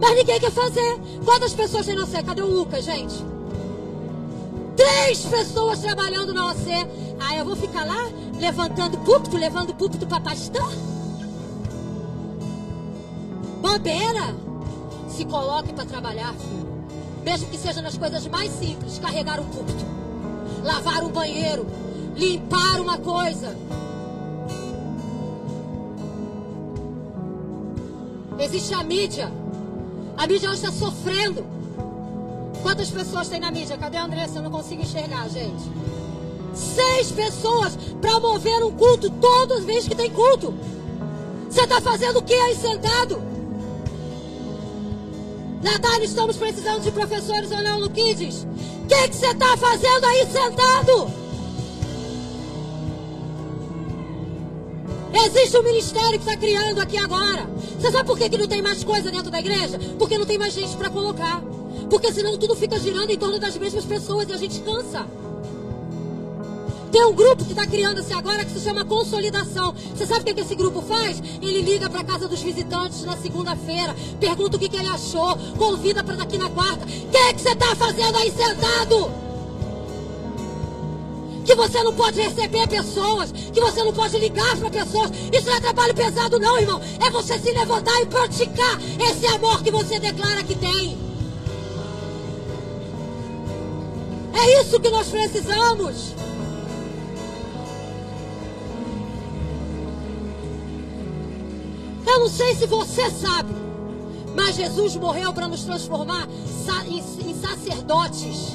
Mas 0.00 0.16
ninguém 0.16 0.40
quer 0.40 0.50
fazer. 0.50 0.98
Quantas 1.24 1.54
pessoas 1.54 1.86
tem 1.86 1.94
na 1.94 2.02
OC? 2.02 2.24
Cadê 2.24 2.42
o 2.42 2.48
Lucas, 2.48 2.84
gente? 2.84 3.14
Três 4.76 5.24
pessoas 5.24 5.78
trabalhando 5.78 6.34
na 6.34 6.50
OC. 6.50 6.66
Ah, 7.20 7.36
eu 7.36 7.44
vou 7.44 7.54
ficar 7.54 7.86
lá 7.86 8.10
levantando 8.40 8.98
púlpito, 8.98 9.36
levando 9.36 9.72
púlpito 9.72 10.04
para 10.04 10.20
pastor? 10.20 10.91
Bobeira! 13.62 14.34
Se 15.08 15.24
coloque 15.24 15.72
para 15.72 15.86
trabalhar, 15.86 16.34
filho. 16.34 16.66
Mesmo 17.24 17.48
que 17.48 17.56
seja 17.56 17.80
nas 17.80 17.96
coisas 17.96 18.26
mais 18.26 18.50
simples 18.50 18.98
carregar 18.98 19.38
um 19.38 19.44
púlpito, 19.44 19.84
lavar 20.64 21.04
um 21.04 21.10
banheiro, 21.10 21.64
limpar 22.16 22.80
uma 22.80 22.98
coisa. 22.98 23.56
Existe 28.36 28.74
a 28.74 28.82
mídia. 28.82 29.30
A 30.16 30.26
mídia 30.26 30.50
hoje 30.50 30.64
está 30.64 30.72
sofrendo. 30.72 31.46
Quantas 32.62 32.90
pessoas 32.90 33.28
tem 33.28 33.38
na 33.38 33.52
mídia? 33.52 33.78
Cadê 33.78 33.96
a 33.96 34.04
Andressa? 34.04 34.38
Eu 34.38 34.42
não 34.42 34.50
consigo 34.50 34.82
enxergar, 34.82 35.28
gente. 35.28 35.62
Seis 36.52 37.12
pessoas 37.12 37.76
para 38.00 38.18
mover 38.18 38.64
um 38.64 38.72
culto 38.72 39.08
todas 39.08 39.58
as 39.58 39.64
vezes 39.64 39.88
que 39.88 39.94
tem 39.94 40.10
culto. 40.10 40.52
Você 41.48 41.62
está 41.62 41.80
fazendo 41.80 42.18
o 42.18 42.22
que 42.22 42.34
aí 42.34 42.56
sentado? 42.56 43.31
Natália, 45.62 46.04
estamos 46.04 46.36
precisando 46.36 46.82
de 46.82 46.90
professores 46.90 47.50
ou 47.52 47.62
não 47.62 47.80
no 47.80 47.90
Kids? 47.90 48.44
O 48.82 48.86
que 48.86 49.16
você 49.16 49.28
está 49.28 49.56
fazendo 49.56 50.04
aí 50.04 50.26
sentado? 50.26 51.10
Existe 55.24 55.56
um 55.56 55.62
ministério 55.62 56.18
que 56.18 56.28
está 56.28 56.36
criando 56.36 56.80
aqui 56.80 56.96
agora. 56.96 57.48
Você 57.78 57.92
sabe 57.92 58.04
por 58.04 58.18
que, 58.18 58.28
que 58.28 58.36
não 58.36 58.48
tem 58.48 58.60
mais 58.60 58.82
coisa 58.82 59.10
dentro 59.10 59.30
da 59.30 59.38
igreja? 59.38 59.78
Porque 59.98 60.18
não 60.18 60.26
tem 60.26 60.36
mais 60.36 60.52
gente 60.52 60.76
para 60.76 60.90
colocar. 60.90 61.40
Porque 61.88 62.12
senão 62.12 62.36
tudo 62.36 62.56
fica 62.56 62.78
girando 62.80 63.10
em 63.10 63.18
torno 63.18 63.38
das 63.38 63.56
mesmas 63.56 63.84
pessoas 63.84 64.28
e 64.28 64.32
a 64.32 64.36
gente 64.36 64.58
cansa. 64.60 65.06
Tem 66.92 67.06
um 67.06 67.14
grupo 67.14 67.42
que 67.42 67.52
está 67.52 67.66
criando-se 67.66 68.12
agora 68.12 68.44
que 68.44 68.52
se 68.52 68.60
chama 68.60 68.84
Consolidação. 68.84 69.74
Você 69.96 70.04
sabe 70.04 70.20
o 70.20 70.24
que, 70.24 70.34
que 70.34 70.40
esse 70.42 70.54
grupo 70.54 70.82
faz? 70.82 71.22
Ele 71.40 71.62
liga 71.62 71.88
para 71.88 72.02
a 72.02 72.04
casa 72.04 72.28
dos 72.28 72.42
visitantes 72.42 73.02
na 73.04 73.16
segunda-feira, 73.16 73.96
pergunta 74.20 74.58
o 74.58 74.60
que, 74.60 74.68
que 74.68 74.76
ele 74.76 74.88
achou, 74.88 75.34
convida 75.56 76.04
para 76.04 76.16
daqui 76.16 76.36
na 76.36 76.50
quarta. 76.50 76.84
O 76.84 76.86
que, 76.86 77.16
é 77.16 77.32
que 77.32 77.40
você 77.40 77.52
está 77.52 77.74
fazendo 77.74 78.14
aí 78.18 78.30
sentado? 78.30 79.10
Que 81.46 81.54
você 81.54 81.82
não 81.82 81.94
pode 81.94 82.20
receber 82.20 82.68
pessoas, 82.68 83.32
que 83.32 83.60
você 83.60 83.82
não 83.82 83.94
pode 83.94 84.18
ligar 84.18 84.54
para 84.58 84.68
pessoas. 84.68 85.10
Isso 85.32 85.46
não 85.46 85.54
é 85.54 85.60
trabalho 85.60 85.94
pesado, 85.94 86.38
não, 86.38 86.58
irmão. 86.58 86.78
É 87.00 87.10
você 87.10 87.38
se 87.38 87.52
levantar 87.52 88.02
e 88.02 88.06
praticar 88.06 88.78
esse 89.00 89.26
amor 89.28 89.62
que 89.62 89.70
você 89.70 89.98
declara 89.98 90.42
que 90.42 90.54
tem. 90.54 90.98
É 94.34 94.60
isso 94.60 94.78
que 94.78 94.90
nós 94.90 95.08
precisamos. 95.08 96.12
Eu 102.12 102.20
não 102.20 102.28
sei 102.28 102.54
se 102.54 102.66
você 102.66 103.10
sabe, 103.10 103.54
mas 104.36 104.56
Jesus 104.56 104.96
morreu 104.96 105.32
para 105.32 105.48
nos 105.48 105.64
transformar 105.64 106.28
em 106.86 107.34
sacerdotes. 107.34 108.52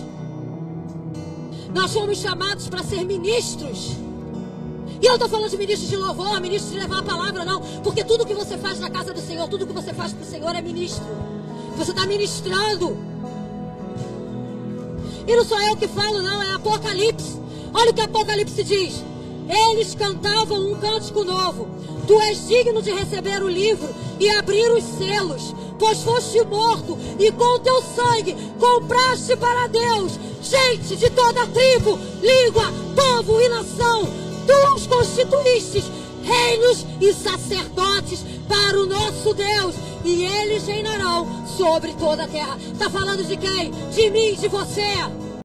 Nós 1.73 1.91
fomos 1.91 2.19
chamados 2.19 2.69
para 2.69 2.83
ser 2.83 3.03
ministros. 3.03 3.97
E 5.01 5.05
eu 5.07 5.15
estou 5.15 5.27
falando 5.27 5.49
de 5.49 5.57
ministros 5.57 5.89
de 5.89 5.95
louvor, 5.95 6.39
ministros 6.39 6.71
de 6.71 6.79
levar 6.79 6.99
a 6.99 7.03
palavra, 7.03 7.43
não. 7.43 7.59
Porque 7.83 8.03
tudo 8.03 8.27
que 8.27 8.33
você 8.35 8.59
faz 8.59 8.79
na 8.79 8.91
casa 8.91 9.11
do 9.11 9.19
Senhor, 9.19 9.47
tudo 9.47 9.65
que 9.65 9.73
você 9.73 9.91
faz 9.91 10.13
para 10.13 10.23
o 10.23 10.29
Senhor 10.29 10.55
é 10.55 10.61
ministro. 10.61 11.03
Você 11.77 11.91
está 11.91 12.05
ministrando. 12.05 12.95
E 15.27 15.35
não 15.35 15.43
sou 15.43 15.59
eu 15.63 15.75
que 15.75 15.87
falo, 15.87 16.21
não, 16.21 16.43
é 16.43 16.53
Apocalipse. 16.53 17.41
Olha 17.73 17.89
o 17.89 17.93
que 17.93 18.01
Apocalipse 18.01 18.63
diz. 18.63 19.03
Eles 19.49 19.95
cantavam 19.95 20.71
um 20.71 20.75
cântico 20.75 21.23
novo. 21.23 21.67
Tu 22.07 22.21
és 22.21 22.47
digno 22.47 22.81
de 22.81 22.91
receber 22.91 23.43
o 23.43 23.49
livro 23.49 23.93
e 24.19 24.29
abrir 24.29 24.71
os 24.71 24.83
selos, 24.83 25.53
pois 25.77 26.01
foste 26.01 26.41
morto 26.45 26.97
e 27.19 27.31
com 27.31 27.55
o 27.55 27.59
teu 27.59 27.81
sangue 27.81 28.35
compraste 28.57 29.35
para 29.35 29.67
Deus 29.67 30.17
gente 30.41 30.95
de 30.95 31.09
toda 31.09 31.47
tribo, 31.47 31.99
língua, 32.21 32.71
povo 32.95 33.41
e 33.41 33.49
nação. 33.49 34.07
Tu 34.45 34.75
os 34.75 34.87
constituístes 34.87 35.83
reinos 36.23 36.85
e 37.01 37.13
sacerdotes 37.13 38.23
para 38.47 38.79
o 38.79 38.85
nosso 38.85 39.33
Deus, 39.33 39.75
e 40.05 40.23
eles 40.23 40.65
reinarão 40.65 41.27
sobre 41.57 41.93
toda 41.93 42.23
a 42.23 42.27
terra. 42.27 42.57
Está 42.71 42.89
falando 42.89 43.23
de 43.25 43.35
quem? 43.35 43.71
De 43.91 44.09
mim, 44.09 44.35
de 44.35 44.47
você. 44.47 45.26